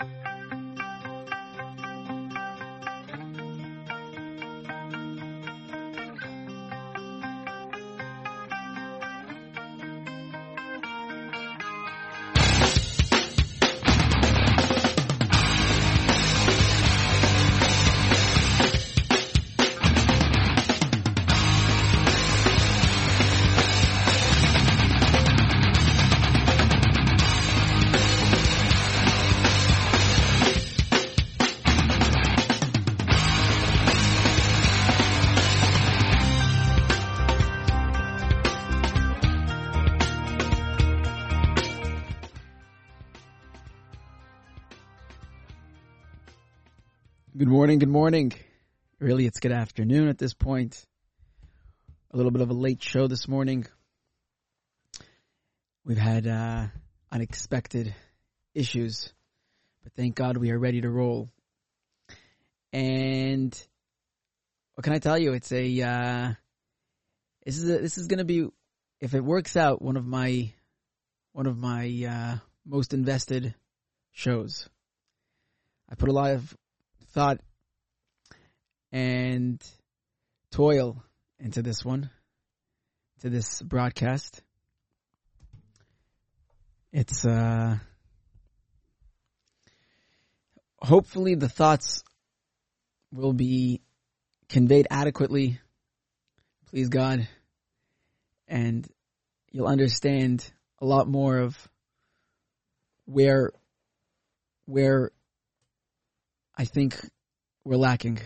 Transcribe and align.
Good 0.00 0.39
morning, 47.60 47.78
good 47.78 47.90
morning. 47.90 48.32
Really, 49.00 49.26
it's 49.26 49.38
good 49.38 49.52
afternoon 49.52 50.08
at 50.08 50.16
this 50.16 50.32
point. 50.32 50.82
A 52.10 52.16
little 52.16 52.32
bit 52.32 52.40
of 52.40 52.48
a 52.48 52.54
late 52.54 52.82
show 52.82 53.06
this 53.06 53.28
morning. 53.28 53.66
We've 55.84 55.98
had 55.98 56.26
uh, 56.26 56.68
unexpected 57.12 57.94
issues, 58.54 59.12
but 59.82 59.92
thank 59.92 60.14
God 60.14 60.38
we 60.38 60.52
are 60.52 60.58
ready 60.58 60.80
to 60.80 60.88
roll. 60.88 61.28
And 62.72 63.54
what 64.72 64.84
can 64.84 64.94
I 64.94 64.98
tell 64.98 65.18
you? 65.18 65.34
It's 65.34 65.52
a 65.52 65.82
uh, 65.82 66.32
this 67.44 67.58
is 67.58 67.68
a, 67.68 67.76
this 67.76 67.98
is 67.98 68.06
going 68.06 68.20
to 68.20 68.24
be 68.24 68.48
if 69.02 69.12
it 69.12 69.22
works 69.22 69.54
out 69.54 69.82
one 69.82 69.98
of 69.98 70.06
my 70.06 70.50
one 71.32 71.46
of 71.46 71.58
my 71.58 72.06
uh, 72.08 72.38
most 72.64 72.94
invested 72.94 73.54
shows. 74.12 74.66
I 75.90 75.94
put 75.94 76.08
a 76.08 76.12
lot 76.12 76.30
of 76.30 76.56
thought 77.12 77.40
and 78.92 79.62
toil 80.50 81.02
into 81.38 81.62
this 81.62 81.84
one, 81.84 82.10
to 83.20 83.30
this 83.30 83.62
broadcast. 83.62 84.42
It's 86.92 87.24
uh 87.24 87.78
hopefully 90.80 91.34
the 91.34 91.48
thoughts 91.48 92.02
will 93.12 93.32
be 93.32 93.80
conveyed 94.48 94.86
adequately. 94.90 95.60
Please 96.70 96.88
God. 96.88 97.28
And 98.48 98.86
you'll 99.50 99.66
understand 99.66 100.50
a 100.80 100.86
lot 100.86 101.08
more 101.08 101.38
of 101.38 101.68
where 103.04 103.52
where 104.66 105.10
I 106.56 106.64
think 106.64 106.98
we're 107.64 107.76
lacking. 107.76 108.18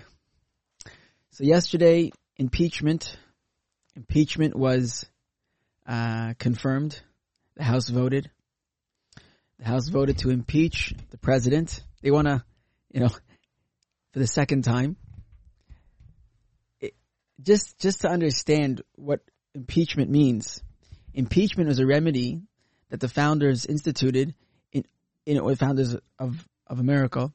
So 1.35 1.43
yesterday, 1.43 2.13
impeachment, 2.37 3.19
impeachment 3.97 4.55
was 4.55 5.05
uh, 5.85 6.35
confirmed. 6.39 7.03
The 7.57 7.65
House 7.65 7.89
voted. 7.89 8.31
The 9.59 9.65
House 9.65 9.89
voted 9.89 10.19
to 10.19 10.31
impeach 10.31 10.95
the 11.11 11.19
president. 11.19 11.83
They 12.03 12.13
want 12.13 12.29
to, 12.29 12.45
you 12.93 13.01
know, 13.01 13.09
for 13.09 14.19
the 14.21 14.29
second 14.29 14.63
time. 14.63 14.95
It, 16.79 16.95
just, 17.43 17.81
just 17.81 18.03
to 18.03 18.09
understand 18.09 18.83
what 18.95 19.19
impeachment 19.57 20.13
means. 20.13 20.63
Impeachment 21.15 21.69
was 21.69 21.81
a 21.81 21.87
remedy 21.87 22.43
that 22.91 23.01
the 23.01 23.09
founders 23.09 23.67
instituted 23.67 24.37
in, 24.71 24.85
in 25.27 25.45
the 25.45 25.57
founders 25.57 25.97
of, 26.17 26.49
of 26.69 26.79
America 26.79 27.33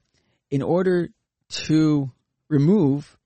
in 0.49 0.61
order 0.61 1.09
to 1.49 2.09
remove 2.47 3.17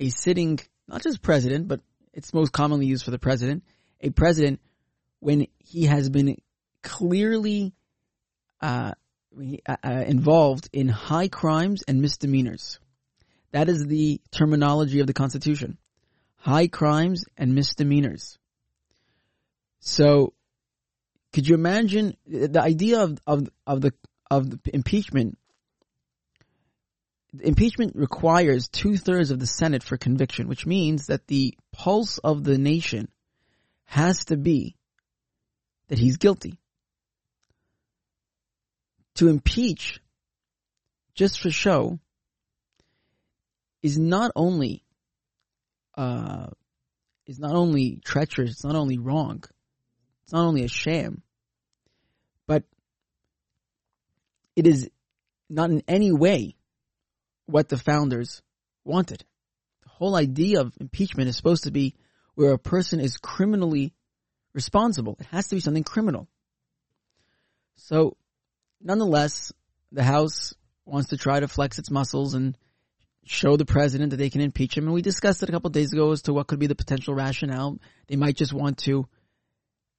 a 0.00 0.08
sitting, 0.08 0.58
not 0.88 1.02
just 1.02 1.22
president, 1.22 1.68
but 1.68 1.80
it's 2.12 2.32
most 2.32 2.52
commonly 2.52 2.86
used 2.86 3.04
for 3.04 3.10
the 3.10 3.18
president, 3.18 3.64
a 4.00 4.10
president 4.10 4.60
when 5.20 5.46
he 5.58 5.84
has 5.84 6.08
been 6.08 6.36
clearly 6.82 7.72
uh, 8.60 8.92
uh, 9.68 10.04
involved 10.06 10.68
in 10.72 10.88
high 10.88 11.28
crimes 11.28 11.82
and 11.86 12.00
misdemeanors. 12.00 12.78
That 13.52 13.68
is 13.68 13.86
the 13.86 14.20
terminology 14.30 15.00
of 15.00 15.06
the 15.06 15.12
Constitution. 15.12 15.78
High 16.36 16.68
crimes 16.68 17.24
and 17.36 17.54
misdemeanors. 17.54 18.38
So, 19.80 20.32
could 21.32 21.48
you 21.48 21.54
imagine 21.54 22.16
the 22.26 22.62
idea 22.62 23.00
of, 23.00 23.18
of, 23.26 23.48
of 23.66 23.80
the, 23.80 23.92
of 24.30 24.50
the 24.50 24.74
impeachment 24.74 25.38
impeachment 27.42 27.96
requires 27.96 28.68
two 28.68 28.96
thirds 28.96 29.30
of 29.30 29.38
the 29.38 29.46
Senate 29.46 29.82
for 29.82 29.96
conviction, 29.96 30.48
which 30.48 30.66
means 30.66 31.06
that 31.06 31.26
the 31.26 31.54
pulse 31.72 32.18
of 32.18 32.44
the 32.44 32.58
nation 32.58 33.08
has 33.84 34.24
to 34.26 34.36
be 34.36 34.76
that 35.88 35.98
he's 35.98 36.16
guilty. 36.16 36.58
To 39.16 39.28
impeach 39.28 40.00
just 41.14 41.40
for 41.40 41.50
show 41.50 41.98
is 43.82 43.98
not 43.98 44.32
only 44.36 44.82
uh, 45.96 46.48
is 47.26 47.38
not 47.38 47.54
only 47.54 48.00
treacherous, 48.04 48.50
it's 48.50 48.64
not 48.64 48.76
only 48.76 48.98
wrong, 48.98 49.42
it's 50.24 50.32
not 50.32 50.44
only 50.44 50.64
a 50.64 50.68
sham, 50.68 51.22
but 52.46 52.64
it 54.54 54.66
is 54.66 54.90
not 55.48 55.70
in 55.70 55.82
any 55.88 56.12
way 56.12 56.55
what 57.46 57.68
the 57.68 57.78
founders 57.78 58.42
wanted. 58.84 59.24
The 59.82 59.88
whole 59.90 60.16
idea 60.16 60.60
of 60.60 60.74
impeachment 60.80 61.28
is 61.28 61.36
supposed 61.36 61.64
to 61.64 61.70
be 61.70 61.94
where 62.34 62.52
a 62.52 62.58
person 62.58 63.00
is 63.00 63.16
criminally 63.16 63.94
responsible. 64.52 65.16
It 65.20 65.26
has 65.26 65.48
to 65.48 65.56
be 65.56 65.60
something 65.60 65.84
criminal. 65.84 66.28
So, 67.76 68.16
nonetheless, 68.80 69.52
the 69.92 70.02
House 70.02 70.54
wants 70.84 71.10
to 71.10 71.16
try 71.16 71.40
to 71.40 71.48
flex 71.48 71.78
its 71.78 71.90
muscles 71.90 72.34
and 72.34 72.56
show 73.24 73.56
the 73.56 73.64
president 73.64 74.10
that 74.10 74.16
they 74.16 74.30
can 74.30 74.40
impeach 74.40 74.76
him. 74.76 74.84
And 74.84 74.94
we 74.94 75.02
discussed 75.02 75.42
it 75.42 75.48
a 75.48 75.52
couple 75.52 75.70
days 75.70 75.92
ago 75.92 76.12
as 76.12 76.22
to 76.22 76.32
what 76.32 76.46
could 76.46 76.58
be 76.58 76.68
the 76.68 76.74
potential 76.74 77.14
rationale. 77.14 77.78
They 78.06 78.16
might 78.16 78.36
just 78.36 78.52
want 78.52 78.78
to 78.78 79.06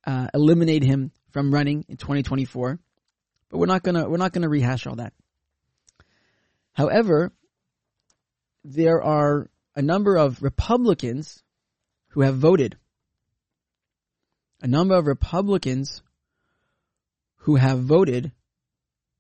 uh, 0.05 0.27
eliminate 0.33 0.83
him 0.83 1.11
from 1.31 1.53
running 1.53 1.85
in 1.89 1.97
2024. 1.97 2.79
But 3.49 3.57
we're 3.57 3.65
not 3.65 3.83
gonna 3.83 4.09
we're 4.09 4.17
not 4.17 4.33
gonna 4.33 4.49
rehash 4.49 4.87
all 4.87 4.95
that. 4.95 5.13
However, 6.77 7.33
there 8.63 9.01
are 9.01 9.49
a 9.75 9.81
number 9.81 10.15
of 10.15 10.43
Republicans 10.43 11.41
who 12.09 12.21
have 12.21 12.35
voted. 12.35 12.77
A 14.61 14.67
number 14.67 14.93
of 14.93 15.07
Republicans 15.07 16.03
who 17.37 17.55
have 17.55 17.79
voted 17.79 18.31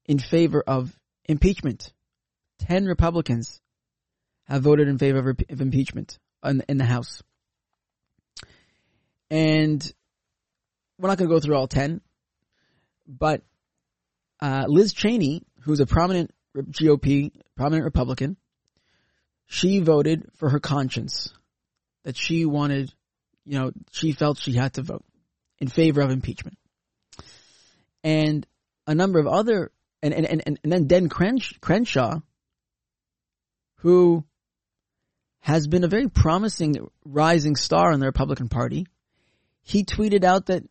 in 0.05 0.19
favor 0.19 0.63
of 0.67 0.95
impeachment. 1.25 1.93
Ten 2.59 2.85
Republicans 2.85 3.59
have 4.43 4.61
voted 4.61 4.87
in 4.87 4.99
favor 4.99 5.31
of, 5.31 5.59
impeachment 5.59 6.19
in, 6.43 6.63
in, 6.69 6.77
the 6.77 6.85
House. 6.85 7.23
And 9.31 9.81
we're 10.99 11.09
not 11.09 11.17
going 11.17 11.27
to 11.27 11.35
go 11.35 11.39
through 11.39 11.55
all 11.55 11.67
ten, 11.67 12.01
but 13.07 13.41
uh, 14.39 14.65
Liz 14.67 14.93
Cheney, 14.93 15.41
who's 15.61 15.79
a 15.79 15.87
prominent 15.87 16.31
GOP, 16.55 17.31
prominent 17.57 17.83
Republican, 17.83 18.37
she 19.47 19.79
voted 19.79 20.29
for 20.35 20.49
her 20.49 20.59
conscience 20.59 21.33
that 22.03 22.15
she 22.15 22.45
wanted, 22.45 22.93
you 23.45 23.59
know, 23.59 23.71
she 23.91 24.11
felt 24.13 24.37
she 24.37 24.53
had 24.53 24.73
to 24.73 24.81
vote 24.81 25.03
in 25.59 25.67
favor 25.67 26.01
of 26.01 26.11
impeachment. 26.11 26.57
And 28.03 28.45
a 28.85 28.95
number 28.95 29.19
of 29.19 29.27
other, 29.27 29.71
and, 30.01 30.13
and, 30.13 30.25
and, 30.25 30.59
and 30.63 30.71
then 30.71 30.87
Dan 30.87 31.09
Crenshaw, 31.09 32.19
who 33.77 34.23
has 35.39 35.67
been 35.67 35.83
a 35.83 35.87
very 35.87 36.07
promising 36.07 36.87
rising 37.03 37.55
star 37.55 37.91
in 37.91 37.99
the 37.99 38.05
Republican 38.05 38.49
Party, 38.49 38.85
he 39.63 39.83
tweeted 39.83 40.23
out 40.23 40.45
that 40.47 40.63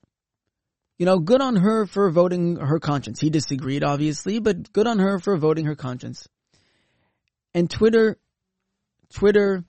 you 0.98 1.04
know, 1.04 1.18
good 1.18 1.42
on 1.42 1.56
her 1.56 1.86
for 1.86 2.10
voting 2.10 2.56
her 2.56 2.78
conscience. 2.78 3.20
He 3.20 3.30
disagreed, 3.30 3.84
obviously, 3.84 4.38
but 4.38 4.72
good 4.72 4.86
on 4.86 4.98
her 4.98 5.18
for 5.18 5.36
voting 5.36 5.66
her 5.66 5.74
conscience. 5.74 6.26
And 7.56 7.70
Twitter, 7.70 8.18
Twitter, 9.14 9.64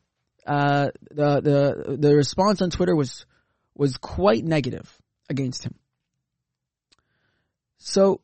uh, 0.45 0.89
the 1.09 1.39
the 1.39 1.97
the 1.97 2.15
response 2.17 2.61
on 2.61 2.69
Twitter 2.69 2.93
was 2.93 3.25
was 3.75 3.95
quite 3.95 4.43
negative 4.43 4.93
against 5.29 5.63
him. 5.63 5.73
So, 7.77 8.19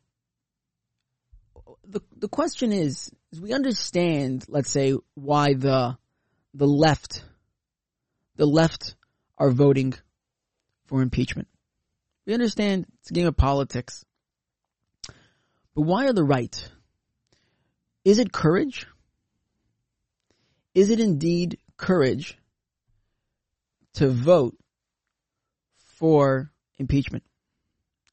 the 1.88 2.02
the 2.18 2.28
question 2.28 2.74
is, 2.74 3.10
is 3.32 3.40
we 3.40 3.54
understand, 3.54 4.44
let's 4.50 4.70
say, 4.70 4.98
why 5.14 5.54
the 5.54 5.98
the 6.54 6.68
left 6.68 7.24
the 8.36 8.46
left 8.46 8.96
are 9.38 9.50
voting 9.50 9.94
for 10.88 11.02
impeachment. 11.02 11.48
We 12.26 12.34
understand 12.34 12.86
it's 13.00 13.12
a 13.12 13.14
game 13.14 13.28
of 13.28 13.38
politics. 13.38 14.04
But 15.74 15.84
why 15.84 16.08
are 16.08 16.14
the 16.14 16.26
right? 16.26 16.70
Is 18.04 18.20
it 18.20 18.34
courage? 18.34 18.88
Is 20.74 20.90
it 20.90 21.00
indeed 21.00 21.60
courage 21.78 22.38
to 23.96 24.10
vote 24.10 24.58
for 25.98 26.52
impeachment? 26.78 27.24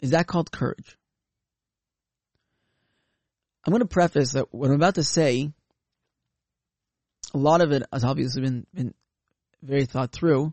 Is 0.00 0.10
that 0.10 0.26
called 0.26 0.52
courage? 0.52 0.96
I'm 3.64 3.72
going 3.72 3.80
to 3.80 3.86
preface 3.86 4.32
that 4.32 4.52
what 4.54 4.68
I'm 4.68 4.76
about 4.76 4.94
to 4.96 5.02
say, 5.02 5.50
a 7.34 7.38
lot 7.38 7.60
of 7.60 7.72
it 7.72 7.82
has 7.92 8.04
obviously 8.04 8.42
been, 8.42 8.66
been 8.72 8.94
very 9.62 9.84
thought 9.84 10.12
through, 10.12 10.52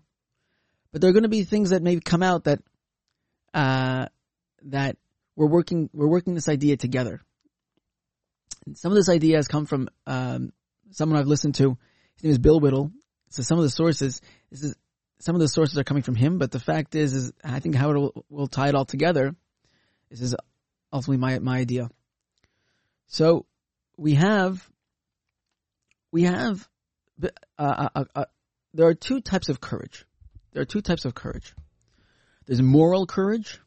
but 0.91 1.01
there 1.01 1.09
are 1.09 1.13
going 1.13 1.23
to 1.23 1.29
be 1.29 1.43
things 1.43 1.69
that 1.69 1.81
may 1.81 1.99
come 1.99 2.23
out 2.23 2.45
that, 2.45 2.59
uh, 3.53 4.07
that 4.63 4.97
we're 5.35 5.47
working, 5.47 5.89
we're 5.93 6.07
working 6.07 6.35
this 6.35 6.49
idea 6.49 6.75
together. 6.75 7.21
And 8.65 8.77
some 8.77 8.91
of 8.91 8.95
this 8.97 9.09
idea 9.09 9.37
has 9.37 9.47
come 9.47 9.65
from, 9.65 9.87
um, 10.05 10.51
someone 10.91 11.19
I've 11.19 11.27
listened 11.27 11.55
to. 11.55 11.77
His 12.17 12.23
name 12.23 12.31
is 12.31 12.37
Bill 12.39 12.59
Whittle. 12.59 12.91
So 13.29 13.43
some 13.43 13.59
of 13.59 13.63
the 13.63 13.69
sources, 13.69 14.21
this 14.49 14.63
is, 14.63 14.75
some 15.19 15.35
of 15.35 15.41
the 15.41 15.47
sources 15.47 15.77
are 15.77 15.83
coming 15.83 16.03
from 16.03 16.15
him, 16.15 16.39
but 16.39 16.51
the 16.51 16.59
fact 16.59 16.95
is, 16.95 17.13
is 17.13 17.31
I 17.43 17.59
think 17.59 17.75
how 17.75 17.91
it 17.91 17.95
will, 17.95 18.25
will 18.29 18.47
tie 18.47 18.69
it 18.69 18.75
all 18.75 18.85
together. 18.85 19.35
This 20.09 20.21
is 20.21 20.35
ultimately 20.91 21.17
my, 21.17 21.39
my 21.39 21.57
idea. 21.59 21.89
So 23.07 23.45
we 23.97 24.15
have, 24.15 24.67
we 26.11 26.23
have, 26.23 26.67
uh, 27.21 27.29
uh, 27.59 27.89
uh, 27.95 28.03
uh, 28.15 28.25
there 28.73 28.87
are 28.87 28.95
two 28.95 29.21
types 29.21 29.49
of 29.49 29.61
courage. 29.61 30.05
There 30.53 30.61
are 30.61 30.65
two 30.65 30.81
types 30.81 31.05
of 31.05 31.13
courage. 31.13 31.53
There's 32.47 32.61
moral 32.61 33.05
courage, 33.05 33.59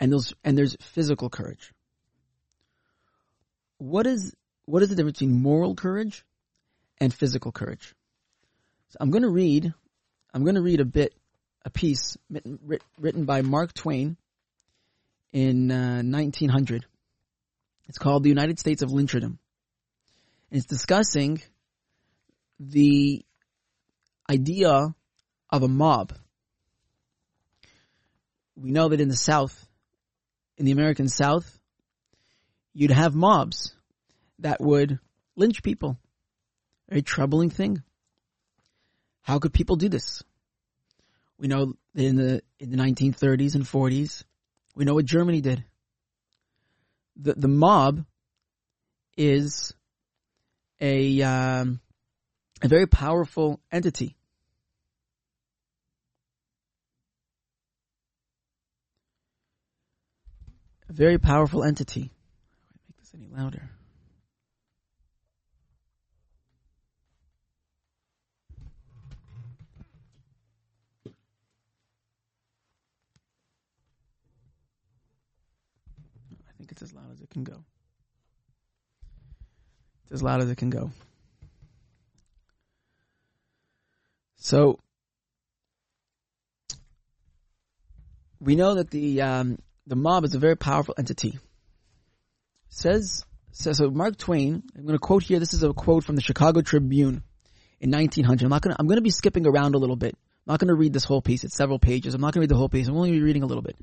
and 0.00 0.10
there's 0.10 0.34
and 0.42 0.58
there's 0.58 0.76
physical 0.80 1.30
courage. 1.30 1.72
What 3.78 4.06
is 4.06 4.34
what 4.64 4.82
is 4.82 4.88
the 4.88 4.96
difference 4.96 5.20
between 5.20 5.40
moral 5.40 5.76
courage 5.76 6.24
and 7.02 7.12
physical 7.12 7.50
courage? 7.50 7.94
So 8.90 8.98
I'm 9.00 9.10
going 9.10 9.24
to 9.24 9.28
read. 9.28 9.74
I'm 10.32 10.44
going 10.44 10.54
to 10.54 10.62
read 10.62 10.80
a 10.80 10.84
bit, 10.84 11.12
a 11.64 11.70
piece 11.70 12.16
written, 12.96 13.24
by 13.24 13.42
Mark 13.42 13.74
Twain 13.74 14.16
in 15.32 15.72
uh, 15.72 16.02
1900. 16.02 16.86
It's 17.88 17.98
called 17.98 18.22
The 18.22 18.28
United 18.28 18.60
States 18.60 18.82
of 18.82 18.90
Lyncherdom. 18.90 19.24
And 19.24 19.38
it's 20.52 20.66
discussing 20.66 21.42
the 22.60 23.24
idea 24.30 24.94
of 25.50 25.62
a 25.64 25.68
mob. 25.68 26.12
We 28.54 28.70
know 28.70 28.88
that 28.88 29.00
in 29.00 29.08
the 29.08 29.16
South, 29.16 29.66
in 30.56 30.66
the 30.66 30.72
American 30.72 31.08
South, 31.08 31.58
you'd 32.72 32.92
have 32.92 33.16
mobs 33.16 33.74
that 34.38 34.60
would 34.60 35.00
lynch 35.34 35.64
people. 35.64 35.98
Very 36.88 37.02
troubling 37.02 37.50
thing. 37.50 37.82
How 39.22 39.38
could 39.38 39.52
people 39.52 39.76
do 39.76 39.88
this? 39.88 40.22
We 41.38 41.48
know 41.48 41.74
in 41.94 42.16
the 42.16 42.42
in 42.58 42.70
the 42.70 42.76
1930s 42.76 43.54
and 43.54 43.64
40s, 43.64 44.24
we 44.74 44.84
know 44.84 44.94
what 44.94 45.04
Germany 45.04 45.40
did 45.40 45.64
the 47.16 47.34
the 47.34 47.48
mob 47.48 48.04
is 49.16 49.74
a 50.80 51.22
um, 51.22 51.80
a 52.62 52.68
very 52.68 52.86
powerful 52.86 53.60
entity. 53.70 54.16
A 60.88 60.92
very 60.92 61.18
powerful 61.18 61.64
entity. 61.64 62.02
Make 62.88 62.98
this 62.98 63.12
any 63.14 63.28
louder. 63.28 63.70
it's 76.72 76.90
as 76.90 76.94
loud 76.94 77.12
as 77.12 77.20
it 77.20 77.21
can 77.32 77.44
go. 77.44 77.64
It's 80.04 80.12
as 80.12 80.22
loud 80.22 80.40
as 80.40 80.50
it 80.50 80.56
can 80.56 80.70
go. 80.70 80.90
So 84.36 84.78
we 88.40 88.56
know 88.56 88.74
that 88.74 88.90
the 88.90 89.22
um, 89.22 89.58
the 89.86 89.96
mob 89.96 90.24
is 90.24 90.34
a 90.34 90.38
very 90.38 90.56
powerful 90.56 90.94
entity. 90.98 91.38
Says 92.68 93.24
says 93.52 93.78
so. 93.78 93.90
Mark 93.90 94.16
Twain. 94.16 94.62
I'm 94.76 94.82
going 94.82 94.94
to 94.94 94.98
quote 94.98 95.22
here. 95.22 95.38
This 95.38 95.54
is 95.54 95.62
a 95.62 95.72
quote 95.72 96.04
from 96.04 96.16
the 96.16 96.22
Chicago 96.22 96.60
Tribune 96.60 97.22
in 97.80 97.90
1900. 97.90 98.44
I'm 98.44 98.50
not 98.50 98.62
going. 98.62 98.74
to 98.74 98.80
I'm 98.80 98.86
going 98.86 98.96
to 98.96 99.02
be 99.02 99.10
skipping 99.10 99.46
around 99.46 99.74
a 99.74 99.78
little 99.78 99.96
bit. 99.96 100.16
I'm 100.46 100.52
not 100.52 100.60
going 100.60 100.68
to 100.68 100.74
read 100.74 100.92
this 100.92 101.04
whole 101.04 101.22
piece. 101.22 101.44
It's 101.44 101.54
several 101.54 101.78
pages. 101.78 102.14
I'm 102.14 102.20
not 102.20 102.34
going 102.34 102.40
to 102.40 102.40
read 102.40 102.50
the 102.50 102.56
whole 102.56 102.68
piece. 102.68 102.88
I'm 102.88 102.96
only 102.96 103.20
reading 103.20 103.44
a 103.44 103.46
little 103.46 103.62
bit. 103.62 103.76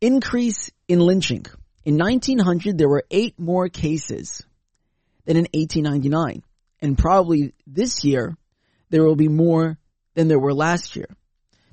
Increase 0.00 0.70
in 0.88 0.98
lynching. 1.00 1.46
In 1.86 1.98
1900, 1.98 2.76
there 2.76 2.88
were 2.88 3.04
eight 3.12 3.38
more 3.38 3.68
cases 3.68 4.44
than 5.24 5.36
in 5.36 5.46
1899. 5.54 6.42
And 6.82 6.98
probably 6.98 7.54
this 7.64 8.02
year, 8.02 8.36
there 8.90 9.04
will 9.04 9.14
be 9.14 9.28
more 9.28 9.78
than 10.14 10.26
there 10.26 10.40
were 10.40 10.52
last 10.52 10.96
year. 10.96 11.06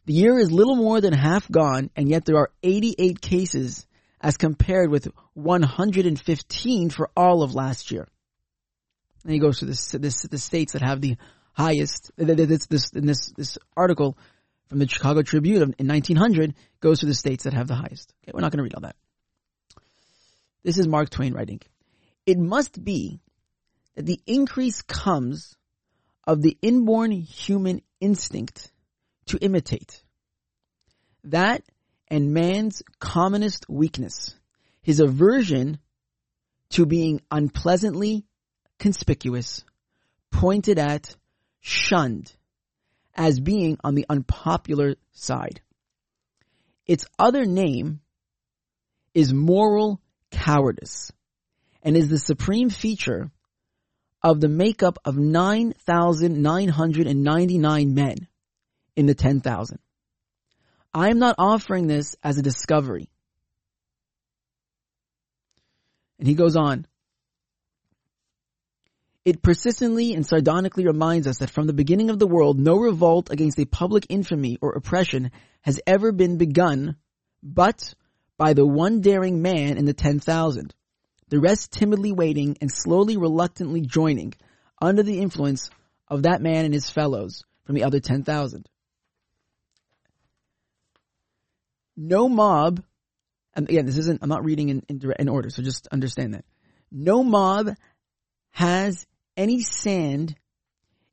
The 0.05 0.13
year 0.13 0.37
is 0.37 0.51
little 0.51 0.75
more 0.75 1.01
than 1.01 1.13
half 1.13 1.49
gone, 1.49 1.89
and 1.95 2.07
yet 2.07 2.25
there 2.25 2.37
are 2.37 2.51
88 2.61 3.21
cases 3.21 3.87
as 4.21 4.37
compared 4.37 4.91
with 4.91 5.07
115 5.33 6.89
for 6.91 7.09
all 7.17 7.41
of 7.41 7.55
last 7.55 7.89
year. 7.89 8.07
And 9.23 9.33
he 9.33 9.39
goes 9.39 9.59
to 9.59 9.65
the 9.65 10.37
states 10.37 10.73
that 10.73 10.83
have 10.83 11.01
the 11.01 11.17
highest, 11.53 12.11
this, 12.17 12.67
this, 12.67 12.91
in 12.91 13.07
this, 13.07 13.31
this 13.35 13.57
article 13.75 14.15
from 14.69 14.77
the 14.77 14.87
Chicago 14.87 15.23
Tribune 15.23 15.73
in 15.79 15.87
1900 15.87 16.53
goes 16.81 16.99
to 16.99 17.07
the 17.07 17.15
states 17.15 17.45
that 17.45 17.53
have 17.53 17.67
the 17.67 17.75
highest. 17.75 18.13
Okay, 18.23 18.31
we're 18.31 18.41
not 18.41 18.51
going 18.51 18.59
to 18.59 18.63
read 18.63 18.75
all 18.75 18.81
that. 18.81 18.95
This 20.63 20.77
is 20.77 20.87
Mark 20.87 21.09
Twain 21.09 21.33
writing. 21.33 21.59
It 22.25 22.39
must 22.39 22.83
be 22.83 23.19
that 23.95 24.05
the 24.05 24.21
increase 24.25 24.81
comes 24.81 25.57
of 26.25 26.41
the 26.41 26.57
inborn 26.61 27.11
human 27.11 27.81
instinct 27.99 28.71
to 29.25 29.37
imitate. 29.37 30.01
That 31.25 31.63
and 32.07 32.33
man's 32.33 32.81
commonest 32.99 33.65
weakness, 33.69 34.35
his 34.81 34.99
aversion 34.99 35.79
to 36.71 36.85
being 36.85 37.21
unpleasantly 37.29 38.25
conspicuous, 38.79 39.63
pointed 40.31 40.79
at, 40.79 41.15
shunned, 41.59 42.33
as 43.15 43.39
being 43.39 43.77
on 43.83 43.95
the 43.95 44.05
unpopular 44.09 44.95
side. 45.11 45.61
Its 46.85 47.05
other 47.19 47.45
name 47.45 47.99
is 49.13 49.33
moral 49.33 50.01
cowardice 50.33 51.13
and 51.81 51.95
is 51.95 52.09
the 52.09 52.17
supreme 52.17 52.69
feature 52.69 53.31
of 54.21 54.41
the 54.41 54.49
makeup 54.49 54.99
of 55.05 55.17
9,999 55.17 57.93
men 57.93 58.27
in 58.95 59.05
the 59.05 59.15
10,000. 59.15 59.79
I 60.93 61.09
am 61.09 61.19
not 61.19 61.35
offering 61.37 61.87
this 61.87 62.15
as 62.23 62.37
a 62.37 62.41
discovery. 62.41 63.09
And 66.19 66.27
he 66.27 66.35
goes 66.35 66.55
on. 66.55 66.85
It 69.25 69.41
persistently 69.41 70.13
and 70.13 70.25
sardonically 70.25 70.85
reminds 70.85 71.27
us 71.27 71.37
that 71.37 71.49
from 71.49 71.67
the 71.67 71.73
beginning 71.73 72.09
of 72.09 72.19
the 72.19 72.27
world, 72.27 72.59
no 72.59 72.75
revolt 72.75 73.31
against 73.31 73.59
a 73.59 73.65
public 73.65 74.05
infamy 74.09 74.57
or 74.61 74.73
oppression 74.73 75.31
has 75.61 75.79
ever 75.87 76.11
been 76.11 76.37
begun, 76.37 76.97
but 77.41 77.93
by 78.43 78.51
the 78.51 78.67
one 78.67 78.99
daring 78.99 79.41
man 79.41 79.77
in 79.77 79.85
the 79.85 79.93
10,000, 79.93 80.75
the 81.29 81.39
rest 81.39 81.71
timidly 81.71 82.11
waiting 82.11 82.57
and 82.59 82.69
slowly 82.69 83.15
reluctantly 83.15 83.79
joining 83.79 84.33
under 84.81 85.01
the 85.01 85.19
influence 85.19 85.69
of 86.09 86.23
that 86.23 86.41
man 86.41 86.65
and 86.65 86.73
his 86.73 86.89
fellows 86.89 87.45
from 87.63 87.75
the 87.75 87.85
other 87.85 88.01
10,000. 88.01 88.67
No 91.95 92.27
mob, 92.27 92.83
and 93.53 93.69
again, 93.69 93.85
this 93.85 93.97
isn't, 93.97 94.21
I'm 94.21 94.27
not 94.27 94.43
reading 94.43 94.67
in, 94.67 94.83
in, 94.89 95.13
in 95.19 95.29
order, 95.29 95.49
so 95.49 95.63
just 95.63 95.87
understand 95.87 96.33
that. 96.33 96.43
No 96.91 97.23
mob 97.23 97.69
has 98.51 99.07
any 99.37 99.61
sand 99.61 100.35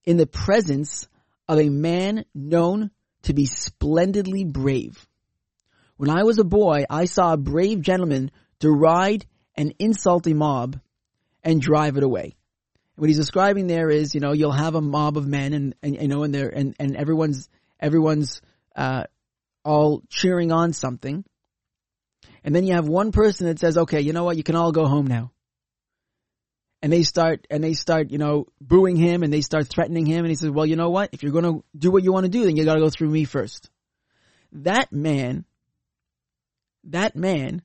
in 0.03 0.17
the 0.17 0.27
presence 0.27 1.07
of 1.47 1.61
a 1.61 1.69
man 1.69 2.25
known 2.35 2.91
to 3.23 3.35
be 3.35 3.47
splendidly 3.47 4.43
brave. 4.43 5.07
When 6.01 6.09
I 6.09 6.23
was 6.23 6.39
a 6.39 6.45
boy, 6.45 6.87
I 6.89 7.05
saw 7.05 7.35
a 7.35 7.37
brave 7.37 7.83
gentleman 7.83 8.31
deride 8.59 9.27
and 9.55 9.75
insult 9.79 10.27
a 10.29 10.33
mob 10.33 10.81
and 11.45 11.61
drive 11.61 11.99
it 11.99 12.03
away. 12.03 12.37
What 12.97 13.11
he's 13.11 13.19
describing 13.19 13.67
there 13.67 13.91
is, 13.91 14.15
you 14.15 14.23
know, 14.23 14.33
you'll 14.33 14.51
have 14.51 14.75
a 14.75 14.81
mob 14.81 15.19
of 15.19 15.27
men 15.27 15.53
and, 15.53 15.75
and 15.83 16.01
you 16.01 16.09
know, 16.09 16.23
and 16.23 16.35
they're, 16.35 16.49
and, 16.49 16.75
and 16.81 16.97
everyone's, 16.97 17.51
everyone's, 17.79 18.41
uh, 18.75 19.05
all 19.63 20.03
cheering 20.09 20.53
on 20.53 20.73
something. 20.73 21.23
And 22.45 22.55
then 22.55 22.65
you 22.65 22.77
have 22.77 22.89
one 22.89 23.13
person 23.13 23.49
that 23.49 23.59
says, 23.59 23.77
okay, 23.77 24.01
you 24.01 24.15
know 24.15 24.25
what? 24.25 24.39
You 24.39 24.43
can 24.43 24.57
all 24.57 24.73
go 24.73 24.87
home 24.87 25.07
now. 25.07 25.33
And 26.81 26.91
they 26.91 27.03
start, 27.03 27.47
and 27.51 27.63
they 27.63 27.75
start, 27.75 28.11
you 28.11 28.17
know, 28.17 28.47
booing 28.59 28.97
him 28.97 29.23
and 29.23 29.31
they 29.31 29.43
start 29.43 29.69
threatening 29.69 30.07
him. 30.07 30.21
And 30.21 30.29
he 30.29 30.35
says, 30.35 30.49
well, 30.49 30.65
you 30.65 30.77
know 30.77 30.89
what? 30.89 31.11
If 31.13 31.23
you're 31.23 31.33
going 31.33 31.45
to 31.45 31.63
do 31.77 31.91
what 31.91 32.05
you 32.05 32.11
want 32.11 32.25
to 32.25 32.31
do, 32.31 32.47
then 32.47 32.57
you 32.57 32.65
got 32.65 32.77
to 32.77 32.81
go 32.81 32.89
through 32.89 33.11
me 33.11 33.25
first. 33.25 33.69
That 34.53 34.91
man, 34.91 35.45
that 36.85 37.17
man 37.17 37.63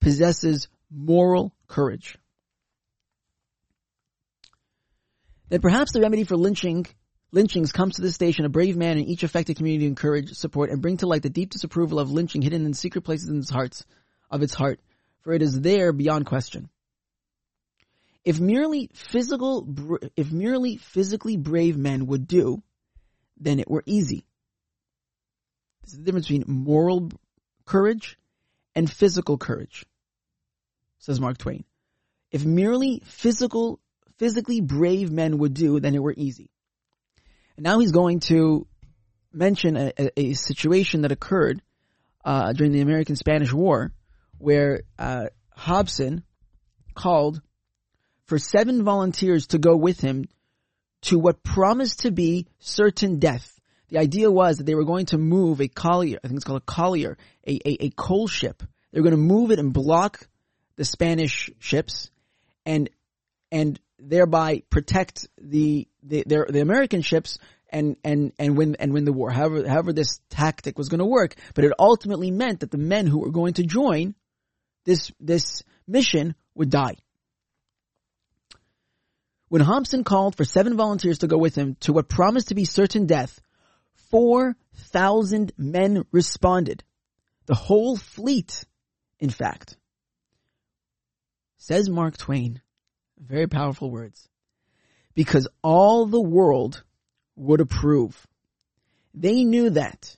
possesses 0.00 0.68
moral 0.90 1.54
courage. 1.66 2.16
That 5.48 5.62
perhaps 5.62 5.92
the 5.92 6.00
remedy 6.00 6.24
for 6.24 6.36
lynching 6.36 6.86
lynchings 7.32 7.72
comes 7.72 7.96
to 7.96 8.02
the 8.02 8.12
station, 8.12 8.44
a 8.44 8.48
brave 8.48 8.76
man 8.76 8.98
in 8.98 9.04
each 9.04 9.22
affected 9.22 9.56
community 9.56 9.84
to 9.84 9.88
encourage, 9.88 10.32
support, 10.34 10.70
and 10.70 10.82
bring 10.82 10.98
to 10.98 11.06
light 11.06 11.22
the 11.22 11.30
deep 11.30 11.50
disapproval 11.50 11.98
of 11.98 12.10
lynching 12.10 12.42
hidden 12.42 12.64
in 12.64 12.74
secret 12.74 13.02
places 13.02 13.28
in 13.28 13.38
its 13.38 13.50
hearts 13.50 13.84
of 14.30 14.42
its 14.42 14.54
heart, 14.54 14.80
for 15.22 15.32
it 15.32 15.42
is 15.42 15.60
there 15.60 15.92
beyond 15.92 16.26
question. 16.26 16.68
If 18.24 18.40
merely 18.40 18.90
physical, 18.92 19.66
if 20.16 20.32
merely 20.32 20.76
physically 20.76 21.36
brave 21.36 21.76
men 21.76 22.06
would 22.06 22.26
do, 22.26 22.62
then 23.38 23.60
it 23.60 23.70
were 23.70 23.82
easy. 23.86 24.26
There's 25.82 25.92
the 25.92 26.02
difference 26.02 26.26
between 26.26 26.44
moral 26.46 27.10
courage 27.68 28.18
and 28.74 28.90
physical 28.90 29.36
courage, 29.36 29.84
says 30.98 31.20
Mark 31.20 31.38
Twain. 31.38 31.64
If 32.30 32.44
merely 32.44 33.02
physical 33.04 33.80
physically 34.16 34.60
brave 34.60 35.12
men 35.12 35.38
would 35.38 35.54
do, 35.54 35.78
then 35.78 35.94
it 35.94 36.02
were 36.02 36.14
easy. 36.16 36.50
And 37.56 37.64
now 37.64 37.78
he's 37.78 37.92
going 37.92 38.20
to 38.20 38.66
mention 39.32 39.76
a, 39.76 39.92
a, 39.98 40.20
a 40.20 40.32
situation 40.32 41.02
that 41.02 41.12
occurred 41.12 41.62
uh, 42.24 42.52
during 42.52 42.72
the 42.72 42.80
American 42.80 43.16
Spanish 43.16 43.52
War, 43.52 43.92
where 44.38 44.82
uh, 44.98 45.26
Hobson 45.54 46.24
called 46.94 47.40
for 48.24 48.38
seven 48.38 48.82
volunteers 48.82 49.48
to 49.48 49.58
go 49.58 49.76
with 49.76 50.00
him 50.00 50.26
to 51.02 51.18
what 51.18 51.42
promised 51.42 52.00
to 52.00 52.10
be 52.10 52.46
certain 52.58 53.18
death. 53.18 53.57
The 53.88 53.98
idea 53.98 54.30
was 54.30 54.58
that 54.58 54.64
they 54.64 54.74
were 54.74 54.84
going 54.84 55.06
to 55.06 55.18
move 55.18 55.60
a 55.60 55.68
collier, 55.68 56.18
I 56.22 56.28
think 56.28 56.36
it's 56.36 56.44
called 56.44 56.62
a 56.62 56.72
collier, 56.72 57.16
a, 57.46 57.52
a, 57.52 57.86
a 57.86 57.90
coal 57.90 58.26
ship. 58.26 58.62
They 58.92 59.00
were 59.00 59.04
going 59.04 59.16
to 59.16 59.34
move 59.34 59.50
it 59.50 59.58
and 59.58 59.72
block 59.72 60.26
the 60.76 60.84
Spanish 60.84 61.50
ships 61.58 62.10
and, 62.66 62.90
and 63.50 63.80
thereby 63.98 64.62
protect 64.70 65.26
the 65.40 65.88
the, 66.02 66.24
their, 66.26 66.46
the 66.48 66.60
American 66.60 67.02
ships 67.02 67.38
and 67.70 67.96
and 68.04 68.32
and 68.38 68.56
win 68.56 68.76
and 68.78 68.92
win 68.92 69.04
the 69.04 69.12
war. 69.12 69.30
However, 69.30 69.68
however 69.68 69.92
this 69.92 70.20
tactic 70.30 70.78
was 70.78 70.88
going 70.88 71.00
to 71.00 71.04
work, 71.04 71.34
but 71.54 71.64
it 71.64 71.72
ultimately 71.78 72.30
meant 72.30 72.60
that 72.60 72.70
the 72.70 72.78
men 72.78 73.06
who 73.06 73.18
were 73.18 73.30
going 73.30 73.54
to 73.54 73.62
join 73.62 74.14
this 74.84 75.12
this 75.20 75.62
mission 75.86 76.34
would 76.54 76.70
die. 76.70 76.96
When 79.48 79.62
Hobson 79.62 80.04
called 80.04 80.36
for 80.36 80.44
seven 80.44 80.76
volunteers 80.76 81.18
to 81.18 81.26
go 81.26 81.38
with 81.38 81.54
him 81.54 81.76
to 81.80 81.92
what 81.92 82.08
promised 82.08 82.48
to 82.48 82.54
be 82.54 82.64
certain 82.64 83.06
death, 83.06 83.40
four 84.10 84.56
thousand 84.74 85.52
men 85.56 86.04
responded. 86.12 86.82
The 87.46 87.54
whole 87.54 87.96
fleet, 87.96 88.64
in 89.18 89.30
fact. 89.30 89.76
Says 91.56 91.88
Mark 91.88 92.16
Twain, 92.16 92.60
very 93.18 93.46
powerful 93.46 93.90
words. 93.90 94.28
Because 95.14 95.48
all 95.62 96.06
the 96.06 96.20
world 96.20 96.84
would 97.36 97.60
approve. 97.60 98.26
They 99.14 99.44
knew 99.44 99.70
that. 99.70 100.16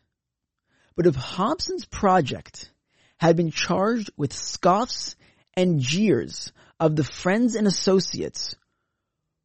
But 0.96 1.06
if 1.06 1.14
Hobson's 1.14 1.86
project 1.86 2.70
had 3.16 3.36
been 3.36 3.50
charged 3.50 4.10
with 4.16 4.32
scoffs 4.32 5.16
and 5.54 5.80
jeers 5.80 6.52
of 6.78 6.96
the 6.96 7.04
friends 7.04 7.54
and 7.54 7.66
associates 7.66 8.54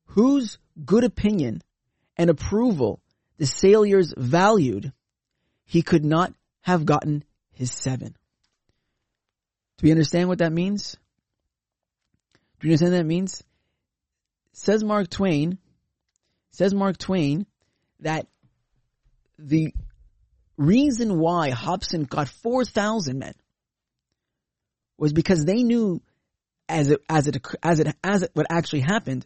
whose 0.05 0.57
good 0.83 1.03
opinion 1.03 1.61
and 2.17 2.29
approval 2.29 3.01
the 3.37 3.45
sailors 3.45 4.13
valued, 4.15 4.91
he 5.65 5.81
could 5.81 6.05
not 6.05 6.33
have 6.61 6.85
gotten 6.85 7.23
his 7.51 7.71
seven. 7.71 8.15
Do 9.77 9.87
we 9.87 9.91
understand 9.91 10.29
what 10.29 10.39
that 10.39 10.53
means? 10.53 10.97
Do 12.59 12.67
you 12.67 12.71
understand 12.71 12.93
what 12.93 12.97
that 12.99 13.05
means? 13.05 13.43
Says 14.53 14.83
Mark 14.83 15.09
Twain, 15.09 15.57
says 16.51 16.73
Mark 16.73 16.97
Twain 16.97 17.45
that 17.99 18.27
the 19.37 19.73
reason 20.57 21.19
why 21.19 21.49
Hobson 21.49 22.03
got 22.03 22.29
4,000 22.29 23.19
men 23.19 23.33
was 24.97 25.11
because 25.11 25.43
they 25.43 25.63
knew 25.63 26.01
as 26.69 26.89
it, 26.89 27.01
as 27.09 27.27
it, 27.27 27.45
as 27.61 27.79
it, 27.79 27.95
as 28.03 28.23
it, 28.23 28.31
what 28.33 28.47
actually 28.49 28.79
happened, 28.79 29.25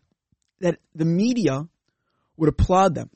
that 0.59 0.79
the 0.95 1.05
media 1.05 1.67
would 2.37 2.49
applaud 2.49 2.95
them. 2.95 3.09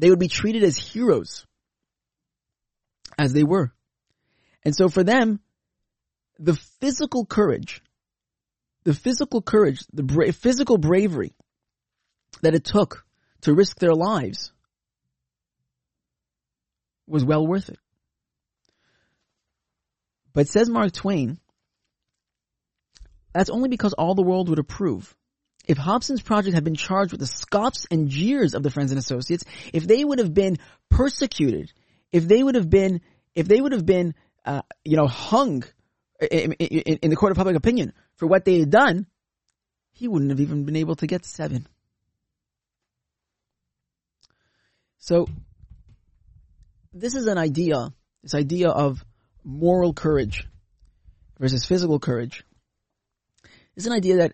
They 0.00 0.10
would 0.10 0.18
be 0.18 0.28
treated 0.28 0.64
as 0.64 0.76
heroes 0.76 1.46
as 3.18 3.32
they 3.32 3.44
were. 3.44 3.72
And 4.64 4.74
so 4.74 4.88
for 4.88 5.04
them, 5.04 5.40
the 6.38 6.54
physical 6.80 7.26
courage 7.26 7.82
the 8.84 8.94
physical 8.94 9.42
courage, 9.42 9.80
the 9.92 10.02
bra- 10.02 10.32
physical 10.32 10.78
bravery 10.78 11.34
that 12.42 12.54
it 12.54 12.64
took 12.64 13.04
to 13.42 13.54
risk 13.54 13.78
their 13.78 13.94
lives 13.94 14.52
was 17.06 17.24
well 17.24 17.46
worth 17.46 17.68
it. 17.68 17.78
But 20.32 20.48
says 20.48 20.68
Mark 20.70 20.92
Twain, 20.92 21.38
that's 23.34 23.50
only 23.50 23.68
because 23.68 23.92
all 23.92 24.14
the 24.14 24.22
world 24.22 24.48
would 24.48 24.58
approve. 24.58 25.14
If 25.70 25.78
Hobson's 25.78 26.20
project 26.20 26.56
had 26.56 26.64
been 26.64 26.74
charged 26.74 27.12
with 27.12 27.20
the 27.20 27.28
scoffs 27.28 27.86
and 27.92 28.08
jeers 28.08 28.54
of 28.54 28.64
the 28.64 28.72
friends 28.72 28.90
and 28.90 28.98
associates, 28.98 29.44
if 29.72 29.86
they 29.86 30.04
would 30.04 30.18
have 30.18 30.34
been 30.34 30.56
persecuted, 30.88 31.72
if 32.10 32.26
they 32.26 32.42
would 32.42 32.56
have 32.56 32.68
been, 32.68 33.00
if 33.36 33.46
they 33.46 33.60
would 33.60 33.70
have 33.70 33.86
been, 33.86 34.16
uh, 34.44 34.62
you 34.84 34.96
know, 34.96 35.06
hung 35.06 35.62
in, 36.20 36.54
in, 36.54 36.98
in 37.02 37.10
the 37.10 37.14
court 37.14 37.30
of 37.30 37.36
public 37.36 37.54
opinion 37.54 37.92
for 38.16 38.26
what 38.26 38.44
they 38.44 38.58
had 38.58 38.70
done, 38.70 39.06
he 39.92 40.08
wouldn't 40.08 40.32
have 40.32 40.40
even 40.40 40.64
been 40.64 40.74
able 40.74 40.96
to 40.96 41.06
get 41.06 41.24
seven. 41.24 41.68
So, 44.98 45.28
this 46.92 47.14
is 47.14 47.28
an 47.28 47.38
idea, 47.38 47.92
this 48.24 48.34
idea 48.34 48.70
of 48.70 49.04
moral 49.44 49.94
courage 49.94 50.48
versus 51.38 51.64
physical 51.64 52.00
courage. 52.00 52.42
Is 53.76 53.86
an 53.86 53.92
idea 53.92 54.16
that 54.16 54.32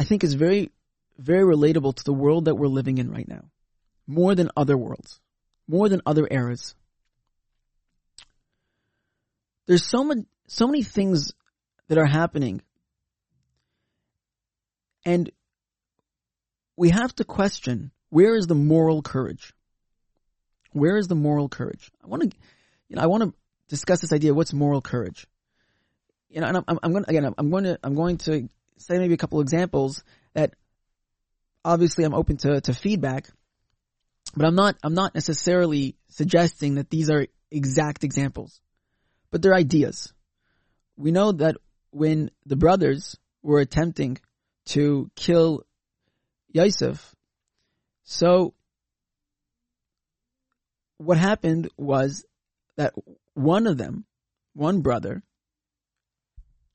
I 0.00 0.04
think 0.04 0.24
is 0.24 0.32
very, 0.32 0.70
very 1.18 1.44
relatable 1.44 1.94
to 1.94 2.04
the 2.04 2.14
world 2.14 2.46
that 2.46 2.54
we're 2.54 2.68
living 2.68 2.96
in 2.96 3.10
right 3.10 3.28
now. 3.28 3.44
More 4.06 4.34
than 4.34 4.50
other 4.56 4.74
worlds. 4.74 5.20
More 5.68 5.90
than 5.90 6.00
other 6.06 6.26
eras. 6.30 6.74
There's 9.66 9.84
so 9.84 10.02
much, 10.02 10.20
so 10.46 10.66
many 10.66 10.82
things 10.84 11.32
that 11.88 11.98
are 11.98 12.06
happening. 12.06 12.62
And 15.04 15.30
we 16.78 16.88
have 16.88 17.14
to 17.16 17.24
question 17.24 17.90
where 18.08 18.34
is 18.36 18.46
the 18.46 18.54
moral 18.54 19.02
courage? 19.02 19.52
Where 20.72 20.96
is 20.96 21.08
the 21.08 21.14
moral 21.14 21.50
courage? 21.50 21.90
I 22.02 22.06
want 22.06 22.22
to, 22.22 22.30
you 22.88 22.96
know, 22.96 23.02
I 23.02 23.06
want 23.06 23.22
to 23.24 23.34
discuss 23.68 24.00
this 24.00 24.14
idea. 24.14 24.32
What's 24.32 24.54
moral 24.54 24.80
courage? 24.80 25.26
You 26.30 26.40
know, 26.40 26.46
and 26.46 26.56
I'm, 26.56 26.78
I'm 26.82 26.92
going 26.92 27.04
to, 27.04 27.10
again, 27.10 27.34
I'm 27.36 27.50
going 27.50 27.64
to, 27.64 27.78
I'm 27.82 27.94
going 27.94 28.16
to 28.18 28.48
say 28.80 28.98
maybe 28.98 29.14
a 29.14 29.18
couple 29.18 29.40
examples 29.40 30.02
that 30.34 30.54
obviously 31.64 32.04
I'm 32.04 32.14
open 32.14 32.36
to, 32.38 32.60
to 32.62 32.74
feedback, 32.74 33.28
but 34.34 34.46
I'm 34.46 34.54
not, 34.54 34.76
I'm 34.82 34.94
not 34.94 35.14
necessarily 35.14 35.96
suggesting 36.08 36.76
that 36.76 36.90
these 36.90 37.10
are 37.10 37.26
exact 37.50 38.04
examples, 38.04 38.60
but 39.30 39.42
they're 39.42 39.54
ideas. 39.54 40.12
We 40.96 41.10
know 41.10 41.32
that 41.32 41.56
when 41.90 42.30
the 42.46 42.56
brothers 42.56 43.16
were 43.42 43.60
attempting 43.60 44.18
to 44.66 45.10
kill 45.14 45.62
Yosef, 46.52 47.14
so 48.04 48.54
what 50.98 51.16
happened 51.16 51.68
was 51.76 52.24
that 52.76 52.94
one 53.34 53.66
of 53.66 53.78
them, 53.78 54.04
one 54.54 54.80
brother, 54.80 55.22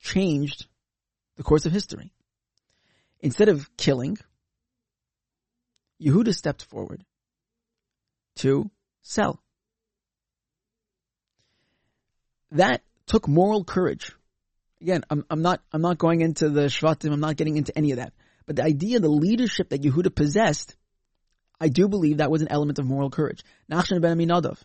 changed 0.00 0.66
the 1.36 1.42
course 1.42 1.66
of 1.66 1.72
history. 1.72 2.12
Instead 3.20 3.48
of 3.48 3.74
killing, 3.76 4.18
Yehuda 6.00 6.34
stepped 6.34 6.64
forward 6.64 7.04
to 8.36 8.70
sell. 9.02 9.40
That 12.52 12.82
took 13.06 13.28
moral 13.28 13.64
courage 13.64 14.12
Again, 14.80 15.02
I'm, 15.08 15.24
I'm 15.30 15.42
not 15.42 15.62
I'm 15.72 15.80
not 15.80 15.98
going 15.98 16.20
into 16.20 16.50
the 16.50 16.62
Shvatim. 16.62 17.12
I'm 17.12 17.20
not 17.20 17.36
getting 17.36 17.56
into 17.56 17.76
any 17.76 17.92
of 17.92 17.96
that. 17.96 18.12
But 18.46 18.56
the 18.56 18.64
idea, 18.64 19.00
the 19.00 19.08
leadership 19.08 19.70
that 19.70 19.82
Yehuda 19.82 20.14
possessed, 20.14 20.76
I 21.60 21.68
do 21.68 21.88
believe 21.88 22.18
that 22.18 22.30
was 22.30 22.42
an 22.42 22.48
element 22.48 22.78
of 22.78 22.86
moral 22.86 23.10
courage. 23.10 23.42
Nachshon 23.70 24.00
ben 24.00 24.16
Aminadav, 24.16 24.58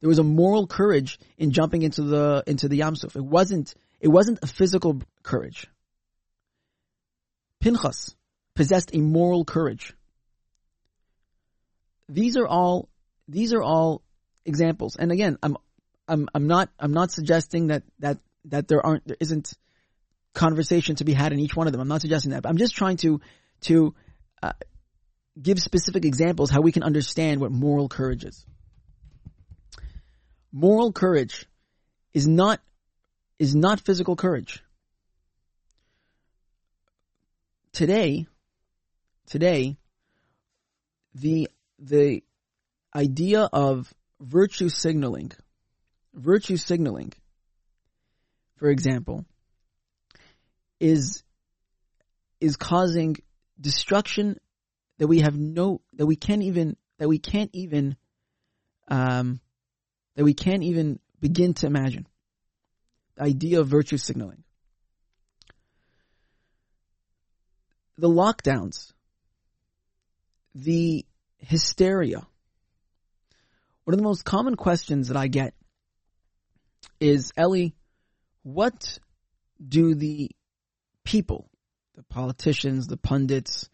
there 0.00 0.08
was 0.08 0.18
a 0.18 0.24
moral 0.24 0.66
courage 0.66 1.18
in 1.38 1.52
jumping 1.52 1.82
into 1.82 2.02
the 2.02 2.42
into 2.46 2.68
the 2.68 2.80
Yamsuf. 2.80 3.14
It 3.14 3.24
wasn't 3.24 3.74
it 4.00 4.08
wasn't 4.08 4.40
a 4.42 4.46
physical 4.46 5.00
courage. 5.22 5.68
Pinchas 7.66 8.14
possessed 8.54 8.94
a 8.94 8.98
moral 8.98 9.44
courage. 9.44 9.92
These 12.08 12.36
are 12.36 12.46
all 12.46 12.88
these 13.26 13.52
are 13.52 13.60
all 13.60 14.02
examples. 14.44 14.94
And 14.94 15.10
again, 15.10 15.36
I'm 15.42 15.56
I'm 16.06 16.28
I'm 16.32 16.46
not 16.46 16.68
I'm 16.78 16.92
not 16.92 17.10
suggesting 17.10 17.66
that 17.68 17.82
that 17.98 18.18
that 18.44 18.68
there 18.68 18.86
aren't 18.86 19.04
there 19.08 19.16
isn't 19.18 19.52
conversation 20.32 20.94
to 20.96 21.04
be 21.04 21.12
had 21.12 21.32
in 21.32 21.40
each 21.40 21.56
one 21.56 21.66
of 21.66 21.72
them. 21.72 21.80
I'm 21.80 21.88
not 21.88 22.02
suggesting 22.02 22.30
that. 22.30 22.42
But 22.42 22.50
I'm 22.50 22.56
just 22.56 22.76
trying 22.76 22.98
to 22.98 23.20
to 23.62 23.96
uh, 24.44 24.52
give 25.42 25.58
specific 25.58 26.04
examples 26.04 26.50
how 26.50 26.60
we 26.60 26.70
can 26.70 26.84
understand 26.84 27.40
what 27.40 27.50
moral 27.50 27.88
courage 27.88 28.24
is. 28.24 28.46
Moral 30.52 30.92
courage 30.92 31.46
is 32.14 32.28
not 32.28 32.60
is 33.40 33.56
not 33.56 33.80
physical 33.80 34.14
courage. 34.14 34.62
Today, 37.76 38.26
today, 39.26 39.76
the 41.14 41.50
the 41.78 42.22
idea 42.94 43.42
of 43.52 43.92
virtue 44.18 44.70
signaling, 44.70 45.32
virtue 46.14 46.56
signaling, 46.56 47.12
for 48.56 48.70
example, 48.70 49.26
is 50.80 51.22
is 52.40 52.56
causing 52.56 53.16
destruction 53.60 54.40
that 54.96 55.06
we 55.06 55.20
have 55.20 55.36
no 55.36 55.82
that 55.98 56.06
we 56.06 56.16
can't 56.16 56.44
even 56.44 56.78
that 56.96 57.08
we 57.08 57.18
can't 57.18 57.50
even 57.52 57.94
um, 58.88 59.38
that 60.14 60.24
we 60.24 60.32
can't 60.32 60.62
even 60.62 60.98
begin 61.20 61.52
to 61.52 61.66
imagine. 61.66 62.06
The 63.16 63.24
idea 63.24 63.60
of 63.60 63.68
virtue 63.68 63.98
signaling. 63.98 64.44
The 67.98 68.08
lockdowns, 68.08 68.92
the 70.54 71.06
hysteria. 71.38 72.26
One 73.84 73.94
of 73.94 73.98
the 73.98 74.04
most 74.04 74.24
common 74.24 74.56
questions 74.56 75.08
that 75.08 75.16
I 75.16 75.28
get 75.28 75.54
is, 77.00 77.32
Ellie, 77.36 77.74
what 78.42 78.98
do 79.66 79.94
the 79.94 80.30
people, 81.04 81.48
the 81.94 82.02
politicians, 82.02 82.86
the 82.86 82.96
pundits, 82.96 83.68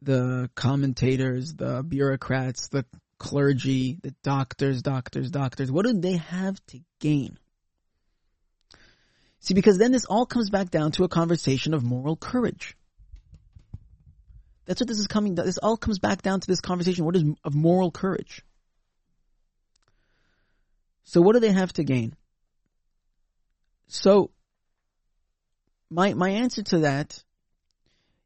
the 0.00 0.50
commentators, 0.54 1.54
the 1.54 1.82
bureaucrats, 1.82 2.68
the 2.68 2.84
clergy, 3.18 3.98
the 4.02 4.14
doctors, 4.22 4.82
doctors, 4.82 5.30
doctors, 5.30 5.70
what 5.70 5.84
do 5.84 5.92
they 5.92 6.16
have 6.16 6.58
to 6.68 6.80
gain? 7.00 7.38
See, 9.40 9.54
because 9.54 9.78
then 9.78 9.92
this 9.92 10.04
all 10.04 10.26
comes 10.26 10.50
back 10.50 10.70
down 10.70 10.92
to 10.92 11.04
a 11.04 11.08
conversation 11.08 11.74
of 11.74 11.84
moral 11.84 12.16
courage. 12.16 12.76
That's 14.68 14.82
what 14.82 14.88
this 14.88 14.98
is 14.98 15.06
coming. 15.06 15.34
This 15.34 15.56
all 15.56 15.78
comes 15.78 15.98
back 15.98 16.20
down 16.20 16.40
to 16.40 16.46
this 16.46 16.60
conversation. 16.60 17.06
What 17.06 17.16
is 17.16 17.24
of 17.42 17.54
moral 17.54 17.90
courage? 17.90 18.42
So, 21.04 21.22
what 21.22 21.32
do 21.32 21.40
they 21.40 21.52
have 21.52 21.72
to 21.72 21.84
gain? 21.84 22.14
So, 23.86 24.30
my 25.88 26.12
my 26.12 26.28
answer 26.28 26.62
to 26.64 26.80
that 26.80 27.24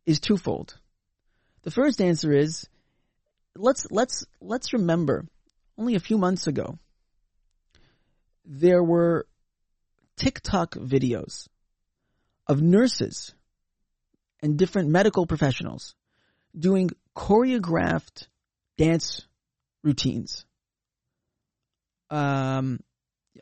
is 0.04 0.18
twofold. 0.18 0.76
The 1.62 1.70
first 1.70 2.00
answer 2.00 2.32
is 2.32 2.68
let's 3.54 3.86
let's 3.92 4.26
let's 4.40 4.72
remember 4.72 5.24
only 5.78 5.94
a 5.94 6.00
few 6.00 6.18
months 6.18 6.48
ago 6.48 6.76
there 8.44 8.82
were 8.82 9.28
TikTok 10.16 10.72
videos 10.74 11.46
of 12.48 12.60
nurses 12.60 13.32
and 14.42 14.58
different 14.58 14.88
medical 14.88 15.24
professionals 15.24 15.94
doing 16.58 16.90
choreographed 17.16 18.26
dance 18.76 19.22
routines 19.82 20.44
um, 22.10 22.80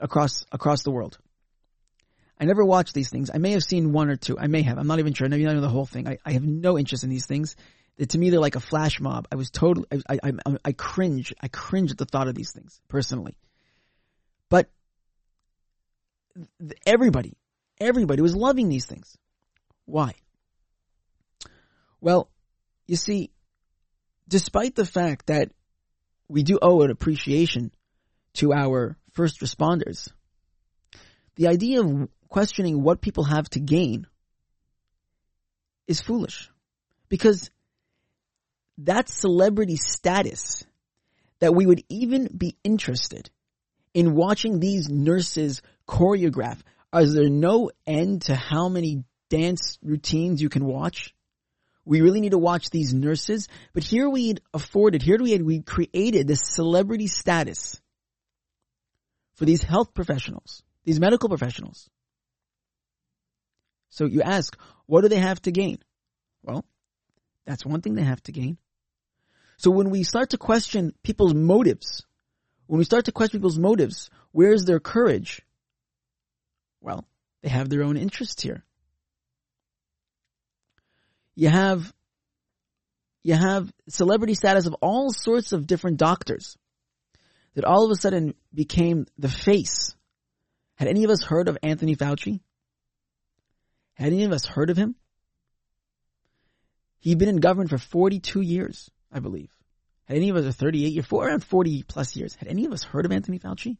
across 0.01 0.45
across 0.53 0.83
the 0.83 0.91
world. 0.91 1.19
I 2.39 2.47
never 2.47 2.65
watched 2.65 2.95
these 2.95 3.11
things. 3.11 3.31
I 3.33 3.39
may 3.39 3.53
have 3.53 3.63
seen 3.63 3.93
one 3.93 4.09
or 4.09 4.17
two. 4.17 4.39
I 4.39 4.47
may 4.47 4.63
have. 4.63 4.79
I'm 4.79 4.87
not 4.87 4.99
even 4.99 5.13
sure. 5.13 5.27
I 5.27 5.29
maybe 5.29 5.45
not 5.45 5.55
know 5.55 5.61
the 5.61 5.69
whole 5.69 5.85
thing. 5.85 6.09
I, 6.09 6.17
I 6.25 6.33
have 6.33 6.43
no 6.43 6.79
interest 6.79 7.05
in 7.05 7.11
these 7.11 7.27
things. 7.27 7.55
to 8.09 8.19
me, 8.19 8.31
they're 8.31 8.41
like 8.41 8.57
a 8.57 8.61
flash 8.61 8.99
mob. 8.99 9.29
I 9.31 9.35
was 9.35 9.51
totally, 9.51 9.87
I, 9.93 10.19
I, 10.23 10.33
I, 10.47 10.57
I 10.65 10.73
cringe. 10.73 11.35
I 11.39 11.49
cringe 11.49 11.91
at 11.91 11.99
the 11.99 12.07
thought 12.07 12.29
of 12.29 12.35
these 12.35 12.53
things, 12.53 12.81
personally. 12.89 13.37
But 14.49 14.71
everybody, 16.87 17.37
everybody 17.79 18.23
was 18.23 18.35
loving 18.35 18.71
these 18.71 18.87
things. 18.87 19.19
Why? 19.85 20.15
Well, 22.01 22.30
you 22.91 22.97
see, 22.97 23.31
despite 24.27 24.75
the 24.75 24.85
fact 24.85 25.29
that 25.29 25.53
we 26.27 26.43
do 26.43 26.59
owe 26.61 26.83
an 26.83 26.91
appreciation 26.91 27.71
to 28.35 28.53
our 28.53 28.97
first 29.13 29.41
responders, 29.41 30.09
the 31.37 31.47
idea 31.47 31.83
of 31.83 32.09
questioning 32.29 32.83
what 32.83 33.01
people 33.01 33.23
have 33.23 33.49
to 33.51 33.61
gain 33.61 34.09
is 35.87 36.01
foolish. 36.01 36.51
Because 37.09 37.53
that 38.79 39.09
celebrity 39.09 39.77
status 39.77 40.65
that 41.39 41.55
we 41.55 41.67
would 41.67 41.85
even 41.89 42.29
be 42.37 42.57
interested 42.65 43.31
in 43.95 44.17
watching 44.17 44.59
these 44.59 44.89
nurses 44.89 45.63
choreograph. 45.87 46.59
Is 46.93 47.15
there 47.15 47.31
no 47.31 47.71
end 47.87 48.23
to 48.23 48.35
how 48.35 48.69
many 48.69 49.05
dance 49.29 49.79
routines 49.81 50.43
you 50.43 50.49
can 50.49 50.65
watch? 50.65 51.15
We 51.91 52.03
really 52.03 52.21
need 52.21 52.31
to 52.31 52.39
watch 52.39 52.71
these 52.71 52.95
nurses, 52.95 53.49
but 53.73 53.83
here 53.83 54.09
we'd 54.09 54.41
afforded, 54.55 55.03
here 55.03 55.19
we 55.21 55.33
had, 55.33 55.43
we 55.43 55.61
created 55.61 56.29
this 56.29 56.41
celebrity 56.41 57.09
status 57.09 57.81
for 59.35 59.45
these 59.45 59.65
health 59.65 59.93
professionals, 59.93 60.63
these 60.85 61.01
medical 61.01 61.29
professionals. 61.29 61.91
So 63.89 64.05
you 64.05 64.23
ask, 64.23 64.57
what 64.87 65.01
do 65.01 65.09
they 65.09 65.19
have 65.19 65.43
to 65.43 65.51
gain? 65.51 65.79
Well, 66.45 66.65
that's 67.45 67.67
one 67.67 67.81
thing 67.81 67.97
they 67.97 68.05
have 68.05 68.23
to 68.23 68.31
gain. 68.31 68.57
So 69.57 69.73
when 69.73 69.91
we 69.91 70.05
start 70.05 70.31
to 70.31 70.39
question 70.39 70.95
people's 71.03 71.35
motives, 71.35 72.07
when 72.69 72.79
we 72.79 72.85
start 72.85 73.07
to 73.07 73.13
question 73.13 73.41
people's 73.41 73.59
motives, 73.59 74.11
where's 74.31 74.65
their 74.65 74.79
courage? 74.79 75.43
Well, 76.81 77.05
they 77.43 77.49
have 77.49 77.69
their 77.69 77.83
own 77.83 77.97
interest 77.97 78.43
here. 78.43 78.65
You 81.41 81.49
have, 81.49 81.91
you 83.23 83.35
have 83.35 83.73
celebrity 83.89 84.35
status 84.35 84.67
of 84.67 84.75
all 84.83 85.11
sorts 85.11 85.53
of 85.53 85.67
different 85.67 85.97
doctors 85.97 86.59
that 87.55 87.65
all 87.65 87.87
of 87.87 87.91
a 87.91 87.95
sudden 87.95 88.35
became 88.53 89.07
the 89.17 89.31
face. 89.31 89.97
Had 90.75 90.89
any 90.89 91.05
of 91.05 91.09
us 91.09 91.23
heard 91.23 91.49
of 91.49 91.57
Anthony 91.63 91.97
Fauci? 91.97 92.41
Had 93.95 94.13
any 94.13 94.25
of 94.25 94.33
us 94.33 94.45
heard 94.45 94.69
of 94.69 94.77
him? 94.77 94.97
He'd 96.99 97.17
been 97.17 97.31
in 97.31 97.37
government 97.37 97.71
for 97.71 97.79
42 97.79 98.43
years, 98.43 98.91
I 99.11 99.21
believe. 99.21 99.51
Had 100.05 100.19
any 100.19 100.29
of 100.29 100.37
us, 100.37 100.45
or 100.45 100.53
38 100.53 100.93
years, 100.93 101.07
for 101.07 101.27
around 101.27 101.43
40 101.43 101.85
plus 101.85 102.17
years, 102.17 102.35
had 102.35 102.49
any 102.49 102.67
of 102.67 102.73
us 102.73 102.83
heard 102.83 103.07
of 103.07 103.13
Anthony 103.13 103.39
Fauci? 103.39 103.79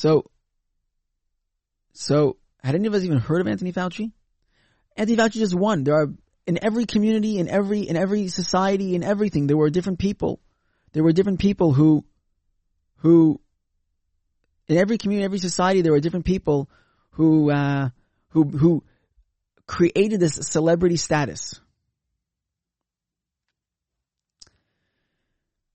So, 0.00 0.30
so 1.92 2.38
had 2.64 2.74
any 2.74 2.88
of 2.88 2.94
us 2.94 3.04
even 3.04 3.18
heard 3.18 3.42
of 3.42 3.46
Anthony 3.46 3.70
Fauci? 3.70 4.12
Anthony 4.96 5.18
Fauci 5.18 5.32
just 5.32 5.54
won. 5.54 5.84
There 5.84 5.94
are 5.94 6.08
in 6.46 6.58
every 6.64 6.86
community, 6.86 7.36
in 7.36 7.50
every 7.50 7.80
in 7.80 7.98
every 7.98 8.28
society, 8.28 8.94
in 8.94 9.04
everything, 9.04 9.46
there 9.46 9.58
were 9.58 9.68
different 9.68 9.98
people. 9.98 10.40
There 10.92 11.04
were 11.04 11.12
different 11.12 11.38
people 11.38 11.74
who 11.74 12.06
who 13.00 13.42
in 14.68 14.78
every 14.78 14.96
community, 14.96 15.26
every 15.26 15.38
society, 15.38 15.82
there 15.82 15.92
were 15.92 16.00
different 16.00 16.24
people 16.24 16.70
who 17.10 17.50
uh, 17.50 17.90
who 18.30 18.44
who 18.44 18.82
created 19.66 20.18
this 20.18 20.36
celebrity 20.36 20.96
status. 20.96 21.60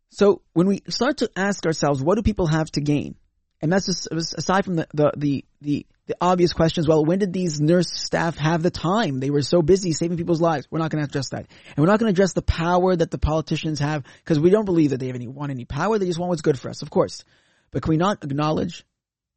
So 0.10 0.42
when 0.54 0.66
we 0.66 0.82
start 0.90 1.18
to 1.18 1.30
ask 1.36 1.64
ourselves, 1.68 2.02
what 2.02 2.16
do 2.16 2.24
people 2.24 2.48
have 2.48 2.72
to 2.72 2.82
gain? 2.82 3.18
And 3.62 3.72
that's 3.72 3.86
just, 3.86 4.08
aside 4.12 4.66
from 4.66 4.76
the, 4.76 4.88
the, 4.94 5.12
the, 5.18 5.46
the 5.62 5.86
the 6.08 6.16
obvious 6.22 6.54
questions. 6.54 6.88
Well, 6.88 7.04
when 7.04 7.20
did 7.20 7.34
these 7.34 7.60
nurse 7.60 7.92
staff 7.92 8.38
have 8.38 8.62
the 8.62 8.70
time? 8.70 9.20
They 9.20 9.32
were 9.32 9.42
so 9.42 9.62
busy 9.62 9.92
saving 9.92 10.18
people's 10.18 10.42
lives. 10.42 10.68
We're 10.70 10.80
not 10.80 10.92
going 10.92 11.04
to 11.04 11.10
address 11.10 11.30
that, 11.30 11.48
and 11.48 11.78
we're 11.78 11.92
not 11.92 12.00
going 12.00 12.14
to 12.14 12.16
address 12.16 12.34
the 12.34 12.42
power 12.44 12.96
that 12.96 13.12
the 13.12 13.18
politicians 13.18 13.80
have 13.80 14.04
because 14.24 14.40
we 14.40 14.52
don't 14.52 14.66
believe 14.66 14.92
that 14.92 15.00
they 15.00 15.08
have 15.08 15.16
any 15.16 15.28
want 15.28 15.52
any 15.52 15.66
power. 15.66 15.98
They 15.98 16.06
just 16.06 16.20
want 16.20 16.30
what's 16.30 16.44
good 16.44 16.60
for 16.60 16.70
us, 16.70 16.82
of 16.82 16.90
course. 16.90 17.24
But 17.72 17.82
can 17.82 17.90
we 17.90 17.98
not 17.98 18.24
acknowledge 18.24 18.86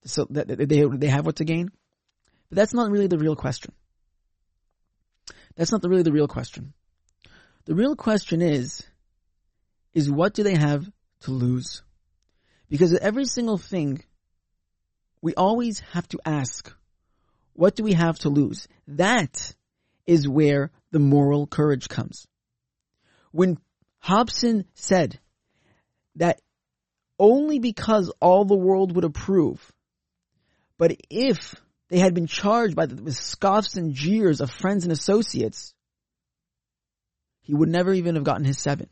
so 0.04 0.26
that 0.30 0.48
they 0.48 0.84
they 0.84 1.06
have 1.06 1.24
what 1.24 1.36
to 1.36 1.44
gain? 1.44 1.70
But 2.50 2.56
that's 2.56 2.74
not 2.74 2.90
really 2.90 3.06
the 3.06 3.18
real 3.18 3.36
question. 3.36 3.72
That's 5.56 5.72
not 5.72 5.82
the, 5.82 5.88
really 5.88 6.04
the 6.04 6.12
real 6.12 6.28
question. 6.28 6.72
The 7.64 7.74
real 7.74 7.96
question 7.96 8.40
is, 8.42 8.86
is 9.92 10.10
what 10.10 10.34
do 10.34 10.42
they 10.42 10.54
have 10.54 10.88
to 11.22 11.30
lose? 11.32 11.82
Because 12.70 12.96
every 12.96 13.24
single 13.24 13.58
thing, 13.58 14.04
we 15.20 15.34
always 15.34 15.80
have 15.92 16.08
to 16.08 16.20
ask, 16.24 16.72
what 17.54 17.74
do 17.74 17.82
we 17.82 17.92
have 17.92 18.18
to 18.20 18.28
lose? 18.28 18.68
That 18.86 19.54
is 20.06 20.28
where 20.28 20.70
the 20.90 20.98
moral 20.98 21.46
courage 21.46 21.88
comes. 21.88 22.26
When 23.32 23.58
Hobson 23.98 24.64
said 24.74 25.18
that 26.16 26.40
only 27.18 27.58
because 27.58 28.12
all 28.20 28.44
the 28.44 28.54
world 28.54 28.94
would 28.94 29.04
approve, 29.04 29.72
but 30.78 30.96
if 31.10 31.54
they 31.88 31.98
had 31.98 32.14
been 32.14 32.26
charged 32.26 32.76
by 32.76 32.86
the 32.86 33.12
scoffs 33.12 33.76
and 33.76 33.94
jeers 33.94 34.40
of 34.40 34.50
friends 34.50 34.84
and 34.84 34.92
associates, 34.92 35.74
he 37.42 37.54
would 37.54 37.68
never 37.68 37.92
even 37.92 38.14
have 38.14 38.24
gotten 38.24 38.44
his 38.44 38.58
seven. 38.58 38.88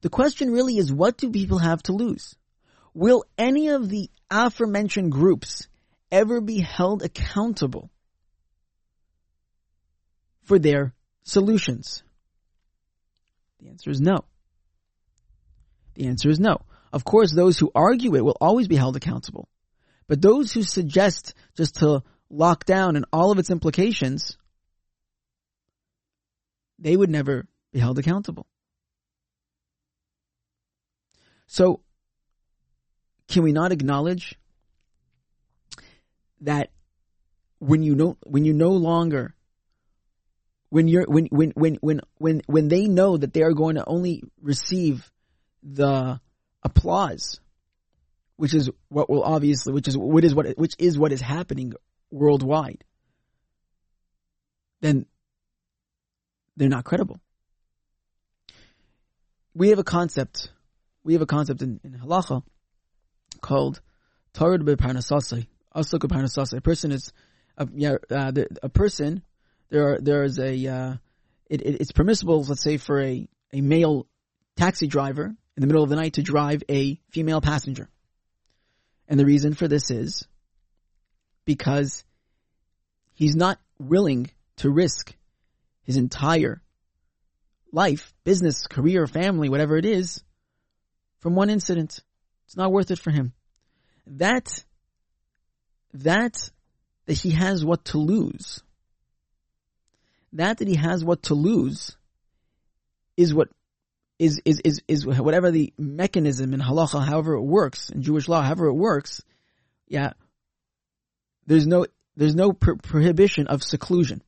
The 0.00 0.08
question 0.08 0.52
really 0.52 0.78
is 0.78 0.92
what 0.92 1.16
do 1.18 1.30
people 1.30 1.58
have 1.58 1.82
to 1.84 1.92
lose? 1.92 2.36
Will 2.94 3.24
any 3.36 3.68
of 3.68 3.88
the 3.88 4.10
aforementioned 4.30 5.12
groups 5.12 5.68
ever 6.10 6.40
be 6.40 6.60
held 6.60 7.02
accountable 7.02 7.90
for 10.44 10.58
their 10.58 10.94
solutions? 11.22 12.02
The 13.60 13.68
answer 13.68 13.90
is 13.90 14.00
no. 14.00 14.24
The 15.94 16.06
answer 16.06 16.30
is 16.30 16.38
no. 16.38 16.62
Of 16.92 17.04
course, 17.04 17.32
those 17.34 17.58
who 17.58 17.70
argue 17.74 18.14
it 18.14 18.24
will 18.24 18.36
always 18.40 18.68
be 18.68 18.76
held 18.76 18.96
accountable. 18.96 19.48
But 20.06 20.22
those 20.22 20.52
who 20.52 20.62
suggest 20.62 21.34
just 21.56 21.76
to 21.76 22.02
lock 22.30 22.64
down 22.64 22.96
and 22.96 23.04
all 23.12 23.30
of 23.30 23.38
its 23.38 23.50
implications, 23.50 24.38
they 26.78 26.96
would 26.96 27.10
never 27.10 27.46
be 27.72 27.78
held 27.78 27.98
accountable. 27.98 28.46
So, 31.46 31.80
can 33.28 33.42
we 33.42 33.52
not 33.52 33.72
acknowledge 33.72 34.34
that 36.40 36.70
when 37.58 37.82
you 37.82 37.94
know 37.94 38.16
when 38.24 38.44
you 38.44 38.52
no 38.52 38.70
longer 38.70 39.34
when 40.70 40.88
you're 40.88 41.04
when 41.06 41.26
when 41.26 41.50
when 41.50 41.74
when 41.80 42.00
when 42.18 42.42
when 42.46 42.68
they 42.68 42.86
know 42.86 43.16
that 43.16 43.32
they 43.32 43.42
are 43.42 43.52
going 43.52 43.76
to 43.76 43.84
only 43.86 44.22
receive 44.40 45.10
the 45.62 46.20
applause 46.62 47.40
which 48.38 48.54
is 48.54 48.70
what 48.88 49.10
will 49.10 49.24
obviously, 49.24 49.72
which 49.72 49.88
is 49.88 49.98
what 49.98 50.24
is 50.24 50.32
what 50.32 50.56
which 50.56 50.74
is 50.78 50.96
what 50.96 51.12
is 51.12 51.20
happening 51.20 51.74
worldwide, 52.12 52.84
then 54.80 55.06
they're 56.56 56.68
not 56.68 56.84
credible. 56.84 57.18
We 59.54 59.70
have 59.70 59.80
a 59.80 59.84
concept, 59.84 60.52
we 61.02 61.14
have 61.14 61.22
a 61.22 61.26
concept 61.26 61.62
in, 61.62 61.80
in 61.82 61.98
halacha 61.98 62.44
called 63.40 63.80
Torah 64.32 64.58
be'parnasasai, 64.58 65.46
be'parnasasai. 65.74 66.56
A 66.56 66.60
person 66.60 66.92
is, 66.92 67.12
a, 67.56 67.68
yeah, 67.74 67.96
uh, 68.10 68.32
a 68.62 68.68
person, 68.68 69.22
there 69.70 69.92
are, 69.92 69.98
there 70.00 70.24
is 70.24 70.38
a, 70.38 70.66
uh, 70.66 70.94
it, 71.48 71.62
it, 71.62 71.80
it's 71.80 71.92
permissible, 71.92 72.44
let's 72.44 72.62
say, 72.62 72.76
for 72.76 73.00
a, 73.00 73.28
a 73.52 73.60
male 73.60 74.06
taxi 74.56 74.86
driver 74.86 75.24
in 75.24 75.60
the 75.60 75.66
middle 75.66 75.82
of 75.82 75.90
the 75.90 75.96
night 75.96 76.14
to 76.14 76.22
drive 76.22 76.62
a 76.68 77.00
female 77.10 77.40
passenger. 77.40 77.88
And 79.08 79.18
the 79.18 79.26
reason 79.26 79.54
for 79.54 79.68
this 79.68 79.90
is 79.90 80.26
because 81.44 82.04
he's 83.14 83.34
not 83.34 83.58
willing 83.78 84.30
to 84.56 84.70
risk 84.70 85.14
his 85.84 85.96
entire 85.96 86.60
life, 87.72 88.12
business, 88.24 88.66
career, 88.66 89.06
family, 89.06 89.48
whatever 89.48 89.76
it 89.76 89.86
is, 89.86 90.22
from 91.20 91.34
one 91.34 91.50
incident. 91.50 92.00
It's 92.48 92.56
not 92.56 92.72
worth 92.72 92.90
it 92.90 92.98
for 92.98 93.10
him. 93.10 93.34
That, 94.06 94.64
that, 95.92 96.50
that 97.04 97.12
he 97.12 97.28
has 97.32 97.62
what 97.62 97.84
to 97.86 97.98
lose, 97.98 98.62
that 100.32 100.56
that 100.56 100.66
he 100.66 100.76
has 100.76 101.04
what 101.04 101.24
to 101.24 101.34
lose 101.34 101.98
is 103.18 103.34
what 103.34 103.50
is, 104.18 104.40
is, 104.46 104.60
is, 104.60 104.80
is 104.88 105.06
whatever 105.06 105.50
the 105.50 105.74
mechanism 105.76 106.54
in 106.54 106.60
halacha, 106.60 107.04
however 107.04 107.34
it 107.34 107.42
works, 107.42 107.90
in 107.90 108.02
Jewish 108.02 108.28
law, 108.28 108.40
however 108.40 108.68
it 108.68 108.74
works, 108.74 109.20
yeah, 109.86 110.14
there's 111.46 111.66
no, 111.66 111.84
there's 112.16 112.34
no 112.34 112.54
pro- 112.54 112.76
prohibition 112.76 113.46
of 113.46 113.62
seclusion. 113.62 114.22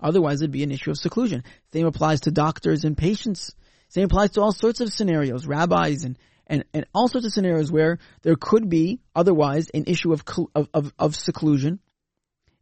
Otherwise 0.00 0.42
it'd 0.42 0.52
be 0.52 0.62
an 0.62 0.70
issue 0.70 0.92
of 0.92 0.96
seclusion. 0.96 1.42
Same 1.72 1.86
applies 1.86 2.20
to 2.20 2.30
doctors 2.30 2.84
and 2.84 2.96
patients. 2.96 3.52
Same 3.88 4.04
applies 4.04 4.30
to 4.32 4.42
all 4.42 4.52
sorts 4.52 4.80
of 4.80 4.92
scenarios, 4.92 5.44
rabbis 5.44 6.04
and, 6.04 6.16
and, 6.46 6.64
and 6.74 6.86
all 6.94 7.08
sorts 7.08 7.26
of 7.26 7.32
scenarios 7.32 7.70
where 7.70 7.98
there 8.22 8.36
could 8.36 8.68
be 8.68 9.00
otherwise 9.14 9.70
an 9.70 9.84
issue 9.86 10.12
of, 10.12 10.24
of, 10.54 10.68
of, 10.74 10.92
of 10.98 11.16
seclusion. 11.16 11.78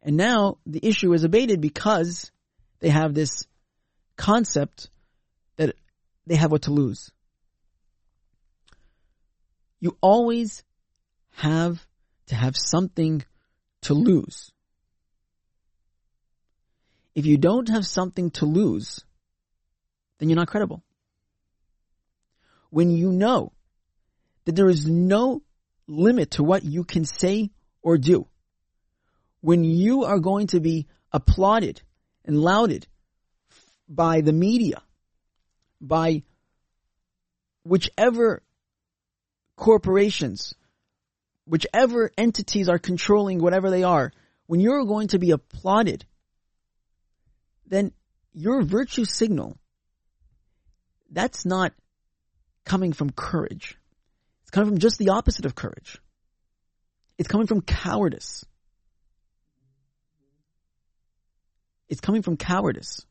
And 0.02 0.16
now 0.16 0.58
the 0.66 0.86
issue 0.86 1.12
is 1.12 1.24
abated 1.24 1.60
because 1.60 2.30
they 2.80 2.88
have 2.88 3.14
this 3.14 3.46
concept 4.16 4.90
that 5.56 5.74
they 6.26 6.36
have 6.36 6.52
what 6.52 6.62
to 6.62 6.70
lose. 6.70 7.10
You 9.80 9.96
always 10.00 10.62
have 11.36 11.86
to 12.26 12.34
have 12.34 12.56
something 12.56 13.24
to 13.82 13.94
lose. 13.94 14.52
If 17.14 17.26
you 17.26 17.38
don't 17.38 17.68
have 17.68 17.86
something 17.86 18.30
to 18.32 18.46
lose, 18.46 19.04
then 20.18 20.28
you're 20.28 20.36
not 20.36 20.48
credible. 20.48 20.82
When 22.68 22.90
you 22.90 23.10
know 23.10 23.52
that 24.44 24.57
there 24.57 24.68
is 24.68 24.87
no 24.87 25.42
limit 25.87 26.33
to 26.33 26.42
what 26.42 26.64
you 26.64 26.85
can 26.85 27.05
say 27.05 27.50
or 27.83 27.98
do, 27.98 28.26
when 29.40 29.64
you 29.64 30.05
are 30.05 30.18
going 30.18 30.46
to 30.48 30.61
be 30.61 30.87
applauded 31.12 31.81
and 32.24 32.38
lauded 32.38 32.87
by 33.88 34.20
the 34.20 34.33
media, 34.33 34.83
by 35.81 36.22
whichever 37.64 38.42
corporations, 39.57 40.55
whichever 41.44 42.11
entities 42.16 42.68
are 42.68 42.79
controlling 42.79 43.40
whatever 43.40 43.70
they 43.70 43.83
are, 43.83 44.12
when 44.46 44.61
you're 44.61 44.85
going 44.85 45.09
to 45.09 45.18
be 45.18 45.33
applauded, 45.33 46.05
then 47.66 47.92
your 48.33 48.62
virtue 48.62 49.05
signal, 49.05 49.57
that's 51.11 51.44
not 51.44 51.72
coming 52.64 52.92
from 52.92 53.11
courage. 53.11 53.76
It's 54.50 54.54
coming 54.56 54.70
from 54.70 54.78
just 54.78 54.98
the 54.98 55.10
opposite 55.10 55.46
of 55.46 55.54
courage. 55.54 56.00
It's 57.18 57.28
coming 57.28 57.46
from 57.46 57.62
cowardice. 57.62 58.44
It's 61.88 62.00
coming 62.00 62.22
from 62.22 62.36
cowardice. 62.36 63.06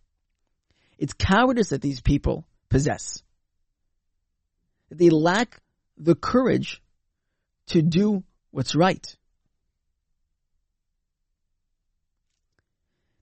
It's 0.97 1.13
cowardice 1.13 1.69
that 1.69 1.82
these 1.82 2.02
people 2.02 2.45
possess. 2.67 3.23
They 4.91 5.10
lack 5.10 5.62
the 5.95 6.13
courage 6.13 6.82
to 7.67 7.82
do 7.82 8.25
what's 8.52 8.75
right. 8.75 9.15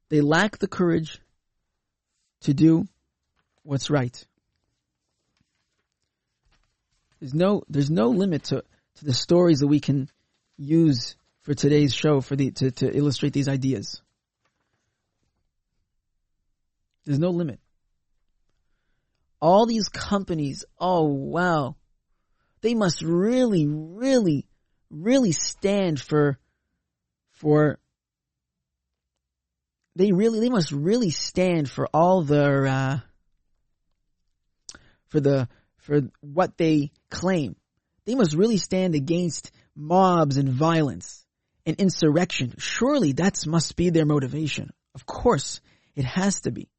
They 0.10 0.22
lack 0.22 0.58
the 0.58 0.68
courage 0.68 1.20
to 2.42 2.56
do 2.56 2.88
what's 3.62 3.92
right. 3.92 4.26
There's 7.20 7.34
no, 7.34 7.64
there's 7.70 7.90
no 7.90 8.10
limit 8.10 8.46
to, 8.46 8.64
to 8.96 9.06
the 9.06 9.14
stories 9.14 9.60
that 9.60 9.68
we 9.68 9.80
can 9.80 10.10
use 10.58 11.16
for 11.42 11.54
today's 11.54 11.94
show 11.94 12.22
for 12.22 12.36
the, 12.36 12.52
to, 12.52 12.72
to 12.72 12.96
illustrate 12.96 13.34
these 13.34 13.48
ideas. 13.48 14.02
There's 17.06 17.20
no 17.20 17.30
limit 17.30 17.60
all 19.40 19.66
these 19.66 19.90
companies, 19.90 20.66
oh 20.80 21.04
wow, 21.04 21.76
they 22.62 22.74
must 22.74 23.02
really, 23.02 23.68
really, 23.68 24.48
really 24.90 25.32
stand 25.32 26.00
for, 26.00 26.40
for, 27.34 27.80
they 29.96 30.12
really, 30.12 30.40
they 30.40 30.50
must 30.50 30.72
really 30.72 31.12
stand 31.12 31.70
for 31.70 31.88
all 31.94 32.24
their, 32.24 32.68
uh, 32.68 33.00
for 35.08 35.20
the, 35.20 35.48
for 35.78 36.02
what 36.22 36.58
they 36.58 36.92
claim. 37.10 37.56
They 38.06 38.16
must 38.16 38.34
really 38.34 38.58
stand 38.58 38.96
against 38.96 39.52
mobs 39.76 40.38
and 40.38 40.50
violence 40.50 41.26
and 41.66 41.80
insurrection. 41.80 42.56
Surely 42.58 43.12
that 43.14 43.46
must 43.46 43.76
be 43.76 43.90
their 43.90 44.06
motivation. 44.06 44.72
Of 44.96 45.06
course, 45.06 45.62
it 45.96 46.06
has 46.06 46.42
to 46.42 46.52
be. 46.52 46.70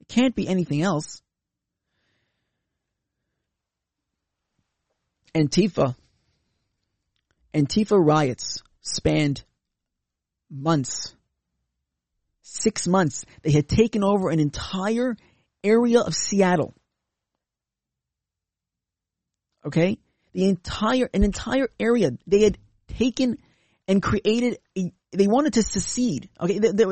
It 0.00 0.08
can't 0.08 0.34
be 0.34 0.48
anything 0.48 0.82
else. 0.82 1.22
Antifa, 5.34 5.94
Antifa 7.54 8.04
riots 8.04 8.62
spanned 8.80 9.44
months. 10.50 11.14
Six 12.42 12.88
months. 12.88 13.24
They 13.42 13.52
had 13.52 13.68
taken 13.68 14.02
over 14.02 14.30
an 14.30 14.40
entire 14.40 15.16
area 15.62 16.00
of 16.00 16.14
Seattle. 16.14 16.74
Okay? 19.64 19.98
The 20.32 20.44
entire, 20.48 21.08
an 21.12 21.24
entire 21.24 21.68
area. 21.78 22.12
They 22.26 22.42
had 22.42 22.58
taken 22.88 23.38
and 23.88 24.02
created 24.02 24.58
a, 24.76 24.92
they 25.12 25.26
wanted 25.26 25.54
to 25.54 25.62
secede. 25.62 26.28
Okay? 26.40 26.58
They, 26.58 26.72
they, 26.72 26.84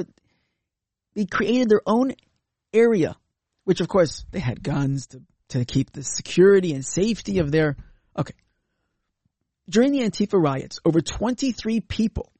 they 1.14 1.24
created 1.26 1.68
their 1.68 1.83
own 1.87 2.14
area, 2.72 3.16
which 3.64 3.81
of 3.81 3.88
course 3.88 4.24
they 4.31 4.40
had 4.40 4.62
guns 4.62 5.09
to, 5.09 5.22
to 5.48 5.64
keep 5.64 5.92
the 5.92 6.02
security 6.02 6.72
and 6.74 6.85
safety 6.85 7.38
of 7.38 7.50
their, 7.50 7.76
okay. 8.16 8.35
During 9.68 9.92
the 9.92 10.00
Antifa 10.00 10.42
riots, 10.42 10.81
over 10.85 11.00
23 11.00 11.81
people, 11.81 12.33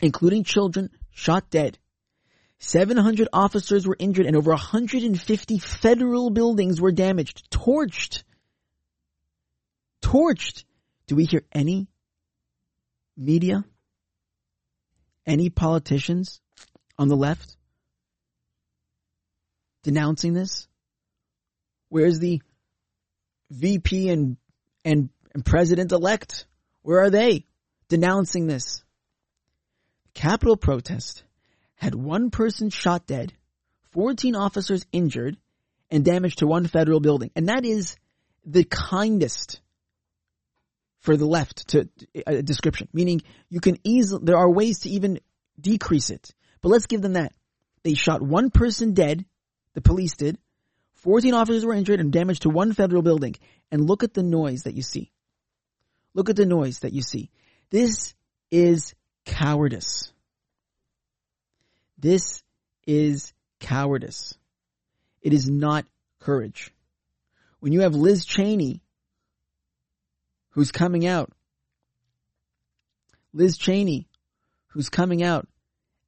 including 0.00 0.44
children, 0.44 0.90
shot 1.10 1.50
dead. 1.50 1.78
700 2.58 3.28
officers 3.32 3.86
were 3.86 3.96
injured 3.98 4.26
and 4.26 4.36
over 4.36 4.50
150 4.50 5.58
federal 5.58 6.30
buildings 6.30 6.80
were 6.80 6.92
damaged, 6.92 7.50
torched. 7.50 8.22
Torched. 10.06 10.62
Do 11.08 11.16
we 11.16 11.24
hear 11.24 11.42
any 11.52 11.88
media, 13.16 13.64
any 15.26 15.50
politicians 15.50 16.40
on 16.96 17.08
the 17.08 17.16
left 17.16 17.56
denouncing 19.82 20.32
this? 20.32 20.68
Where's 21.88 22.20
the 22.20 22.40
VP 23.50 24.08
and 24.10 24.36
and 24.84 25.08
and 25.34 25.44
president 25.44 25.90
elect? 25.90 26.46
Where 26.82 27.00
are 27.00 27.10
they 27.10 27.44
denouncing 27.88 28.46
this? 28.46 28.84
Capitol 30.14 30.56
protest 30.56 31.24
had 31.74 31.96
one 31.96 32.30
person 32.30 32.70
shot 32.70 33.08
dead, 33.08 33.32
14 33.90 34.36
officers 34.36 34.86
injured, 34.92 35.36
and 35.90 36.04
damage 36.04 36.36
to 36.36 36.46
one 36.46 36.68
federal 36.68 37.00
building. 37.00 37.32
And 37.34 37.48
that 37.48 37.64
is 37.64 37.96
the 38.44 38.62
kindest 38.62 39.60
for 41.06 41.16
the 41.16 41.24
left 41.24 41.68
to 41.68 41.88
a 42.26 42.42
description, 42.42 42.88
meaning 42.92 43.22
you 43.48 43.60
can 43.60 43.78
easily, 43.84 44.22
there 44.24 44.36
are 44.36 44.50
ways 44.50 44.80
to 44.80 44.90
even 44.90 45.20
decrease 45.58 46.10
it. 46.10 46.34
But 46.60 46.70
let's 46.70 46.86
give 46.86 47.00
them 47.00 47.12
that. 47.12 47.32
They 47.84 47.94
shot 47.94 48.20
one 48.20 48.50
person 48.50 48.92
dead, 48.92 49.24
the 49.74 49.80
police 49.80 50.16
did, 50.16 50.36
14 50.96 51.32
officers 51.32 51.64
were 51.64 51.74
injured 51.74 52.00
and 52.00 52.12
damage 52.12 52.40
to 52.40 52.50
one 52.50 52.72
federal 52.72 53.02
building. 53.02 53.36
And 53.70 53.86
look 53.86 54.02
at 54.02 54.14
the 54.14 54.24
noise 54.24 54.64
that 54.64 54.74
you 54.74 54.82
see. 54.82 55.12
Look 56.12 56.28
at 56.28 56.34
the 56.34 56.44
noise 56.44 56.80
that 56.80 56.92
you 56.92 57.02
see. 57.02 57.30
This 57.70 58.14
is 58.50 58.94
cowardice. 59.24 60.12
This 61.98 62.42
is 62.84 63.32
cowardice. 63.60 64.34
It 65.22 65.32
is 65.32 65.48
not 65.48 65.86
courage. 66.18 66.72
When 67.60 67.72
you 67.72 67.82
have 67.82 67.94
Liz 67.94 68.24
Cheney, 68.24 68.80
who's 70.56 70.72
coming 70.72 71.06
out, 71.06 71.30
Liz 73.34 73.58
Cheney, 73.58 74.08
who's 74.68 74.88
coming 74.88 75.22
out 75.22 75.46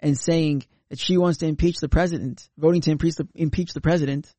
and 0.00 0.18
saying 0.18 0.64
that 0.88 0.98
she 0.98 1.18
wants 1.18 1.40
to 1.40 1.46
impeach 1.46 1.80
the 1.80 1.88
president, 1.90 2.48
voting 2.56 2.80
to 2.80 2.90
impeach 2.90 3.16
the, 3.16 3.28
impeach 3.34 3.74
the 3.74 3.82
president, 3.82 4.34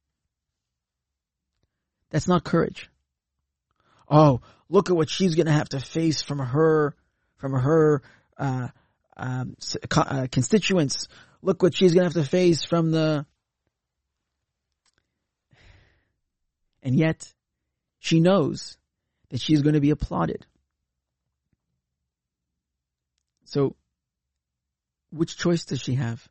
that's 2.10 2.28
not 2.28 2.44
courage. 2.44 2.90
Oh, 4.10 4.42
look 4.68 4.90
at 4.90 4.96
what 4.96 5.12
she's 5.12 5.36
going 5.36 5.46
to 5.46 5.52
have 5.52 5.70
to 5.70 5.80
face 5.80 6.24
from 6.24 6.40
her, 6.40 6.96
from 7.38 7.54
her, 7.54 8.02
uh, 8.36 8.70
um, 9.16 9.56
uh, 9.96 10.26
constituents. 10.32 11.08
Look 11.44 11.62
what 11.62 11.76
she's 11.76 11.94
going 11.94 12.10
to 12.10 12.16
have 12.16 12.26
to 12.26 12.28
face 12.28 12.66
from 12.66 12.90
the, 12.90 13.28
and 16.82 16.96
yet 16.96 17.32
she 18.00 18.20
knows 18.20 18.79
that 19.30 19.40
she's 19.40 19.62
going 19.62 19.76
to 19.76 19.82
be 19.82 19.92
applauded. 19.92 20.46
So, 23.46 23.76
which 25.12 25.38
choice 25.38 25.66
does 25.66 25.82
she 25.82 25.96
have? 25.96 26.28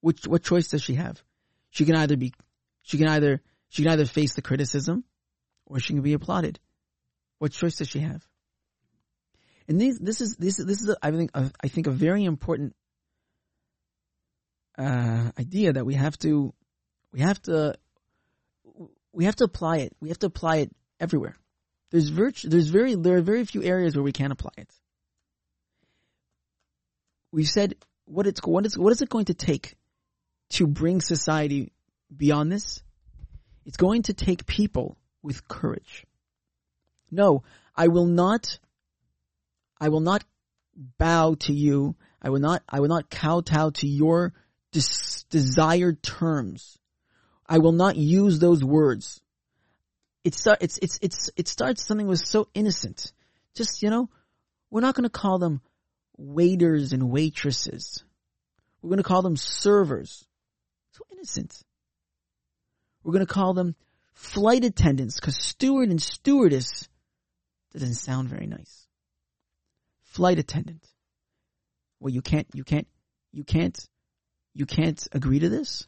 Which, 0.00 0.26
what 0.26 0.42
choice 0.42 0.68
does 0.68 0.82
she 0.82 0.94
have? 0.94 1.22
She 1.70 1.84
can 1.84 1.94
either 1.94 2.16
be, 2.16 2.32
she 2.82 2.98
can 2.98 3.08
either, 3.08 3.40
she 3.68 3.82
can 3.82 3.92
either 3.92 4.06
face 4.06 4.34
the 4.34 4.42
criticism 4.42 5.04
or 5.66 5.78
she 5.78 5.92
can 5.92 6.02
be 6.02 6.14
applauded. 6.14 6.58
What 7.38 7.52
choice 7.52 7.76
does 7.76 7.88
she 7.88 8.00
have? 8.00 8.26
And 9.68 9.80
this, 9.80 9.98
this 10.00 10.20
is 10.20 10.36
this 10.36 10.56
this 10.56 10.82
is 10.82 10.88
a, 10.88 10.96
I 11.00 11.12
think 11.12 11.30
a, 11.32 11.52
I 11.62 11.68
think 11.68 11.86
a 11.86 11.92
very 11.92 12.24
important 12.24 12.74
uh, 14.76 15.30
idea 15.38 15.74
that 15.74 15.86
we 15.86 15.94
have 15.94 16.18
to 16.18 16.52
we 17.12 17.20
have 17.20 17.40
to 17.42 17.76
we 19.12 19.26
have 19.26 19.36
to 19.36 19.44
apply 19.44 19.78
it. 19.78 19.92
We 20.00 20.08
have 20.08 20.18
to 20.20 20.26
apply 20.26 20.56
it 20.56 20.72
everywhere. 21.00 21.34
There's 21.90 22.10
there's 22.42 22.68
very 22.68 22.94
there 22.94 23.16
are 23.16 23.22
very 23.22 23.44
few 23.44 23.62
areas 23.62 23.96
where 23.96 24.04
we 24.04 24.12
can 24.12 24.30
apply 24.30 24.52
it. 24.58 24.72
We 27.32 27.44
said 27.44 27.74
what 28.04 28.26
it's 28.26 28.40
what 28.42 28.66
is 28.66 28.78
what 28.78 28.92
is 28.92 29.02
it 29.02 29.08
going 29.08 29.24
to 29.26 29.34
take 29.34 29.74
to 30.50 30.66
bring 30.66 31.00
society 31.00 31.72
beyond 32.14 32.52
this? 32.52 32.82
It's 33.64 33.76
going 33.76 34.02
to 34.02 34.14
take 34.14 34.46
people 34.46 34.96
with 35.22 35.46
courage. 35.48 36.06
No, 37.10 37.42
I 37.74 37.88
will 37.88 38.06
not, 38.06 38.58
I 39.80 39.88
will 39.88 40.00
not 40.00 40.24
bow 40.98 41.34
to 41.40 41.52
you. 41.52 41.96
I 42.22 42.30
will 42.30 42.40
not, 42.40 42.62
I 42.68 42.80
will 42.80 42.88
not 42.88 43.10
kowtow 43.10 43.70
to 43.70 43.88
your 43.88 44.32
des- 44.72 45.24
desired 45.30 46.02
terms. 46.02 46.78
I 47.46 47.58
will 47.58 47.72
not 47.72 47.96
use 47.96 48.38
those 48.38 48.62
words. 48.62 49.20
It's, 50.22 50.46
it's, 50.60 50.78
it's, 50.78 50.98
it's, 51.00 51.30
it 51.36 51.48
starts 51.48 51.82
something 51.82 52.06
was 52.06 52.28
so 52.28 52.48
innocent. 52.54 53.12
Just, 53.54 53.82
you 53.82 53.90
know, 53.90 54.10
we're 54.70 54.82
not 54.82 54.94
going 54.94 55.04
to 55.04 55.10
call 55.10 55.38
them 55.38 55.60
waiters 56.16 56.92
and 56.92 57.10
waitresses. 57.10 58.04
We're 58.82 58.90
going 58.90 58.98
to 58.98 59.02
call 59.02 59.22
them 59.22 59.36
servers. 59.36 60.26
So 60.92 61.04
innocent. 61.12 61.62
We're 63.02 63.12
going 63.12 63.26
to 63.26 63.32
call 63.32 63.54
them 63.54 63.74
flight 64.12 64.64
attendants, 64.64 65.18
because 65.18 65.36
steward 65.36 65.88
and 65.88 66.00
stewardess 66.00 66.88
doesn't 67.72 67.94
sound 67.94 68.28
very 68.28 68.46
nice. 68.46 68.86
Flight 70.02 70.38
attendant. 70.38 70.86
Well, 72.00 72.12
you 72.12 72.20
can't, 72.20 72.46
you 72.52 72.64
can't, 72.64 72.86
you 73.32 73.44
can't, 73.44 73.78
you 74.52 74.66
can't 74.66 75.06
agree 75.12 75.38
to 75.38 75.48
this? 75.48 75.86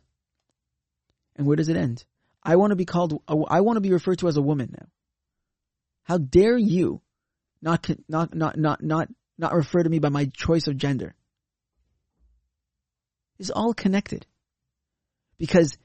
And 1.36 1.46
where 1.46 1.56
does 1.56 1.68
it 1.68 1.76
end? 1.76 2.04
I 2.42 2.56
want 2.56 2.70
to 2.70 2.76
be 2.76 2.84
called, 2.84 3.22
uh, 3.28 3.42
I 3.48 3.60
want 3.60 3.76
to 3.76 3.80
be 3.80 3.92
referred 3.92 4.18
to 4.18 4.28
as 4.28 4.36
a 4.36 4.42
woman 4.42 4.74
now. 4.78 4.86
How 6.04 6.18
dare 6.18 6.58
you 6.58 7.00
not, 7.60 7.88
not, 8.08 8.34
not, 8.34 8.58
not, 8.58 8.82
not, 8.82 9.08
not 9.38 9.54
refer 9.54 9.82
to 9.82 9.88
me 9.88 9.98
by 9.98 10.08
my 10.08 10.26
choice 10.26 10.66
of 10.66 10.76
gender? 10.76 11.14
It's 13.38 13.50
all 13.50 13.74
connected. 13.74 14.26
Because 15.38 15.76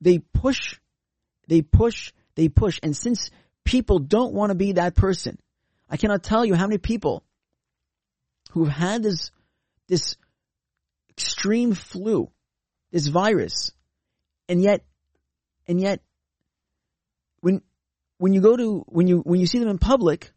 they 0.00 0.18
push 0.18 0.76
they 1.46 1.62
push, 1.62 2.12
they 2.34 2.48
push. 2.48 2.80
And 2.82 2.96
since 2.96 3.30
people 3.64 3.98
don't 3.98 4.34
want 4.34 4.50
to 4.50 4.54
be 4.54 4.72
that 4.72 4.94
person, 4.94 5.38
I 5.88 5.96
cannot 5.96 6.22
tell 6.22 6.44
you 6.44 6.54
how 6.54 6.66
many 6.66 6.78
people 6.78 7.24
who've 8.52 8.68
had 8.68 9.02
this, 9.02 9.30
this 9.88 10.16
extreme 11.10 11.74
flu, 11.74 12.30
this 12.90 13.06
virus, 13.06 13.72
and 14.48 14.62
yet, 14.62 14.84
and 15.68 15.80
yet, 15.80 16.00
when, 17.40 17.62
when 18.18 18.32
you 18.32 18.40
go 18.40 18.56
to, 18.56 18.84
when 18.88 19.06
you, 19.06 19.18
when 19.18 19.40
you 19.40 19.46
see 19.46 19.58
them 19.58 19.68
in 19.68 19.78
public, 19.78 20.32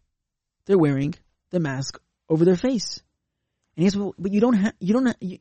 they're 0.66 0.78
wearing 0.78 1.16
the 1.52 1.60
mask 1.60 2.00
over 2.28 2.46
their 2.46 2.56
face. 2.56 3.02
And 3.76 3.84
he 3.84 3.90
says, 3.90 3.98
well, 3.98 4.16
but 4.18 4.32
you 4.32 4.42
don't 4.42 4.54
have, 4.54 4.74
you 4.80 4.94
don't 4.94 5.06
have, 5.06 5.16
you, 5.20 5.40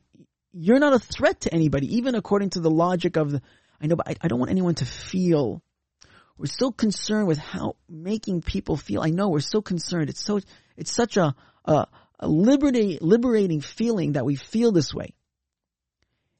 you're 0.53 0.79
not 0.79 0.93
a 0.93 0.99
threat 0.99 1.41
to 1.41 1.53
anybody, 1.53 1.97
even 1.97 2.15
according 2.15 2.51
to 2.51 2.59
the 2.59 2.71
logic 2.71 3.17
of 3.17 3.31
the, 3.31 3.41
I 3.81 3.87
know, 3.87 3.95
but 3.95 4.07
I, 4.07 4.15
I 4.21 4.27
don't 4.27 4.39
want 4.39 4.51
anyone 4.51 4.75
to 4.75 4.85
feel. 4.85 5.61
We're 6.37 6.45
so 6.45 6.71
concerned 6.71 7.27
with 7.27 7.37
how 7.37 7.75
making 7.89 8.41
people 8.41 8.77
feel. 8.77 9.01
I 9.01 9.09
know 9.09 9.29
we're 9.29 9.41
so 9.41 9.61
concerned. 9.61 10.09
It's 10.09 10.23
so, 10.23 10.39
it's 10.77 10.91
such 10.91 11.17
a, 11.17 11.35
a, 11.65 11.87
a 12.19 12.27
liberating, 12.27 12.99
liberating 13.01 13.61
feeling 13.61 14.13
that 14.13 14.25
we 14.25 14.35
feel 14.35 14.71
this 14.71 14.93
way. 14.93 15.13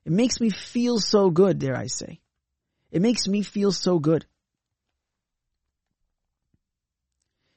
It 0.06 0.12
makes 0.14 0.40
me 0.40 0.50
feel 0.50 1.00
so 1.00 1.30
good, 1.30 1.60
dare 1.60 1.76
I 1.76 1.88
say. 1.88 2.22
It 2.92 3.02
makes 3.02 3.28
me 3.28 3.44
feel 3.44 3.72
so 3.72 4.00
good. 4.00 4.26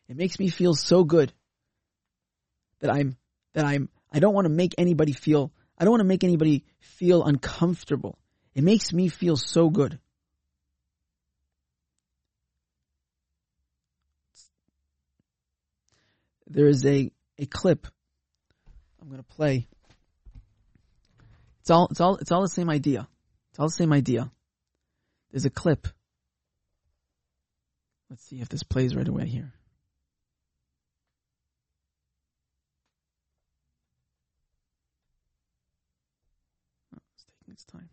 It 0.08 0.16
makes 0.16 0.38
me 0.38 0.48
feel 0.48 0.74
so 0.74 1.04
good 1.04 1.32
that 2.80 2.90
I'm 2.90 3.16
that 3.54 3.64
I'm 3.64 3.88
I 4.12 4.18
don't 4.18 4.34
want 4.34 4.44
to 4.44 4.50
make 4.52 4.74
anybody 4.76 5.12
feel 5.12 5.52
I 5.78 5.84
don't 5.84 5.92
want 5.92 6.02
to 6.02 6.08
make 6.08 6.22
anybody 6.22 6.64
feel 6.80 7.24
uncomfortable. 7.24 8.18
It 8.54 8.62
makes 8.62 8.92
me 8.92 9.08
feel 9.08 9.36
so 9.36 9.70
good. 9.70 9.98
There 16.46 16.68
is 16.68 16.84
a, 16.84 17.10
a 17.38 17.46
clip 17.46 17.86
I'm 19.00 19.08
going 19.08 19.18
to 19.22 19.24
play. 19.24 19.66
It's 21.60 21.70
all 21.70 21.88
it's 21.90 22.00
all 22.00 22.16
it's 22.16 22.30
all 22.30 22.42
the 22.42 22.48
same 22.48 22.68
idea. 22.68 23.08
It's 23.50 23.58
all 23.58 23.68
the 23.68 23.72
same 23.72 23.92
idea. 23.92 24.30
There's 25.32 25.46
a 25.46 25.50
clip. 25.50 25.88
Let's 28.10 28.24
see 28.24 28.40
if 28.42 28.48
this 28.50 28.62
plays 28.62 28.94
right 28.94 29.08
away 29.08 29.26
here. 29.26 29.50
Oh, 36.94 36.98
it's 37.14 37.24
taking 37.24 37.54
its 37.54 37.64
time. 37.64 37.88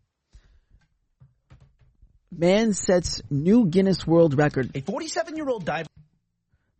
Man 2.32 2.74
sets 2.74 3.22
new 3.30 3.66
Guinness 3.66 4.06
World 4.06 4.38
Record. 4.38 4.72
A 4.76 4.82
47 4.82 5.38
year 5.38 5.48
old 5.50 5.64
diver. 5.64 5.88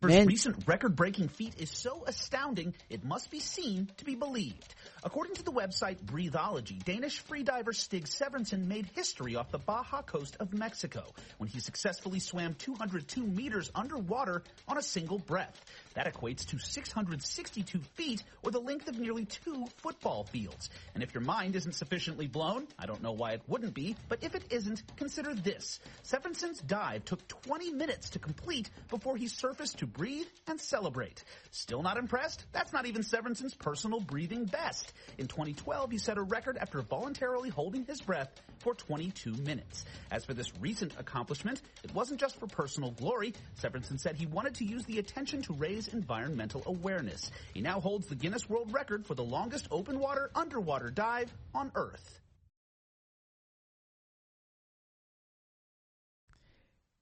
Man- 0.02 0.26
recent 0.26 0.66
record-breaking 0.66 1.28
feat 1.28 1.54
is 1.58 1.70
so 1.70 2.04
astounding 2.06 2.74
it 2.88 3.04
must 3.04 3.30
be 3.30 3.40
seen 3.40 3.90
to 3.98 4.04
be 4.04 4.14
believed. 4.14 4.74
According 5.02 5.36
to 5.36 5.42
the 5.42 5.52
website 5.52 5.98
Breathology, 6.02 6.78
Danish 6.84 7.24
freediver 7.24 7.74
Stig 7.74 8.04
Severinsen 8.04 8.66
made 8.66 8.86
history 8.94 9.34
off 9.34 9.50
the 9.50 9.58
Baja 9.58 10.02
coast 10.02 10.36
of 10.40 10.52
Mexico 10.52 11.04
when 11.38 11.48
he 11.48 11.58
successfully 11.58 12.20
swam 12.20 12.54
202 12.54 13.22
meters 13.22 13.70
underwater 13.74 14.42
on 14.68 14.76
a 14.76 14.82
single 14.82 15.18
breath. 15.18 15.58
That 15.94 16.12
equates 16.12 16.44
to 16.48 16.58
662 16.58 17.78
feet 17.94 18.22
or 18.42 18.50
the 18.50 18.60
length 18.60 18.88
of 18.88 18.98
nearly 18.98 19.24
two 19.24 19.64
football 19.78 20.24
fields. 20.24 20.68
And 20.94 21.02
if 21.02 21.14
your 21.14 21.22
mind 21.22 21.56
isn't 21.56 21.74
sufficiently 21.74 22.26
blown, 22.26 22.68
I 22.78 22.84
don't 22.84 23.02
know 23.02 23.12
why 23.12 23.32
it 23.32 23.42
wouldn't 23.46 23.72
be, 23.72 23.96
but 24.10 24.22
if 24.22 24.34
it 24.34 24.44
isn't, 24.50 24.82
consider 24.96 25.34
this. 25.34 25.80
Severinsen's 26.04 26.60
dive 26.60 27.06
took 27.06 27.26
20 27.26 27.72
minutes 27.72 28.10
to 28.10 28.18
complete 28.18 28.68
before 28.90 29.16
he 29.16 29.28
surfaced 29.28 29.78
to 29.78 29.86
breathe 29.86 30.26
and 30.46 30.60
celebrate. 30.60 31.24
Still 31.52 31.82
not 31.82 31.96
impressed? 31.96 32.44
That's 32.52 32.72
not 32.74 32.84
even 32.84 33.02
Severinsen's 33.02 33.54
personal 33.54 34.00
breathing 34.00 34.44
best. 34.44 34.89
In 35.18 35.26
2012, 35.26 35.90
he 35.90 35.98
set 35.98 36.18
a 36.18 36.22
record 36.22 36.56
after 36.56 36.80
voluntarily 36.82 37.48
holding 37.48 37.84
his 37.84 38.00
breath 38.00 38.30
for 38.58 38.74
22 38.74 39.32
minutes. 39.32 39.84
As 40.10 40.24
for 40.24 40.34
this 40.34 40.52
recent 40.60 40.94
accomplishment, 40.98 41.62
it 41.82 41.94
wasn't 41.94 42.20
just 42.20 42.38
for 42.38 42.46
personal 42.46 42.90
glory. 42.90 43.34
Severinsen 43.60 43.98
said 43.98 44.16
he 44.16 44.26
wanted 44.26 44.54
to 44.56 44.64
use 44.64 44.84
the 44.84 44.98
attention 44.98 45.42
to 45.42 45.52
raise 45.54 45.88
environmental 45.88 46.62
awareness. 46.66 47.30
He 47.54 47.60
now 47.60 47.80
holds 47.80 48.06
the 48.06 48.14
Guinness 48.14 48.48
World 48.48 48.72
Record 48.72 49.06
for 49.06 49.14
the 49.14 49.24
longest 49.24 49.68
open 49.70 49.98
water 49.98 50.30
underwater 50.34 50.90
dive 50.90 51.32
on 51.54 51.70
Earth. 51.74 52.20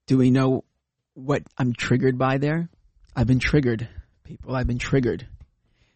Do 0.07 0.17
we 0.17 0.31
know 0.31 0.63
what 1.13 1.43
I'm 1.55 1.73
triggered 1.73 2.17
by 2.17 2.39
there? 2.39 2.67
I've 3.15 3.27
been 3.27 3.39
triggered, 3.39 3.87
people. 4.23 4.55
I've 4.55 4.65
been 4.65 4.79
triggered. 4.79 5.27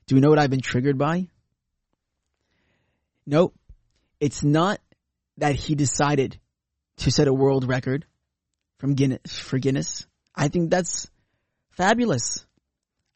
Do 0.05 0.15
we 0.15 0.21
know 0.21 0.29
what 0.29 0.37
I've 0.37 0.51
been 0.51 0.61
triggered 0.61 0.97
by? 0.97 1.29
Nope. 3.25 3.55
It's 4.19 4.43
not 4.43 4.79
that 5.37 5.55
he 5.55 5.75
decided 5.75 6.39
to 6.97 7.11
set 7.11 7.27
a 7.27 7.33
world 7.33 7.67
record 7.67 8.05
from 8.79 8.93
Guinness 8.93 9.39
for 9.39 9.57
Guinness. 9.57 10.05
I 10.35 10.47
think 10.47 10.69
that's 10.69 11.09
fabulous. 11.71 12.45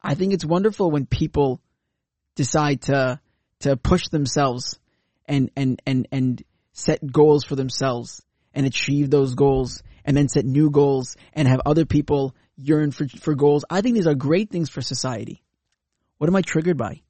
I 0.01 0.15
think 0.15 0.33
it's 0.33 0.45
wonderful 0.45 0.91
when 0.91 1.05
people 1.05 1.61
decide 2.35 2.81
to 2.83 3.19
to 3.59 3.75
push 3.75 4.07
themselves 4.09 4.79
and 5.25 5.51
and 5.55 5.81
and 5.85 6.07
and 6.11 6.43
set 6.73 7.05
goals 7.11 7.43
for 7.43 7.55
themselves 7.55 8.23
and 8.53 8.65
achieve 8.65 9.09
those 9.09 9.35
goals 9.35 9.83
and 10.05 10.15
then 10.15 10.29
set 10.29 10.45
new 10.45 10.69
goals 10.69 11.15
and 11.33 11.47
have 11.47 11.61
other 11.65 11.85
people 11.85 12.35
yearn 12.55 12.91
for 12.91 13.07
for 13.07 13.35
goals. 13.35 13.65
I 13.69 13.81
think 13.81 13.95
these 13.95 14.07
are 14.07 14.15
great 14.15 14.49
things 14.49 14.69
for 14.69 14.81
society. 14.81 15.43
What 16.17 16.29
am 16.29 16.35
I 16.35 16.41
triggered 16.41 16.77
by? 16.77 17.01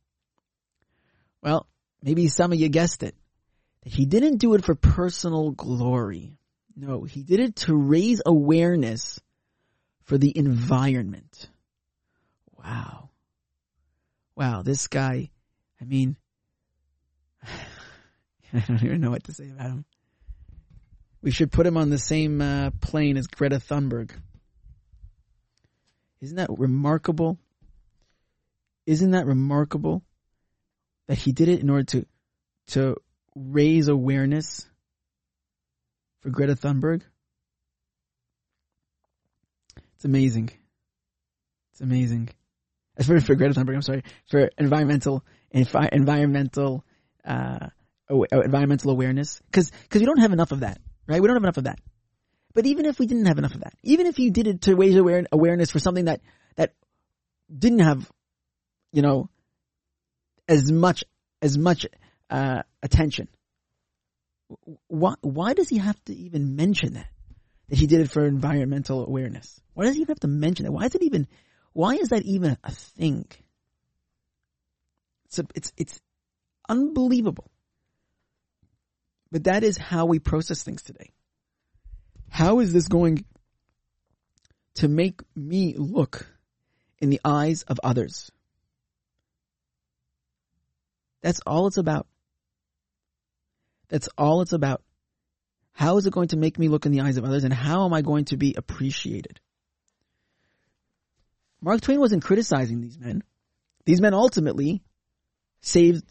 Well, 1.41 1.67
maybe 2.01 2.27
some 2.27 2.51
of 2.51 2.59
you 2.59 2.69
guessed 2.69 3.03
it. 3.03 3.15
That 3.83 3.93
he 3.93 4.05
didn't 4.05 4.37
do 4.37 4.53
it 4.53 4.65
for 4.65 4.75
personal 4.75 5.51
glory. 5.51 6.37
No, 6.75 7.03
he 7.03 7.23
did 7.23 7.39
it 7.39 7.55
to 7.57 7.75
raise 7.75 8.21
awareness 8.25 9.19
for 10.03 10.17
the 10.17 10.35
environment. 10.35 11.49
Wow. 12.57 13.09
Wow, 14.35 14.61
this 14.61 14.87
guy, 14.87 15.31
I 15.81 15.85
mean, 15.85 16.15
I 17.43 18.59
don't 18.59 18.83
even 18.83 19.01
know 19.01 19.09
what 19.09 19.23
to 19.25 19.33
say 19.33 19.49
about 19.49 19.71
him. 19.71 19.85
We 21.21 21.31
should 21.31 21.51
put 21.51 21.65
him 21.65 21.77
on 21.77 21.89
the 21.89 21.97
same 21.97 22.41
uh, 22.41 22.71
plane 22.79 23.17
as 23.17 23.27
Greta 23.27 23.57
Thunberg. 23.57 24.11
Isn't 26.21 26.37
that 26.37 26.49
remarkable? 26.49 27.37
Isn't 28.85 29.11
that 29.11 29.25
remarkable 29.25 30.03
that 31.07 31.17
he 31.17 31.31
did 31.31 31.47
it 31.47 31.61
in 31.61 31.69
order 31.69 31.83
to 31.83 32.05
to 32.67 32.97
raise 33.35 33.87
awareness 33.87 34.65
for 36.21 36.29
Greta 36.29 36.55
Thunberg? 36.55 37.01
It's 39.95 40.05
amazing. 40.05 40.49
It's 41.71 41.81
amazing. 41.81 42.29
As 42.97 43.07
for, 43.07 43.19
for 43.21 43.35
Greta 43.35 43.53
Thunberg, 43.53 43.75
I'm 43.75 43.81
sorry, 43.81 44.03
for 44.29 44.49
environmental 44.57 45.23
envi- 45.53 45.89
environmental 45.91 46.83
uh, 47.23 47.67
awa- 48.09 48.27
environmental 48.31 48.91
awareness, 48.91 49.41
because 49.45 49.71
because 49.71 50.01
we 50.01 50.05
don't 50.05 50.19
have 50.19 50.33
enough 50.33 50.51
of 50.51 50.61
that, 50.61 50.79
right? 51.07 51.21
We 51.21 51.27
don't 51.27 51.35
have 51.35 51.43
enough 51.43 51.57
of 51.57 51.65
that. 51.65 51.79
But 52.53 52.65
even 52.65 52.85
if 52.85 52.97
we 52.97 53.05
didn't 53.05 53.27
have 53.27 53.37
enough 53.37 53.53
of 53.53 53.61
that, 53.61 53.73
even 53.83 54.07
if 54.07 54.17
you 54.17 54.31
did 54.31 54.47
it 54.47 54.61
to 54.63 54.75
raise 54.75 54.95
aware- 54.95 55.27
awareness 55.31 55.69
for 55.69 55.79
something 55.79 56.05
that 56.05 56.21
that 56.55 56.73
didn't 57.55 57.79
have, 57.79 58.11
you 58.91 59.01
know, 59.03 59.29
as 60.47 60.71
much 60.71 61.03
as 61.41 61.57
much 61.57 61.85
uh, 62.29 62.63
attention, 62.81 63.27
why 64.87 65.15
why 65.21 65.53
does 65.53 65.69
he 65.69 65.77
have 65.77 66.01
to 66.05 66.15
even 66.15 66.55
mention 66.55 66.93
that 66.93 67.07
that 67.69 67.77
he 67.77 67.87
did 67.87 68.01
it 68.01 68.11
for 68.11 68.25
environmental 68.25 69.05
awareness? 69.05 69.59
Why 69.73 69.85
does 69.85 69.95
he 69.95 70.01
even 70.01 70.13
have 70.13 70.21
to 70.21 70.27
mention 70.27 70.65
that? 70.65 70.71
Why 70.71 70.85
is 70.85 70.95
it 70.95 71.03
even? 71.03 71.27
Why 71.73 71.95
is 71.95 72.09
that 72.09 72.23
even 72.23 72.57
a 72.63 72.71
thing? 72.71 73.25
It's 75.25 75.39
it's 75.55 75.73
it's 75.77 76.01
unbelievable. 76.67 77.51
But 79.31 79.43
that 79.45 79.63
is 79.63 79.77
how 79.77 80.05
we 80.05 80.19
process 80.19 80.63
things 80.63 80.81
today. 80.81 81.11
How 82.29 82.59
is 82.59 82.71
this 82.71 82.87
going 82.87 83.25
to 84.75 84.87
make 84.87 85.21
me 85.35 85.75
look 85.77 86.27
in 86.99 87.09
the 87.09 87.19
eyes 87.25 87.63
of 87.63 87.79
others? 87.83 88.31
That's 91.21 91.41
all 91.45 91.67
it's 91.67 91.77
about. 91.77 92.07
That's 93.89 94.09
all 94.17 94.41
it's 94.41 94.53
about. 94.53 94.81
How 95.71 95.97
is 95.97 96.05
it 96.05 96.13
going 96.13 96.29
to 96.29 96.37
make 96.37 96.57
me 96.57 96.69
look 96.69 96.85
in 96.85 96.91
the 96.91 97.01
eyes 97.01 97.17
of 97.17 97.23
others 97.23 97.43
and 97.43 97.53
how 97.53 97.85
am 97.85 97.93
I 97.93 98.01
going 98.01 98.25
to 98.25 98.37
be 98.37 98.55
appreciated? 98.57 99.39
Mark 101.61 101.81
Twain 101.81 101.99
wasn't 101.99 102.23
criticizing 102.23 102.81
these 102.81 102.99
men. 102.99 103.23
These 103.85 104.01
men 104.01 104.13
ultimately 104.13 104.83
saved 105.61 106.03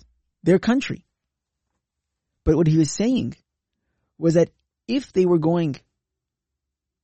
their 0.42 0.58
country. 0.58 1.04
But 2.44 2.56
what 2.56 2.66
he 2.66 2.78
was 2.78 2.90
saying 2.90 3.36
was 4.18 4.34
that 4.34 4.50
if 4.88 5.12
they 5.12 5.26
were 5.26 5.38
going 5.38 5.76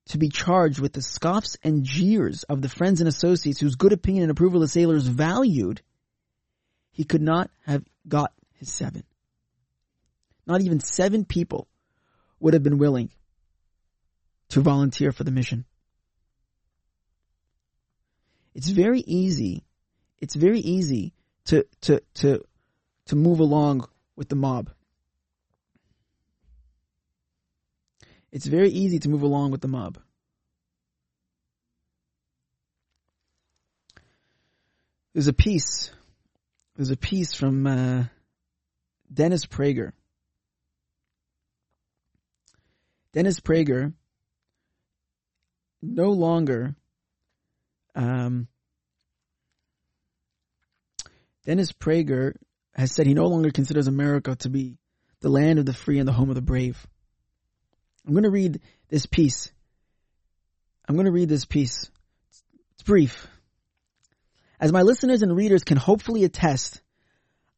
to 0.06 0.18
be 0.18 0.28
charged 0.28 0.80
with 0.80 0.92
the 0.92 1.02
scoffs 1.02 1.56
and 1.62 1.84
jeers 1.84 2.42
of 2.44 2.62
the 2.62 2.68
friends 2.68 3.00
and 3.00 3.08
associates 3.08 3.60
whose 3.60 3.76
good 3.76 3.92
opinion 3.92 4.24
and 4.24 4.30
approval 4.30 4.60
the 4.60 4.68
sailors 4.68 5.06
valued, 5.06 5.82
he 6.90 7.04
could 7.04 7.22
not 7.22 7.50
have 7.66 7.84
got 8.06 8.32
his 8.54 8.72
seven. 8.72 9.04
Not 10.46 10.60
even 10.60 10.80
seven 10.80 11.24
people 11.24 11.68
would 12.40 12.54
have 12.54 12.62
been 12.62 12.78
willing 12.78 13.10
to 14.50 14.60
volunteer 14.60 15.12
for 15.12 15.24
the 15.24 15.30
mission. 15.30 15.64
It's 18.54 18.68
very 18.68 19.00
easy. 19.00 19.64
It's 20.18 20.34
very 20.34 20.60
easy 20.60 21.14
to 21.46 21.66
to 21.82 22.02
to 22.14 22.44
to 23.06 23.16
move 23.16 23.40
along 23.40 23.88
with 24.16 24.28
the 24.28 24.36
mob. 24.36 24.70
It's 28.30 28.46
very 28.46 28.70
easy 28.70 28.98
to 29.00 29.08
move 29.08 29.22
along 29.22 29.50
with 29.50 29.60
the 29.60 29.68
mob. 29.68 29.98
There's 35.12 35.28
a 35.28 35.32
piece. 35.32 35.92
There's 36.76 36.90
a 36.90 36.96
piece 36.96 37.34
from 37.34 37.66
uh, 37.66 38.04
Dennis 39.12 39.46
Prager. 39.46 39.92
Dennis 43.12 43.40
Prager 43.40 43.92
no 45.82 46.10
longer 46.10 46.74
um, 47.94 48.48
Dennis 51.44 51.72
Prager 51.72 52.34
has 52.74 52.92
said 52.92 53.06
he 53.06 53.14
no 53.14 53.26
longer 53.26 53.50
considers 53.50 53.86
America 53.86 54.36
to 54.36 54.48
be 54.48 54.78
the 55.20 55.28
land 55.28 55.58
of 55.58 55.66
the 55.66 55.74
free 55.74 55.98
and 55.98 56.08
the 56.08 56.12
home 56.12 56.28
of 56.28 56.36
the 56.36 56.42
brave. 56.42 56.86
I'm 58.06 58.12
going 58.12 58.24
to 58.24 58.30
read 58.30 58.60
this 58.88 59.06
piece. 59.06 59.52
I'm 60.88 60.94
going 60.94 61.06
to 61.06 61.12
read 61.12 61.28
this 61.28 61.44
piece. 61.44 61.90
It's 62.72 62.82
brief. 62.82 63.26
As 64.62 64.72
my 64.72 64.82
listeners 64.82 65.22
and 65.22 65.36
readers 65.36 65.64
can 65.64 65.76
hopefully 65.76 66.22
attest, 66.22 66.80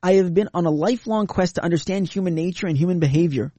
I 0.02 0.14
have 0.14 0.32
been 0.32 0.48
on 0.55 0.64
a 0.64 0.70
lifelong 0.70 1.26
quest 1.26 1.57
to 1.57 1.62
understand 1.62 2.09
human 2.09 2.34
nature 2.34 2.66
and 2.66 2.78
human 2.78 2.98
behavior. 2.98 3.52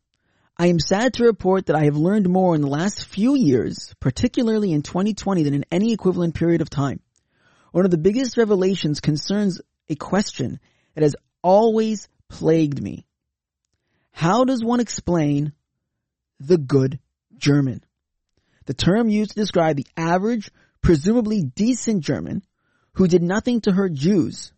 I 0.57 0.65
am 0.67 0.79
sad 0.79 1.13
to 1.13 1.25
report 1.25 1.67
that 1.67 1.75
I 1.75 1.83
have 1.83 1.95
learned 1.95 2.27
more 2.27 2.55
in 2.55 2.61
the 2.61 2.67
last 2.67 3.05
few 3.05 3.35
years, 3.35 3.93
particularly 3.99 4.71
in 4.71 4.81
2020, 4.81 5.43
than 5.43 5.53
in 5.53 5.65
any 5.69 5.93
equivalent 5.93 6.33
period 6.33 6.61
of 6.61 6.71
time. 6.71 7.01
One 7.71 7.85
of 7.85 7.91
the 7.91 7.99
biggest 7.99 8.35
revelations 8.35 8.99
concerns 8.99 9.61
a 9.89 9.95
question 9.95 10.59
that 10.95 11.03
has 11.03 11.15
always 11.43 12.09
plagued 12.29 12.81
me. 12.81 13.05
How 14.11 14.43
does 14.45 14.63
one 14.63 14.79
explain 14.79 15.53
the 16.39 16.57
good 16.57 16.97
German? 17.37 17.83
The 18.65 18.73
term 18.73 19.07
used 19.07 19.31
to 19.31 19.39
describe 19.39 19.75
the 19.75 19.85
average, 19.95 20.49
presumably 20.81 21.43
decent 21.43 22.03
German 22.03 22.41
who 22.95 23.07
did 23.07 23.23
nothing 23.23 23.61
to 23.61 23.71
hurt 23.71 23.93
Jews, 23.93 24.51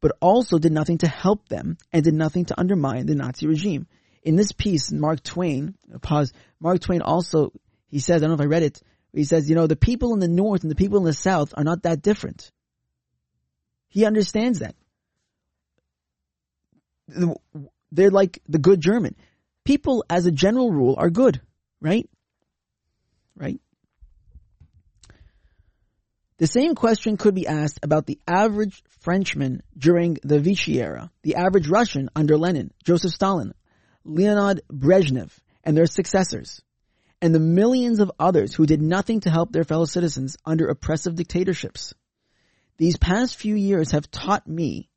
but 0.00 0.12
also 0.20 0.58
did 0.58 0.72
nothing 0.72 0.98
to 0.98 1.08
help 1.08 1.48
them 1.48 1.78
and 1.92 2.04
did 2.04 2.14
nothing 2.14 2.46
to 2.46 2.58
undermine 2.58 3.06
the 3.06 3.14
Nazi 3.14 3.46
regime 3.46 3.86
in 4.24 4.36
this 4.36 4.52
piece, 4.52 4.90
Mark 4.90 5.22
Twain, 5.22 5.74
uh, 5.94 5.98
pause, 5.98 6.32
Mark 6.58 6.80
Twain 6.80 7.02
also, 7.02 7.52
he 7.88 7.98
says, 7.98 8.22
I 8.22 8.26
don't 8.26 8.30
know 8.30 8.42
if 8.42 8.48
I 8.48 8.50
read 8.50 8.62
it, 8.62 8.80
he 9.12 9.24
says, 9.24 9.48
you 9.48 9.54
know, 9.54 9.66
the 9.66 9.76
people 9.76 10.14
in 10.14 10.18
the 10.18 10.28
north 10.28 10.62
and 10.62 10.70
the 10.70 10.76
people 10.76 10.98
in 10.98 11.04
the 11.04 11.12
south 11.12 11.54
are 11.56 11.62
not 11.62 11.82
that 11.82 12.02
different. 12.02 12.50
He 13.88 14.04
understands 14.04 14.58
that. 14.58 14.74
They're 17.92 18.10
like 18.10 18.40
the 18.48 18.58
good 18.58 18.80
German. 18.80 19.14
People, 19.64 20.04
as 20.10 20.26
a 20.26 20.32
general 20.32 20.72
rule, 20.72 20.96
are 20.98 21.10
good, 21.10 21.40
right? 21.80 22.08
Right? 23.36 23.60
The 26.44 26.48
same 26.48 26.74
question 26.74 27.16
could 27.16 27.34
be 27.34 27.46
asked 27.46 27.80
about 27.82 28.04
the 28.04 28.20
average 28.28 28.84
Frenchman 29.00 29.62
during 29.78 30.18
the 30.22 30.38
Vichy 30.38 30.78
era, 30.78 31.10
the 31.22 31.36
average 31.36 31.70
Russian 31.70 32.10
under 32.14 32.36
Lenin, 32.36 32.70
Joseph 32.84 33.14
Stalin, 33.14 33.54
Leonid 34.04 34.60
Brezhnev 34.70 35.32
and 35.64 35.74
their 35.74 35.86
successors, 35.86 36.60
and 37.22 37.34
the 37.34 37.40
millions 37.40 37.98
of 37.98 38.12
others 38.18 38.54
who 38.54 38.66
did 38.66 38.82
nothing 38.82 39.20
to 39.20 39.30
help 39.30 39.52
their 39.52 39.64
fellow 39.64 39.86
citizens 39.86 40.36
under 40.44 40.66
oppressive 40.66 41.14
dictatorships. 41.14 41.94
These 42.76 42.98
past 42.98 43.36
few 43.36 43.54
years 43.54 43.92
have 43.92 44.10
taught 44.10 44.46
me 44.46 44.90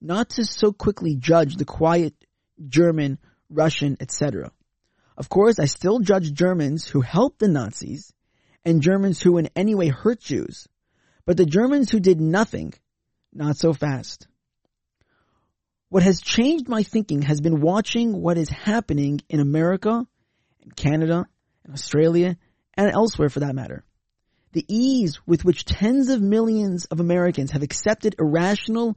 not 0.00 0.30
to 0.30 0.46
so 0.46 0.72
quickly 0.72 1.16
judge 1.16 1.56
the 1.56 1.66
quiet 1.66 2.14
German, 2.66 3.18
Russian, 3.50 3.98
etc. 4.00 4.52
Of 5.18 5.28
course, 5.28 5.58
I 5.58 5.66
still 5.66 5.98
judge 5.98 6.32
Germans 6.32 6.88
who 6.88 7.02
helped 7.02 7.40
the 7.40 7.48
Nazis 7.48 8.10
and 8.64 8.80
Germans 8.80 9.20
who 9.20 9.36
in 9.36 9.50
any 9.54 9.74
way 9.74 9.88
hurt 9.88 10.20
Jews, 10.20 10.66
but 11.26 11.36
the 11.36 11.46
Germans 11.46 11.90
who 11.90 12.00
did 12.00 12.20
nothing, 12.20 12.74
not 13.32 13.56
so 13.56 13.72
fast. 13.72 14.26
What 15.88 16.02
has 16.02 16.20
changed 16.20 16.68
my 16.68 16.82
thinking 16.82 17.22
has 17.22 17.40
been 17.40 17.60
watching 17.60 18.20
what 18.20 18.36
is 18.36 18.48
happening 18.48 19.20
in 19.28 19.40
America, 19.40 20.06
in 20.60 20.70
Canada, 20.72 21.26
in 21.64 21.72
Australia, 21.72 22.36
and 22.74 22.90
elsewhere 22.90 23.28
for 23.28 23.40
that 23.40 23.54
matter. 23.54 23.84
The 24.52 24.64
ease 24.68 25.20
with 25.26 25.44
which 25.44 25.64
tens 25.64 26.10
of 26.10 26.20
millions 26.20 26.84
of 26.86 27.00
Americans 27.00 27.52
have 27.52 27.62
accepted 27.62 28.16
irrational, 28.18 28.96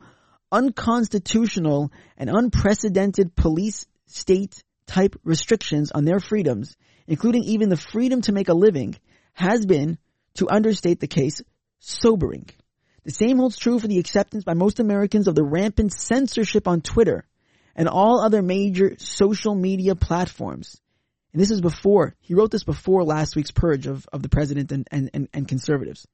unconstitutional, 0.51 1.91
and 2.17 2.29
unprecedented 2.29 3.35
police 3.35 3.85
state 4.05 4.63
type 4.85 5.15
restrictions 5.23 5.91
on 5.91 6.05
their 6.05 6.19
freedoms, 6.19 6.77
including 7.07 7.43
even 7.43 7.69
the 7.69 7.77
freedom 7.77 8.21
to 8.21 8.31
make 8.31 8.49
a 8.49 8.53
living, 8.53 8.95
has 9.33 9.65
been, 9.65 9.97
to 10.35 10.49
understate 10.49 10.99
the 10.99 11.07
case, 11.07 11.41
sobering. 11.79 12.49
The 13.03 13.11
same 13.11 13.37
holds 13.37 13.57
true 13.57 13.79
for 13.79 13.87
the 13.87 13.99
acceptance 13.99 14.43
by 14.43 14.53
most 14.53 14.79
Americans 14.79 15.27
of 15.27 15.35
the 15.35 15.43
rampant 15.43 15.93
censorship 15.93 16.67
on 16.67 16.81
Twitter 16.81 17.25
and 17.75 17.87
all 17.87 18.19
other 18.19 18.41
major 18.41 18.95
social 18.97 19.55
media 19.55 19.95
platforms. 19.95 20.81
And 21.31 21.41
this 21.41 21.51
is 21.51 21.61
before, 21.61 22.15
he 22.19 22.33
wrote 22.33 22.51
this 22.51 22.63
before 22.63 23.03
last 23.03 23.35
week's 23.35 23.51
purge 23.51 23.87
of, 23.87 24.07
of 24.11 24.23
the 24.23 24.29
president 24.29 24.71
and, 24.71 24.87
and, 24.91 25.09
and, 25.13 25.29
and 25.33 25.47
conservatives. 25.47 26.07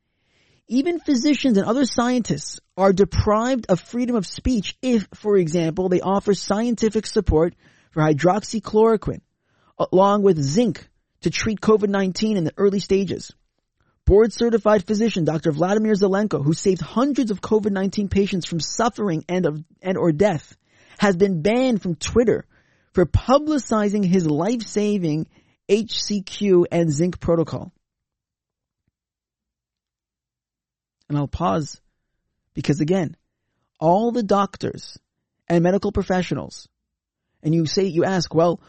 Even 0.67 0.99
physicians 0.99 1.57
and 1.57 1.65
other 1.65 1.85
scientists 1.85 2.59
are 2.77 2.93
deprived 2.93 3.65
of 3.69 3.79
freedom 3.79 4.15
of 4.15 4.25
speech 4.25 4.77
if, 4.81 5.07
for 5.13 5.37
example, 5.37 5.89
they 5.89 6.01
offer 6.01 6.33
scientific 6.33 7.05
support 7.05 7.55
for 7.91 8.01
hydroxychloroquine 8.01 9.21
along 9.77 10.23
with 10.23 10.41
zinc 10.41 10.87
to 11.21 11.29
treat 11.29 11.59
COVID-19 11.61 12.35
in 12.37 12.43
the 12.43 12.53
early 12.57 12.79
stages. 12.79 13.33
Board 14.05 14.33
certified 14.33 14.85
physician 14.85 15.23
Dr. 15.23 15.51
Vladimir 15.51 15.93
Zelenko, 15.93 16.43
who 16.43 16.53
saved 16.53 16.81
hundreds 16.81 17.31
of 17.31 17.41
COVID-19 17.41 18.09
patients 18.09 18.45
from 18.45 18.59
suffering 18.59 19.23
and 19.29 19.45
of, 19.45 19.63
and 19.81 19.97
or 19.97 20.11
death, 20.11 20.57
has 20.97 21.15
been 21.15 21.41
banned 21.41 21.81
from 21.81 21.95
Twitter 21.95 22.45
for 22.91 23.05
publicizing 23.05 24.05
his 24.05 24.29
life-saving 24.29 25.27
HCQ 25.69 26.65
and 26.71 26.91
zinc 26.91 27.19
protocol. 27.19 27.71
And 31.07 31.17
I'll 31.17 31.27
pause 31.27 31.79
because 32.53 32.81
again, 32.81 33.15
all 33.79 34.11
the 34.11 34.23
doctors 34.23 34.97
and 35.47 35.63
medical 35.63 35.91
professionals, 35.91 36.67
and 37.41 37.53
you 37.53 37.65
say, 37.65 37.85
you 37.85 38.03
ask, 38.03 38.33
well, 38.33 38.61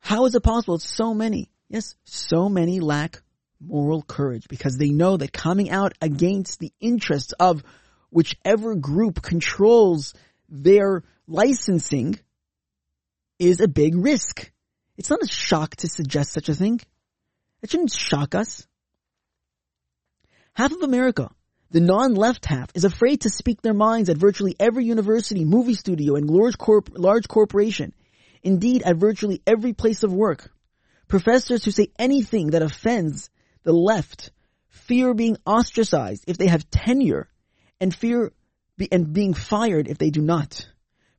how 0.00 0.24
is 0.26 0.34
it 0.34 0.42
possible? 0.42 0.76
It's 0.76 0.88
so 0.88 1.14
many. 1.14 1.50
Yes, 1.68 1.94
so 2.04 2.48
many 2.48 2.80
lack 2.80 3.22
moral 3.60 4.02
courage 4.02 4.48
because 4.48 4.76
they 4.76 4.90
know 4.90 5.16
that 5.16 5.32
coming 5.32 5.70
out 5.70 5.92
against 6.00 6.58
the 6.58 6.72
interests 6.80 7.32
of 7.38 7.62
whichever 8.10 8.74
group 8.74 9.22
controls 9.22 10.14
their 10.48 11.04
licensing 11.26 12.18
is 13.38 13.60
a 13.60 13.68
big 13.68 13.96
risk. 13.96 14.50
It's 14.96 15.10
not 15.10 15.22
a 15.22 15.28
shock 15.28 15.76
to 15.76 15.88
suggest 15.88 16.32
such 16.32 16.48
a 16.48 16.54
thing. 16.54 16.80
It 17.62 17.70
shouldn't 17.70 17.92
shock 17.92 18.34
us. 18.34 18.66
Half 20.54 20.72
of 20.72 20.82
America, 20.82 21.30
the 21.70 21.80
non-left 21.80 22.44
half, 22.46 22.70
is 22.74 22.84
afraid 22.84 23.22
to 23.22 23.30
speak 23.30 23.62
their 23.62 23.74
minds 23.74 24.10
at 24.10 24.16
virtually 24.16 24.56
every 24.58 24.84
university, 24.84 25.44
movie 25.44 25.74
studio, 25.74 26.16
and 26.16 26.28
large, 26.28 26.58
corp- 26.58 26.90
large 26.92 27.28
corporation. 27.28 27.94
Indeed, 28.42 28.82
at 28.82 28.96
virtually 28.96 29.40
every 29.46 29.72
place 29.72 30.02
of 30.02 30.12
work. 30.12 30.50
Professors 31.08 31.64
who 31.64 31.70
say 31.70 31.88
anything 31.98 32.48
that 32.48 32.62
offends 32.62 33.30
the 33.62 33.72
left 33.72 34.30
fear 34.68 35.14
being 35.14 35.36
ostracized 35.46 36.24
if 36.26 36.38
they 36.38 36.46
have 36.48 36.70
tenure 36.70 37.28
and 37.80 37.94
fear 37.94 38.32
be, 38.76 38.90
and 38.90 39.12
being 39.12 39.34
fired 39.34 39.88
if 39.88 39.98
they 39.98 40.10
do 40.10 40.20
not. 40.20 40.68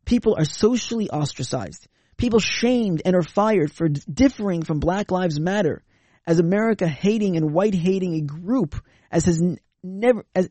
People 0.05 0.35
are 0.37 0.45
socially 0.45 1.09
ostracized. 1.09 1.87
People 2.17 2.39
shamed 2.39 3.01
and 3.05 3.15
are 3.15 3.23
fired 3.23 3.71
for 3.71 3.87
differing 3.87 4.63
from 4.63 4.79
Black 4.79 5.11
Lives 5.11 5.39
Matter 5.39 5.83
as 6.25 6.39
America 6.39 6.87
hating 6.87 7.35
and 7.37 7.53
white 7.53 7.73
hating 7.73 8.15
a 8.15 8.21
group 8.21 8.75
as 9.11 9.25
has 9.25 9.41
never 9.83 10.25
as 10.35 10.49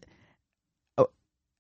oh, 0.99 1.07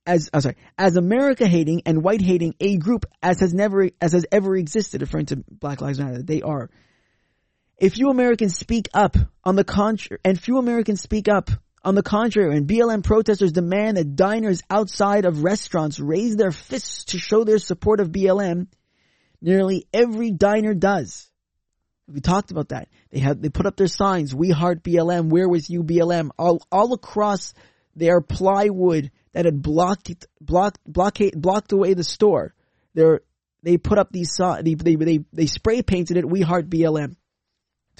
as 0.06 0.30
oh, 0.34 0.40
sorry 0.40 0.56
as 0.76 0.96
America 0.96 1.46
hating 1.46 1.82
and 1.86 2.02
white 2.02 2.20
hating 2.20 2.54
a 2.60 2.76
group 2.76 3.06
as 3.22 3.40
has 3.40 3.54
never 3.54 3.90
as 4.00 4.12
has 4.12 4.26
ever 4.32 4.56
existed 4.56 5.00
referring 5.00 5.26
to 5.26 5.44
Black 5.48 5.80
Lives 5.80 6.00
Matter 6.00 6.22
they 6.22 6.42
are 6.42 6.70
if 7.80 7.94
few 7.94 8.10
Americans 8.10 8.56
speak 8.56 8.88
up 8.92 9.16
on 9.42 9.56
the 9.56 9.64
contrary, 9.64 10.20
and 10.22 10.38
few 10.38 10.58
Americans 10.58 11.00
speak 11.00 11.28
up 11.28 11.50
on 11.82 11.94
the 11.94 12.02
contrary, 12.02 12.54
and 12.54 12.68
BLM 12.68 13.02
protesters 13.02 13.52
demand 13.52 13.96
that 13.96 14.14
diners 14.14 14.62
outside 14.68 15.24
of 15.24 15.42
restaurants 15.42 15.98
raise 15.98 16.36
their 16.36 16.52
fists 16.52 17.04
to 17.04 17.18
show 17.18 17.42
their 17.42 17.58
support 17.58 18.00
of 18.00 18.10
BLM, 18.10 18.66
nearly 19.40 19.86
every 19.94 20.30
diner 20.30 20.74
does. 20.74 21.26
We 22.06 22.20
talked 22.20 22.50
about 22.50 22.68
that. 22.68 22.88
They 23.10 23.20
have, 23.20 23.40
they 23.40 23.48
put 23.48 23.64
up 23.64 23.76
their 23.76 23.86
signs, 23.86 24.34
we 24.34 24.50
heart 24.50 24.82
BLM, 24.82 25.30
where 25.30 25.48
was 25.48 25.70
you 25.70 25.82
BLM, 25.82 26.30
all, 26.38 26.62
all 26.70 26.92
across 26.92 27.54
their 27.96 28.20
plywood 28.20 29.10
that 29.32 29.46
had 29.46 29.62
blocked, 29.62 30.26
blocked, 30.38 30.80
blockade, 30.84 31.40
blocked 31.40 31.72
away 31.72 31.94
the 31.94 32.04
store. 32.04 32.52
They're, 32.92 33.20
they 33.62 33.78
put 33.78 33.98
up 33.98 34.10
these, 34.12 34.36
they, 34.36 34.74
they, 34.74 34.96
they, 34.96 35.24
they 35.32 35.46
spray 35.46 35.80
painted 35.80 36.18
it, 36.18 36.28
we 36.28 36.42
heart 36.42 36.68
BLM 36.68 37.16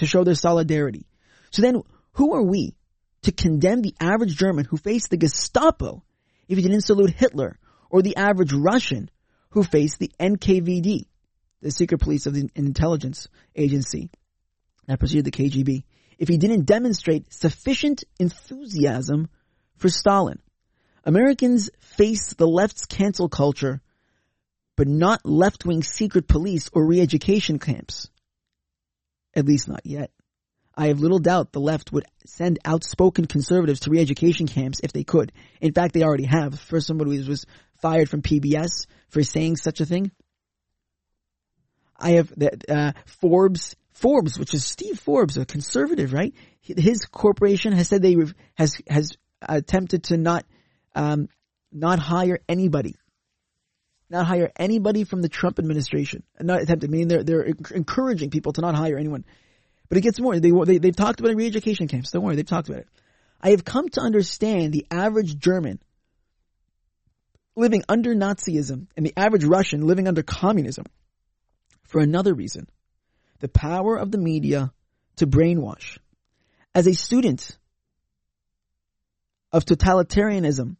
to 0.01 0.07
show 0.07 0.24
their 0.24 0.34
solidarity. 0.34 1.07
So 1.51 1.61
then 1.61 1.82
who 2.12 2.34
are 2.34 2.42
we 2.42 2.74
to 3.22 3.32
condemn 3.32 3.82
the 3.82 3.94
average 4.01 4.34
German 4.34 4.64
who 4.64 4.78
faced 4.78 5.11
the 5.11 5.18
Gestapo 5.18 6.03
if 6.48 6.57
he 6.57 6.62
didn't 6.62 6.80
salute 6.80 7.11
Hitler 7.11 7.59
or 7.90 8.01
the 8.01 8.16
average 8.16 8.55
Russian 8.55 9.11
who 9.51 9.62
faced 9.62 9.98
the 9.98 10.11
NKVD, 10.18 11.05
the 11.61 11.70
secret 11.70 11.98
police 11.98 12.24
of 12.24 12.32
the 12.32 12.48
intelligence 12.55 13.28
agency 13.55 14.11
that 14.86 14.98
preceded 14.98 15.26
the 15.26 15.30
KGB, 15.30 15.84
if 16.18 16.28
he 16.28 16.38
didn't 16.38 16.64
demonstrate 16.64 17.30
sufficient 17.30 18.03
enthusiasm 18.18 19.28
for 19.76 19.90
Stalin. 19.90 20.38
Americans 21.05 21.68
face 21.80 22.32
the 22.32 22.48
left's 22.48 22.86
cancel 22.86 23.28
culture 23.28 23.82
but 24.76 24.88
not 24.88 25.26
left-wing 25.26 25.82
secret 25.82 26.26
police 26.26 26.70
or 26.72 26.86
re-education 26.86 27.59
camps. 27.59 28.09
At 29.34 29.46
least 29.46 29.68
not 29.68 29.84
yet. 29.84 30.10
I 30.76 30.88
have 30.88 31.00
little 31.00 31.18
doubt 31.18 31.52
the 31.52 31.60
left 31.60 31.92
would 31.92 32.04
send 32.26 32.58
outspoken 32.64 33.26
conservatives 33.26 33.80
to 33.80 33.90
re-education 33.90 34.46
camps 34.46 34.80
if 34.82 34.92
they 34.92 35.04
could. 35.04 35.32
In 35.60 35.72
fact, 35.72 35.94
they 35.94 36.02
already 36.02 36.24
have. 36.24 36.58
First, 36.58 36.86
somebody 36.86 37.16
who 37.16 37.28
was 37.28 37.44
fired 37.82 38.08
from 38.08 38.22
PBS 38.22 38.86
for 39.08 39.22
saying 39.22 39.56
such 39.56 39.80
a 39.80 39.86
thing. 39.86 40.10
I 41.98 42.12
have 42.12 42.32
uh, 42.68 42.92
Forbes, 43.04 43.76
Forbes, 43.92 44.38
which 44.38 44.54
is 44.54 44.64
Steve 44.64 44.98
Forbes, 44.98 45.36
a 45.36 45.44
conservative, 45.44 46.12
right? 46.12 46.34
His 46.62 47.04
corporation 47.04 47.72
has 47.72 47.88
said 47.88 48.00
they 48.00 48.16
has 48.54 48.80
has 48.88 49.16
attempted 49.42 50.04
to 50.04 50.16
not 50.16 50.46
um, 50.94 51.28
not 51.72 51.98
hire 51.98 52.38
anybody, 52.48 52.96
not 54.11 54.26
hire 54.26 54.50
anybody 54.56 55.04
from 55.04 55.22
the 55.22 55.28
Trump 55.28 55.58
administration. 55.58 56.22
Not 56.40 56.62
attempted, 56.62 56.90
meaning 56.90 57.08
they're 57.08 57.22
they're 57.22 57.42
encouraging 57.42 58.30
people 58.30 58.52
to 58.54 58.61
not 58.61 58.74
hire 58.74 58.98
anyone. 58.98 59.24
But 59.88 59.98
it 59.98 60.02
gets 60.02 60.20
more. 60.20 60.38
They, 60.38 60.50
they 60.50 60.78
they've 60.78 60.96
talked 60.96 61.20
about 61.20 61.34
re-education 61.34 61.88
camps. 61.88 62.11
Don't 62.11 62.22
worry, 62.22 62.36
they've 62.36 62.46
talked 62.46 62.68
about 62.68 62.82
it. 62.82 62.88
I 63.40 63.50
have 63.50 63.64
come 63.64 63.88
to 63.90 64.00
understand 64.00 64.72
the 64.72 64.86
average 64.90 65.38
German 65.38 65.80
living 67.56 67.84
under 67.88 68.14
Nazism 68.14 68.86
and 68.96 69.06
the 69.06 69.14
average 69.16 69.44
Russian 69.44 69.86
living 69.86 70.08
under 70.08 70.22
communism 70.22 70.86
for 71.84 72.00
another 72.00 72.34
reason. 72.34 72.68
The 73.40 73.48
power 73.48 73.96
of 73.96 74.11
the 74.11 74.18
media 74.18 74.72
to 75.16 75.26
brainwash. 75.26 75.98
As 76.74 76.86
a 76.86 76.94
student 76.94 77.56
of 79.52 79.64
totalitarianism, 79.64 80.76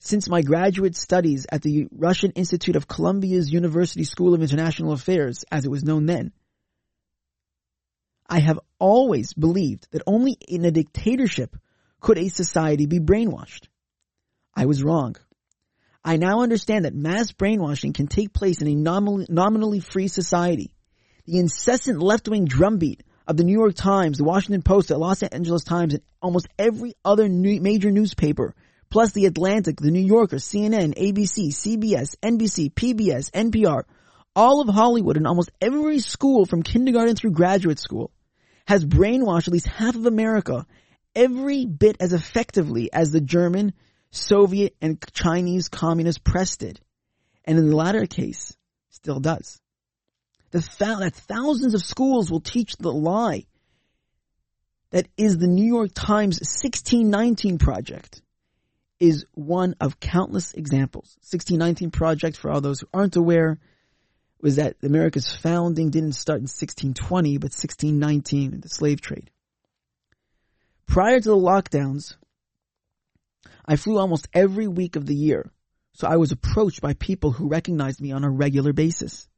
since 0.00 0.28
my 0.28 0.40
graduate 0.40 0.96
studies 0.96 1.46
at 1.52 1.62
the 1.62 1.86
Russian 1.92 2.32
Institute 2.32 2.74
of 2.74 2.88
Columbia's 2.88 3.52
University 3.52 4.04
School 4.04 4.34
of 4.34 4.40
International 4.40 4.92
Affairs, 4.92 5.44
as 5.52 5.64
it 5.66 5.70
was 5.70 5.84
known 5.84 6.06
then, 6.06 6.32
I 8.28 8.40
have 8.40 8.58
always 8.78 9.34
believed 9.34 9.88
that 9.90 10.02
only 10.06 10.36
in 10.48 10.64
a 10.64 10.70
dictatorship 10.70 11.54
could 12.00 12.16
a 12.16 12.28
society 12.28 12.86
be 12.86 12.98
brainwashed. 12.98 13.68
I 14.54 14.66
was 14.66 14.82
wrong. 14.82 15.16
I 16.02 16.16
now 16.16 16.40
understand 16.40 16.86
that 16.86 16.94
mass 16.94 17.32
brainwashing 17.32 17.92
can 17.92 18.06
take 18.06 18.32
place 18.32 18.62
in 18.62 18.68
a 18.68 18.74
nominally, 18.74 19.80
free 19.80 20.08
society. 20.08 20.72
The 21.26 21.38
incessant 21.38 22.00
left-wing 22.00 22.46
drumbeat 22.46 23.02
of 23.26 23.36
the 23.36 23.44
New 23.44 23.52
York 23.52 23.74
Times, 23.74 24.16
the 24.16 24.24
Washington 24.24 24.62
Post, 24.62 24.88
the 24.88 24.96
Los 24.96 25.22
Angeles 25.22 25.62
Times, 25.62 25.92
and 25.92 26.02
almost 26.22 26.48
every 26.58 26.94
other 27.04 27.28
new, 27.28 27.60
major 27.60 27.90
newspaper, 27.90 28.54
plus 28.90 29.12
the 29.12 29.26
Atlantic, 29.26 29.80
the 29.80 29.90
New 29.90 30.04
Yorker, 30.04 30.36
CNN, 30.36 30.94
ABC, 30.96 31.48
CBS, 31.48 32.16
NBC, 32.22 32.72
PBS, 32.72 33.30
NPR, 33.30 33.84
all 34.34 34.60
of 34.60 34.68
Hollywood 34.68 35.16
and 35.16 35.26
almost 35.26 35.50
every 35.60 36.00
school 36.00 36.44
from 36.44 36.62
kindergarten 36.62 37.16
through 37.16 37.32
graduate 37.32 37.78
school 37.78 38.10
has 38.66 38.84
brainwashed 38.84 39.48
at 39.48 39.52
least 39.52 39.68
half 39.68 39.94
of 39.94 40.06
America 40.06 40.66
every 41.14 41.66
bit 41.66 41.96
as 42.00 42.12
effectively 42.12 42.92
as 42.92 43.10
the 43.10 43.20
German, 43.20 43.72
Soviet 44.10 44.76
and 44.80 45.02
Chinese 45.12 45.68
communist 45.68 46.22
press 46.22 46.56
did. 46.56 46.80
And 47.44 47.58
in 47.58 47.68
the 47.68 47.76
latter 47.76 48.06
case, 48.06 48.56
still 48.90 49.20
does. 49.20 49.60
The 50.50 50.62
fact 50.62 51.00
that 51.00 51.14
thousands 51.14 51.74
of 51.74 51.82
schools 51.82 52.30
will 52.30 52.40
teach 52.40 52.76
the 52.76 52.92
lie 52.92 53.46
that 54.90 55.06
is 55.16 55.38
the 55.38 55.46
New 55.46 55.66
York 55.66 55.90
Times 55.94 56.40
1619 56.40 57.58
project 57.58 58.22
is 59.00 59.24
one 59.32 59.74
of 59.80 59.98
countless 59.98 60.52
examples. 60.52 61.16
1619 61.22 61.90
project, 61.90 62.36
for 62.36 62.50
all 62.50 62.60
those 62.60 62.80
who 62.80 62.88
aren't 62.92 63.16
aware, 63.16 63.58
was 64.40 64.56
that 64.56 64.76
America's 64.82 65.30
founding 65.34 65.90
didn't 65.90 66.12
start 66.12 66.38
in 66.38 66.44
1620, 66.44 67.38
but 67.38 67.46
1619 67.46 68.60
the 68.60 68.68
slave 68.68 69.00
trade. 69.00 69.30
Prior 70.86 71.18
to 71.18 71.28
the 71.28 71.36
lockdowns, 71.36 72.16
I 73.64 73.76
flew 73.76 73.98
almost 73.98 74.28
every 74.34 74.66
week 74.66 74.96
of 74.96 75.06
the 75.06 75.14
year, 75.14 75.50
so 75.92 76.06
I 76.06 76.16
was 76.16 76.32
approached 76.32 76.80
by 76.80 76.94
people 76.94 77.32
who 77.32 77.48
recognized 77.48 78.00
me 78.00 78.12
on 78.12 78.24
a 78.24 78.30
regular 78.30 78.72
basis. 78.72 79.28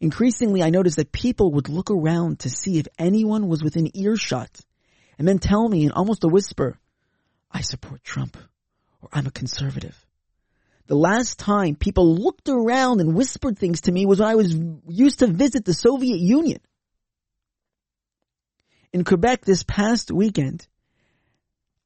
Increasingly, 0.00 0.62
I 0.62 0.70
noticed 0.70 0.96
that 0.96 1.12
people 1.12 1.52
would 1.52 1.68
look 1.68 1.90
around 1.90 2.40
to 2.40 2.50
see 2.50 2.78
if 2.78 2.86
anyone 2.98 3.48
was 3.48 3.62
within 3.62 3.96
earshot 3.96 4.50
and 5.18 5.26
then 5.26 5.38
tell 5.38 5.68
me 5.68 5.84
in 5.84 5.92
almost 5.92 6.24
a 6.24 6.28
whisper, 6.28 6.78
I 7.50 7.62
support 7.62 8.02
Trump 8.02 8.36
or 9.06 9.18
I'm 9.18 9.26
a 9.26 9.30
conservative. 9.30 9.96
The 10.86 10.96
last 10.96 11.38
time 11.38 11.74
people 11.74 12.14
looked 12.14 12.48
around 12.48 13.00
and 13.00 13.14
whispered 13.14 13.58
things 13.58 13.82
to 13.82 13.92
me 13.92 14.06
was 14.06 14.20
when 14.20 14.28
I 14.28 14.34
was 14.36 14.54
used 14.88 15.20
to 15.20 15.26
visit 15.26 15.64
the 15.64 15.74
Soviet 15.74 16.20
Union. 16.20 16.60
In 18.92 19.04
Quebec 19.04 19.44
this 19.44 19.64
past 19.64 20.10
weekend, 20.10 20.66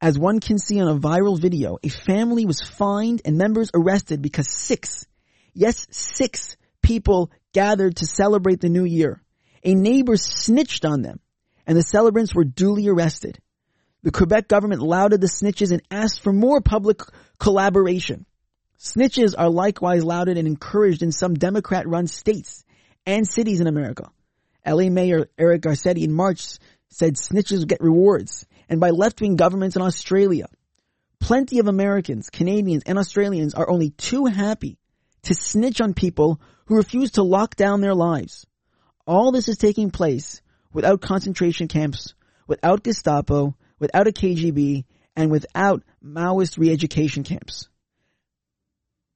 as 0.01 0.19
one 0.19 0.41
can 0.41 0.59
see 0.59 0.81
on 0.81 0.89
a 0.89 1.01
viral 1.01 1.41
video, 1.41 1.79
a 1.83 1.89
family 1.89 2.47
was 2.47 2.61
fined 2.61 3.23
and 3.25 3.37
members 3.37 3.71
arrested 3.75 4.23
because 4.23 4.49
six, 4.49 5.07
yes, 5.55 5.87
six 5.91 6.57
people 6.83 7.31
gathered 7.53 7.97
to 7.97 8.07
celebrate 8.07 8.61
the 8.61 8.69
new 8.69 8.85
year. 8.85 9.23
A 9.65 9.75
neighbor 9.75 10.17
snitched 10.17 10.85
on 10.85 11.03
them 11.03 11.21
and 11.67 11.77
the 11.77 11.83
celebrants 11.83 12.35
were 12.35 12.45
duly 12.45 12.89
arrested. 12.89 13.39
The 14.03 14.11
Quebec 14.11 14.49
government 14.49 14.81
lauded 14.81 15.21
the 15.21 15.27
snitches 15.27 15.73
and 15.73 15.83
asked 15.91 16.21
for 16.21 16.33
more 16.33 16.61
public 16.61 17.03
collaboration. 17.39 18.25
Snitches 18.79 19.35
are 19.37 19.51
likewise 19.51 20.03
lauded 20.05 20.39
and 20.39 20.49
encouraged 20.49 21.03
in 21.03 21.13
some 21.13 21.35
Democrat 21.35 21.87
run 21.87 22.07
states 22.07 22.65
and 23.05 23.29
cities 23.29 23.61
in 23.61 23.67
America. 23.67 24.11
LA 24.67 24.89
Mayor 24.89 25.29
Eric 25.39 25.63
Garcetti 25.63 26.03
in 26.03 26.13
March 26.13 26.59
said 26.89 27.15
snitches 27.15 27.67
get 27.67 27.83
rewards 27.83 28.47
and 28.69 28.81
by 28.81 28.91
left-wing 28.91 29.37
governments 29.37 29.77
in 29.77 29.83
Australia. 29.83 30.47
Plenty 31.19 31.59
of 31.59 31.69
Americans, 31.69 32.31
Canadians, 32.31 32.85
and 32.87 32.99
Australians 32.99 33.55
are 33.55 33.69
only 33.69 33.91
too 33.91 34.25
happy 34.27 34.79
to 35.25 35.35
snitch 35.35 35.81
on 35.83 35.93
people 35.93 36.41
who 36.67 36.77
refuse 36.77 37.13
to 37.13 37.23
lock 37.23 37.57
down 37.57 37.83
their 37.83 37.95
lives. 37.95 38.47
All 39.07 39.33
this 39.33 39.49
is 39.49 39.59
taking 39.59 39.91
place 39.91 40.41
without 40.73 41.03
concentration 41.03 41.69
camps, 41.69 42.15
without 42.47 42.83
Gestapo, 42.83 43.55
without 43.81 44.07
a 44.07 44.13
KGB, 44.13 44.85
and 45.17 45.31
without 45.31 45.83
Maoist 46.05 46.57
re-education 46.57 47.25
camps. 47.25 47.69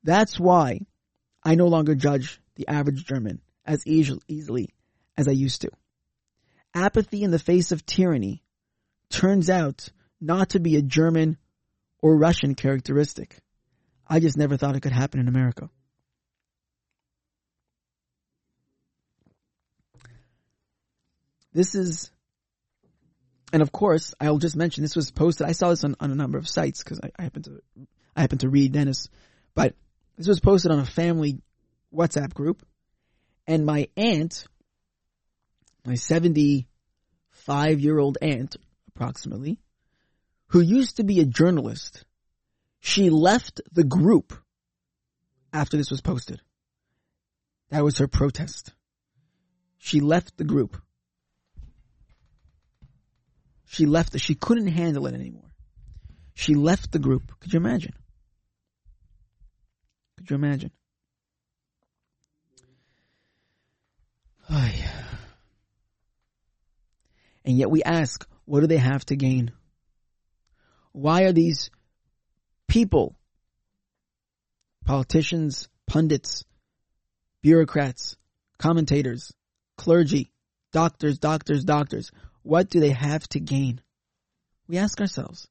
That's 0.03 0.41
why 0.41 0.81
I 1.43 1.55
no 1.55 1.69
longer 1.69 1.95
judge 1.95 2.41
the 2.57 2.67
average 2.67 3.05
German 3.05 3.41
as 3.65 3.87
easily 3.87 4.71
as 5.17 5.29
I 5.29 5.33
used 5.33 5.63
to. 5.63 5.71
Apathy 6.75 7.23
in 7.23 7.31
the 7.31 7.39
face 7.39 7.71
of 7.71 7.87
tyranny 7.87 8.43
turns 9.09 9.49
out 9.49 9.89
not 10.21 10.51
to 10.51 10.59
be 10.59 10.77
a 10.77 10.83
German 10.83 11.39
or 12.01 12.17
Russian 12.17 12.55
characteristic. 12.55 13.39
I 14.07 14.21
just 14.21 14.37
never 14.37 14.57
thought 14.57 14.77
it 14.77 14.83
could 14.83 14.93
happen 14.93 15.21
in 15.21 15.29
America. 15.29 15.71
This 21.53 21.75
is, 21.77 22.11
and 23.55 23.63
of 23.63 23.71
course, 23.71 24.15
I'll 24.21 24.39
just 24.39 24.57
mention 24.57 24.83
this 24.83 24.97
was 24.97 25.13
posted. 25.13 25.47
I 25.47 25.53
saw 25.53 25.71
this 25.71 25.85
on, 25.85 25.95
on 26.01 26.11
a 26.11 26.17
number 26.17 26.39
of 26.39 26.49
sites 26.49 26.83
because 26.83 26.99
I, 27.01 27.13
I 27.17 27.23
happen 27.23 27.45
to, 27.45 27.63
I 28.17 28.23
happen 28.23 28.39
to 28.39 28.49
read 28.49 28.73
Dennis, 28.73 29.09
but 29.55 29.77
this 30.19 30.27
was 30.27 30.41
posted 30.41 30.73
on 30.73 30.81
a 30.81 30.85
family 30.85 31.41
WhatsApp 31.95 32.35
group, 32.35 32.67
and 33.47 33.65
my 33.65 33.87
aunt, 33.97 34.49
my 35.87 35.95
seventy-five 35.95 37.79
year 37.79 37.97
old 37.97 38.19
aunt, 38.21 38.57
approximately, 38.89 39.61
who 40.49 40.59
used 40.61 40.97
to 40.97 41.05
be 41.05 41.21
a 41.21 41.25
journalist, 41.25 42.05
she 42.81 43.09
left 43.09 43.61
the 43.71 43.85
group 43.85 44.33
after 45.53 45.77
this 45.77 45.93
was 45.93 46.01
posted. 46.01 46.41
That 47.71 47.85
was 47.85 47.99
her 47.99 48.09
protest. 48.09 48.73
She 49.79 50.01
left 50.01 50.37
the 50.39 50.45
group. 50.45 50.77
She 53.67 53.87
left, 53.87 54.19
she 54.21 54.35
couldn't 54.35 54.69
handle 54.69 55.07
it 55.07 55.15
anymore. 55.15 55.51
She 56.35 56.55
left 56.55 56.93
the 56.93 56.99
group. 56.99 57.33
Could 57.41 57.53
you 57.53 57.59
imagine? 57.59 57.95
Could 60.17 60.31
you 60.31 60.37
imagine? 60.37 60.71
Oh, 64.51 64.71
yeah. 64.77 65.05
And 67.45 67.57
yet 67.59 67.71
we 67.71 67.83
ask, 67.83 68.27
what 68.45 68.61
do 68.61 68.67
they 68.67 68.79
have 68.79 69.05
to 69.07 69.17
gain? 69.17 69.53
Why 70.93 71.23
are 71.23 71.33
these 71.33 71.71
people, 72.69 73.17
politicians, 74.85 75.69
pundits, 75.87 76.45
bureaucrats, 77.43 78.17
commentators, 78.59 79.33
clergy, 79.77 80.31
doctors, 80.73 81.19
doctors, 81.19 81.65
doctors, 81.65 82.11
what 82.45 82.71
do 82.71 82.79
they 82.79 82.91
have 82.91 83.27
to 83.31 83.41
gain? 83.41 83.81
We 84.69 84.79
ask 84.79 85.01
ourselves. 85.01 85.49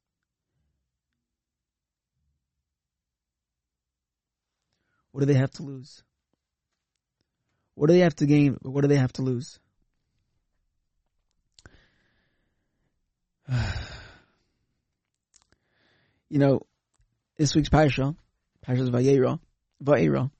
What 5.10 5.20
do 5.20 5.26
they 5.26 5.34
have 5.34 5.50
to 5.52 5.62
lose? 5.62 6.02
What 7.74 7.88
do 7.88 7.94
they 7.94 8.00
have 8.00 8.16
to 8.16 8.26
gain? 8.26 8.56
What 8.62 8.80
do 8.82 8.88
they 8.88 8.96
have 8.96 9.12
to 9.14 9.22
lose? 9.22 9.58
you 16.28 16.38
know, 16.38 16.60
this 17.36 17.54
week's 17.54 17.68
parasha, 17.68 18.14
Parashas 18.66 18.90
Vayera, 18.90 19.38
Vayera, 19.82 20.30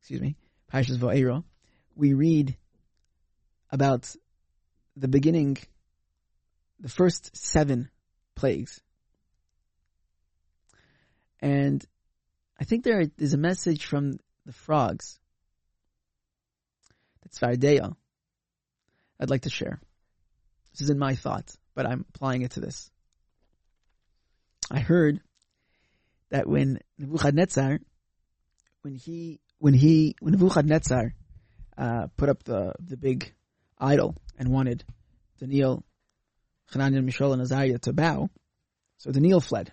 excuse 0.00 0.20
me, 0.20 0.36
Parashas 0.72 0.98
Vayera, 0.98 1.44
we 1.94 2.12
read 2.14 2.56
about 3.70 4.14
the 4.96 5.08
beginning, 5.08 5.56
the 6.80 6.88
first 6.88 7.36
seven 7.36 7.90
plagues. 8.34 8.80
And 11.40 11.84
I 12.58 12.64
think 12.64 12.84
there 12.84 13.04
is 13.18 13.34
a 13.34 13.38
message 13.38 13.84
from 13.86 14.18
the 14.44 14.52
frogs. 14.52 15.18
That's 17.22 17.38
Tzfardeya. 17.38 17.94
I'd 19.18 19.30
like 19.30 19.42
to 19.42 19.50
share. 19.50 19.80
This 20.72 20.82
isn't 20.82 20.98
my 20.98 21.14
thought, 21.14 21.54
but 21.74 21.86
I'm 21.86 22.04
applying 22.14 22.42
it 22.42 22.52
to 22.52 22.60
this. 22.60 22.90
I 24.70 24.80
heard 24.80 25.20
that 26.30 26.46
when 26.46 26.78
Nebuchadnezzar, 26.98 27.80
when 28.82 28.94
he, 28.94 29.40
when 29.58 29.74
he, 29.74 30.14
when 30.20 30.32
Nebuchadnezzar, 30.32 31.14
uh, 31.76 32.06
put 32.16 32.28
up 32.28 32.42
the, 32.44 32.74
the 32.78 32.96
big 32.96 33.32
idol 33.78 34.14
and 34.38 34.48
wanted 34.48 34.84
to 35.38 35.46
Daniel, 35.46 35.84
Hananiah, 36.72 37.02
Mishael, 37.02 37.32
and 37.32 37.42
Azariah 37.42 37.78
to 37.78 37.92
bow, 37.92 38.30
so 38.98 39.10
Daniel 39.10 39.40
fled. 39.40 39.72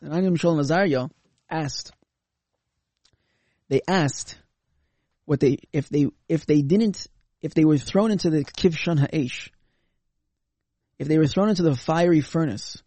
Hananiah, 0.00 0.30
Mishael, 0.30 0.52
and 0.52 0.60
Azariah 0.60 1.08
asked, 1.48 1.92
they 3.68 3.80
asked 3.86 4.38
what 5.24 5.40
they, 5.40 5.58
if 5.72 5.88
they, 5.88 6.08
if 6.28 6.46
they 6.46 6.62
didn't, 6.62 7.06
if 7.40 7.54
they 7.54 7.64
were 7.64 7.78
thrown 7.78 8.10
into 8.10 8.30
the 8.30 8.44
Kivshan 8.44 8.98
Ha'esh, 8.98 9.50
if 10.98 11.08
they 11.08 11.18
were 11.18 11.26
thrown 11.26 11.48
into 11.48 11.62
the 11.62 11.74
fiery 11.74 12.20
furnace, 12.20 12.82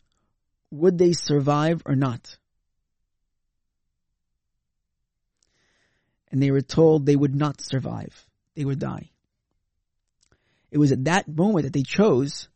would 0.72 0.97
they 0.97 1.14
survive 1.14 1.82
or 1.86 1.95
not? 1.95 2.38
And 6.32 6.41
they 6.41 6.51
were 6.51 6.61
told 6.61 7.05
they 7.05 7.16
would 7.16 7.36
not 7.36 7.61
survive. 7.61 8.26
They 8.55 8.66
would 8.66 8.80
die. 8.80 9.09
It 10.72 10.78
was 10.80 10.91
at 10.91 11.05
that 11.05 11.28
moment 11.28 11.66
that 11.66 11.74
they 11.74 11.84
chose 11.84 12.47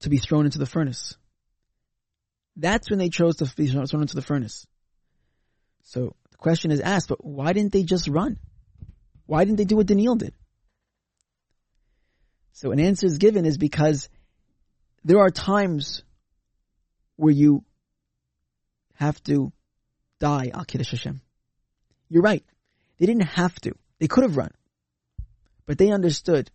to 0.00 0.08
be 0.08 0.18
thrown 0.18 0.44
into 0.44 0.58
the 0.58 0.66
furnace. 0.66 1.16
That's 2.56 2.90
when 2.90 2.98
they 2.98 3.08
chose 3.08 3.36
to 3.36 3.52
be 3.56 3.66
thrown 3.66 4.02
into 4.02 4.16
the 4.16 4.22
furnace. 4.22 4.66
So 5.84 6.14
the 6.30 6.36
question 6.36 6.70
is 6.70 6.80
asked, 6.80 7.08
but 7.08 7.24
why 7.24 7.52
didn't 7.52 7.72
they 7.72 7.82
just 7.82 8.08
run? 8.08 8.38
Why 9.26 9.44
didn't 9.44 9.58
they 9.58 9.64
do 9.64 9.76
what 9.76 9.86
Daniel 9.86 10.16
did? 10.16 10.34
So 12.52 12.72
an 12.72 12.80
answer 12.80 13.06
is 13.06 13.18
given 13.18 13.46
is 13.46 13.56
because 13.56 14.08
there 15.04 15.20
are 15.20 15.30
times 15.30 16.02
where 17.16 17.32
you 17.32 17.64
have 18.94 19.22
to 19.24 19.52
die 20.18 20.50
al 20.52 20.64
Kiddush 20.64 20.90
Hashem. 20.90 21.22
You're 22.08 22.22
right. 22.22 22.44
They 22.98 23.06
didn't 23.06 23.22
have 23.22 23.54
to. 23.60 23.72
They 23.98 24.08
could 24.08 24.24
have 24.24 24.36
run. 24.36 24.50
But 25.64 25.78
they 25.78 25.90
understood. 25.90 26.50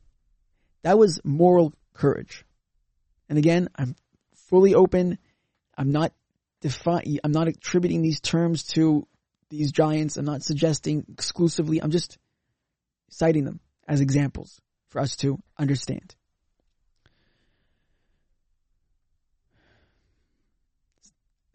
That 0.84 1.00
was 1.00 1.20
moral 1.24 1.74
courage. 1.94 2.45
And 3.30 3.38
again, 3.38 3.70
I'm 3.76 3.96
fully 4.50 4.76
open. 4.76 5.18
I'm 5.78 5.92
not 5.92 6.14
defi- 6.62 7.20
I'm 7.24 7.32
not 7.32 7.48
attributing 7.48 8.02
these 8.02 8.20
terms 8.20 8.64
to 8.74 9.08
these 9.50 9.72
giants. 9.72 10.18
I'm 10.18 10.26
not 10.26 10.44
suggesting 10.44 11.06
exclusively. 11.10 11.82
I'm 11.82 11.92
just 11.92 12.18
citing 13.10 13.46
them 13.46 13.60
as 13.88 14.02
examples 14.02 14.60
for 14.90 15.00
us 15.00 15.16
to 15.18 15.40
understand. 15.58 16.16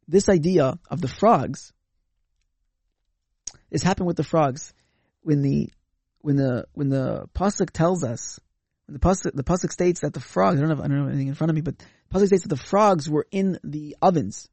This 0.06 0.28
idea 0.28 0.78
of 0.90 1.00
the 1.00 1.08
frogs, 1.08 1.72
this 3.70 3.82
happened 3.82 4.08
with 4.08 4.16
the 4.16 4.24
frogs 4.24 4.74
when 5.22 5.42
the 5.42 5.72
when 6.20 6.36
the 6.36 6.66
when 6.72 6.88
the 6.88 7.28
pasuk 7.34 7.70
tells 7.70 8.02
us 8.02 8.40
the 8.92 8.98
pasuk 8.98 9.32
the 9.34 9.68
states 9.70 10.00
that 10.00 10.14
the 10.14 10.20
frogs 10.20 10.58
I 10.58 10.60
don't 10.60 10.70
have 10.70 10.80
I 10.80 10.88
don't 10.88 10.98
have 10.98 11.08
anything 11.08 11.28
in 11.28 11.34
front 11.34 11.50
of 11.50 11.54
me 11.56 11.62
but 11.62 11.78
the 11.78 11.84
pasuk 12.12 12.26
states 12.26 12.42
that 12.42 12.48
the 12.48 12.56
frogs 12.56 13.08
were 13.08 13.26
in 13.30 13.58
the 13.62 13.96
ovens 14.02 14.48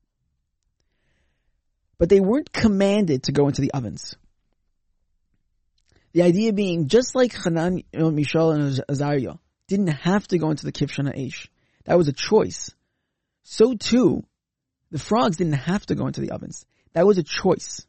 but 1.98 2.10
they 2.10 2.20
weren't 2.20 2.52
commanded 2.52 3.24
to 3.24 3.32
go 3.32 3.48
into 3.48 3.62
the 3.62 3.72
ovens. 3.72 4.16
The 6.14 6.24
idea 6.24 6.54
being, 6.54 6.88
just 6.88 7.16
like 7.16 7.36
Hanan, 7.36 7.84
Mishael, 7.94 8.52
and 8.52 8.80
Azariah 8.90 9.36
didn't 9.68 9.88
have 9.88 10.28
to 10.30 10.38
go 10.38 10.52
into 10.52 10.66
the 10.66 10.72
Kivshan 10.72 11.08
Ha'esh. 11.08 11.50
That 11.86 11.98
was 11.98 12.08
a 12.08 12.14
choice. 12.14 12.74
So 13.44 13.76
too, 13.76 14.26
the 14.92 15.00
frogs 15.00 15.38
didn't 15.38 15.54
have 15.54 15.86
to 15.88 15.96
go 15.96 16.08
into 16.08 16.22
the 16.22 16.32
ovens. 16.32 16.66
That 16.94 17.06
was 17.06 17.18
a 17.18 17.24
choice. 17.24 17.86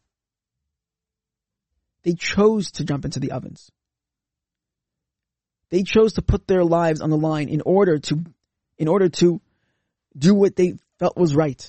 They 2.03 2.15
chose 2.15 2.73
to 2.73 2.85
jump 2.85 3.05
into 3.05 3.21
the 3.21 3.33
ovens. 3.33 3.71
They 5.71 5.83
chose 5.83 6.15
to 6.15 6.23
put 6.23 6.47
their 6.47 6.65
lives 6.65 7.01
on 7.01 7.11
the 7.11 7.17
line 7.17 7.49
in 7.49 7.61
order 7.61 7.99
to, 7.99 8.25
in 8.79 8.89
order 8.89 9.09
to 9.09 9.41
do 10.17 10.35
what 10.35 10.57
they 10.57 10.75
felt 10.99 11.17
was 11.17 11.35
right. 11.35 11.69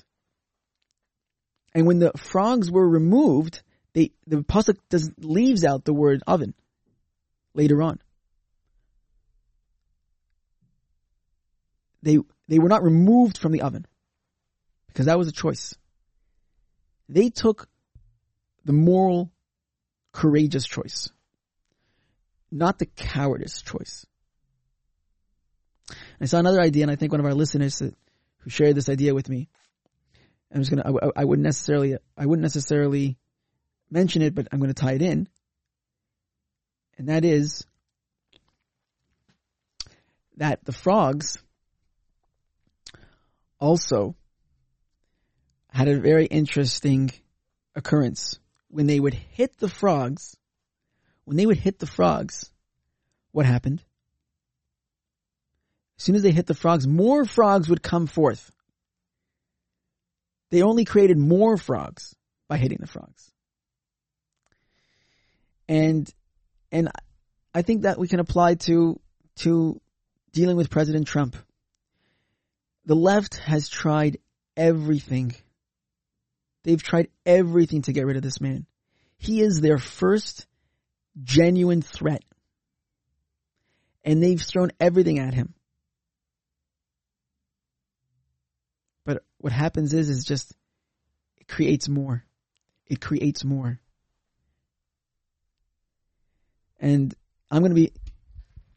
And 1.74 1.86
when 1.86 2.00
the 2.00 2.12
frogs 2.18 2.72
were 2.72 2.88
removed, 2.88 3.62
they, 3.94 4.12
the 4.26 4.38
pasuk 4.38 4.78
does 4.90 5.12
leaves 5.20 5.64
out 5.64 5.86
the 5.86 5.94
word 5.94 6.24
oven 6.26 6.54
later 7.54 7.82
on. 7.82 8.00
They 12.02 12.18
they 12.48 12.60
were 12.60 12.70
not 12.70 12.84
removed 12.84 13.38
from 13.38 13.52
the 13.52 13.62
oven 13.62 13.86
because 14.88 15.06
that 15.08 15.18
was 15.18 15.28
a 15.28 15.34
choice. 15.34 15.76
They 17.08 17.30
took 17.30 17.68
the 18.66 18.74
moral, 18.74 19.32
courageous 20.12 20.66
choice, 20.66 21.10
not 22.52 22.80
the 22.80 22.86
cowardice 22.86 23.62
choice. 23.62 24.06
I 26.22 26.26
saw 26.26 26.40
another 26.40 26.62
idea, 26.62 26.84
and 26.84 26.92
I 26.92 26.96
think 26.96 27.12
one 27.12 27.20
of 27.20 27.26
our 27.26 27.34
listeners 27.34 27.80
who 27.80 28.50
shared 28.50 28.76
this 28.76 28.90
idea 28.90 29.14
with 29.14 29.30
me 29.30 29.50
I'm 30.54 30.62
just 30.62 30.72
gonna. 30.72 30.98
I, 30.98 31.22
I 31.22 31.26
wouldn't 31.26 31.46
necessarily. 31.46 31.98
I 32.18 32.26
wouldn't 32.26 32.44
necessarily 32.44 33.18
mention 33.90 34.22
it, 34.22 34.34
but 34.34 34.48
I'm 34.52 34.60
going 34.60 34.74
to 34.74 34.82
tie 34.82 34.94
it 34.94 35.02
in, 35.02 35.28
and 36.98 37.10
that 37.10 37.24
is 37.24 37.66
that 40.38 40.64
the 40.66 40.72
frogs 40.72 41.38
also 43.60 44.16
had 45.72 45.88
a 45.88 46.00
very 46.00 46.26
interesting 46.26 47.12
occurrence 47.76 48.40
when 48.70 48.88
they 48.88 49.00
would 49.00 49.14
hit 49.14 49.58
the 49.60 49.70
frogs. 49.70 50.36
When 51.30 51.38
they 51.38 51.46
would 51.46 51.60
hit 51.60 51.78
the 51.78 51.86
frogs, 51.86 52.50
what 53.34 53.46
happened? 53.46 53.84
As 56.00 56.04
soon 56.04 56.16
as 56.16 56.24
they 56.24 56.32
hit 56.32 56.48
the 56.48 56.56
frogs, 56.56 56.88
more 56.88 57.24
frogs 57.24 57.70
would 57.70 57.84
come 57.84 58.08
forth. 58.08 58.50
They 60.50 60.64
only 60.64 60.86
created 60.86 61.20
more 61.20 61.56
frogs 61.56 62.16
by 62.48 62.58
hitting 62.58 62.80
the 62.82 62.88
frogs. 62.88 63.32
And, 65.68 66.12
and 66.72 66.90
I 67.54 67.62
think 67.62 67.84
that 67.84 68.00
we 68.00 68.08
can 68.08 68.20
apply 68.20 68.56
to, 68.66 69.00
to 69.42 69.80
dealing 70.34 70.58
with 70.58 70.72
President 70.72 71.06
Trump. 71.06 71.36
The 72.86 72.96
left 72.96 73.38
has 73.38 73.70
tried 73.70 74.18
everything. 74.58 75.36
They've 76.64 76.82
tried 76.82 77.10
everything 77.24 77.84
to 77.84 77.94
get 77.94 78.08
rid 78.08 78.18
of 78.18 78.24
this 78.24 78.42
man. 78.42 78.66
He 79.20 79.42
is 79.42 79.62
their 79.62 79.78
first 79.78 80.48
genuine 81.24 81.82
threat. 81.82 82.24
And 84.04 84.24
they've 84.24 84.42
thrown 84.42 84.72
everything 84.80 85.20
at 85.20 85.34
him. 85.34 85.54
But 89.06 89.24
what 89.38 89.54
happens 89.54 89.94
is, 89.94 90.10
is 90.10 90.24
just, 90.24 90.54
it 91.38 91.48
creates 91.48 91.90
more. 91.90 92.24
It 92.88 93.02
creates 93.02 93.44
more. 93.44 93.80
And 96.80 97.14
I'm 97.52 97.62
going 97.62 97.72
to 97.72 97.76
be 97.76 97.92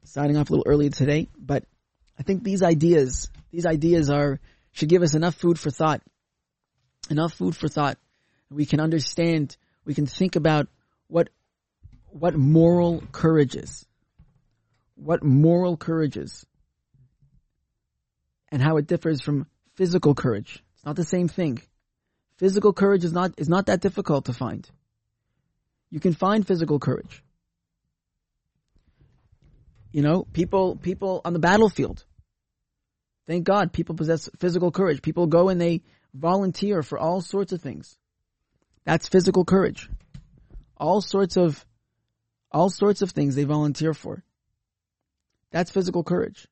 signing 0.04 0.36
off 0.36 0.50
a 0.50 0.52
little 0.52 0.66
early 0.66 0.90
today, 0.90 1.28
but 1.38 1.64
I 2.18 2.22
think 2.22 2.42
these 2.42 2.62
ideas, 2.62 3.30
these 3.50 3.64
ideas 3.64 4.10
are, 4.10 4.40
should 4.72 4.88
give 4.88 5.02
us 5.02 5.14
enough 5.14 5.34
food 5.34 5.58
for 5.58 5.70
thought. 5.70 6.02
Enough 7.10 7.32
food 7.34 7.56
for 7.56 7.68
thought. 7.68 7.98
We 8.50 8.66
can 8.66 8.80
understand, 8.80 9.56
we 9.84 9.94
can 9.94 10.06
think 10.06 10.36
about 10.36 10.68
what, 11.06 11.30
what 12.12 12.34
moral 12.34 13.02
courage 13.10 13.56
is. 13.56 13.86
What 14.94 15.22
moral 15.22 15.76
courage 15.76 16.16
is. 16.16 16.46
And 18.50 18.60
how 18.60 18.76
it 18.76 18.86
differs 18.86 19.22
from 19.22 19.46
physical 19.74 20.14
courage. 20.14 20.62
It's 20.74 20.84
not 20.84 20.96
the 20.96 21.04
same 21.04 21.28
thing. 21.28 21.62
Physical 22.36 22.72
courage 22.72 23.04
is 23.04 23.12
not, 23.12 23.32
is 23.38 23.48
not 23.48 23.66
that 23.66 23.80
difficult 23.80 24.26
to 24.26 24.32
find. 24.32 24.68
You 25.90 26.00
can 26.00 26.12
find 26.12 26.46
physical 26.46 26.78
courage. 26.78 27.22
You 29.92 30.00
know, 30.00 30.24
people 30.32 30.76
people 30.76 31.20
on 31.24 31.34
the 31.34 31.38
battlefield. 31.38 32.04
Thank 33.26 33.44
God 33.44 33.72
people 33.72 33.94
possess 33.94 34.28
physical 34.38 34.70
courage. 34.70 35.02
People 35.02 35.26
go 35.26 35.50
and 35.50 35.60
they 35.60 35.82
volunteer 36.14 36.82
for 36.82 36.98
all 36.98 37.20
sorts 37.20 37.52
of 37.52 37.60
things. 37.60 37.96
That's 38.84 39.08
physical 39.08 39.44
courage. 39.44 39.88
All 40.78 41.02
sorts 41.02 41.36
of 41.36 41.64
all 42.52 42.70
sorts 42.70 43.02
of 43.02 43.10
things 43.10 43.34
they 43.34 43.44
volunteer 43.44 43.94
for. 43.94 44.22
That's 45.50 45.70
physical 45.70 46.04
courage. 46.04 46.46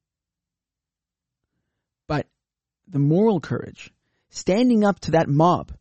But 2.07 2.27
the 2.89 2.99
moral 2.99 3.41
courage, 3.41 3.93
standing 4.31 4.85
up 4.85 5.01
to 5.01 5.13
that 5.13 5.29
mob, 5.29 5.73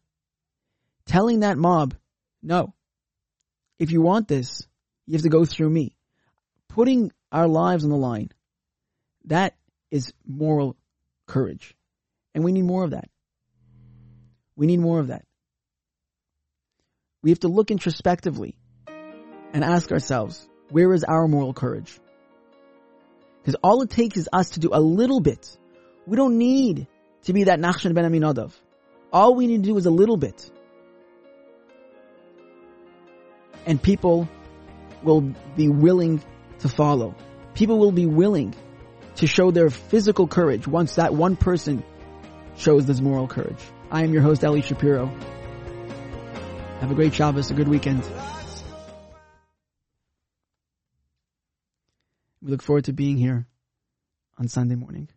telling 1.06 1.42
that 1.42 1.58
mob, 1.58 1.96
no, 2.42 2.74
if 3.78 3.92
you 3.92 4.02
want 4.02 4.28
this, 4.28 4.68
you 5.06 5.14
have 5.14 5.24
to 5.24 5.30
go 5.30 5.46
through 5.46 5.70
me. 5.70 5.96
Putting 6.68 7.12
our 7.32 7.48
lives 7.48 7.84
on 7.84 7.90
the 7.90 7.98
line, 7.98 8.30
that 9.26 9.56
is 9.90 10.14
moral 10.26 10.76
courage. 11.26 11.76
And 12.36 12.44
we 12.44 12.52
need 12.52 12.64
more 12.64 12.84
of 12.84 12.92
that. 12.92 13.10
We 14.56 14.68
need 14.68 14.80
more 14.80 15.00
of 15.00 15.08
that. 15.08 15.26
We 17.22 17.32
have 17.32 17.40
to 17.40 17.48
look 17.48 17.72
introspectively 17.72 18.56
and 19.54 19.64
ask 19.64 19.92
ourselves, 19.92 20.48
where 20.70 20.94
is 20.94 21.04
our 21.04 21.28
moral 21.28 21.54
courage? 21.54 22.00
Because 23.42 23.56
all 23.64 23.82
it 23.82 23.90
takes 23.90 24.18
is 24.18 24.30
us 24.32 24.52
to 24.52 24.60
do 24.60 24.70
a 24.74 24.80
little 24.80 25.20
bit. 25.20 25.58
We 26.06 26.18
don't 26.18 26.38
need 26.38 26.88
to 27.24 27.34
be 27.34 27.46
that 27.46 27.60
Nachshon 27.60 27.94
ben 27.94 28.06
Aminadav. 28.06 28.52
All 29.12 29.36
we 29.36 29.48
need 29.48 29.64
to 29.64 29.70
do 29.70 29.78
is 29.78 29.86
a 29.86 29.92
little 29.92 30.18
bit. 30.18 30.52
And 33.66 33.82
people 33.82 34.30
will 35.04 35.22
be 35.56 35.70
willing 35.70 36.22
to 36.60 36.70
follow. 36.70 37.16
People 37.54 37.80
will 37.80 37.92
be 37.92 38.06
willing 38.06 38.56
to 39.16 39.28
show 39.28 39.52
their 39.52 39.70
physical 39.70 40.28
courage 40.28 40.68
once 40.68 40.96
that 40.96 41.14
one 41.14 41.36
person 41.36 41.84
shows 42.58 42.86
this 42.86 43.00
moral 43.00 43.28
courage. 43.28 43.60
I 43.92 44.04
am 44.04 44.14
your 44.14 44.22
host, 44.22 44.44
Eli 44.44 44.62
Shapiro. 44.62 45.08
Have 46.82 46.92
a 46.92 46.96
great 46.96 47.14
Shabbos, 47.14 47.52
a 47.52 47.54
good 47.54 47.68
weekend. 47.68 48.04
We 52.42 52.52
look 52.52 52.62
forward 52.62 52.86
to 52.86 52.94
being 52.94 53.18
here 53.18 53.48
on 54.38 54.48
Sunday 54.48 54.76
morning. 54.76 55.10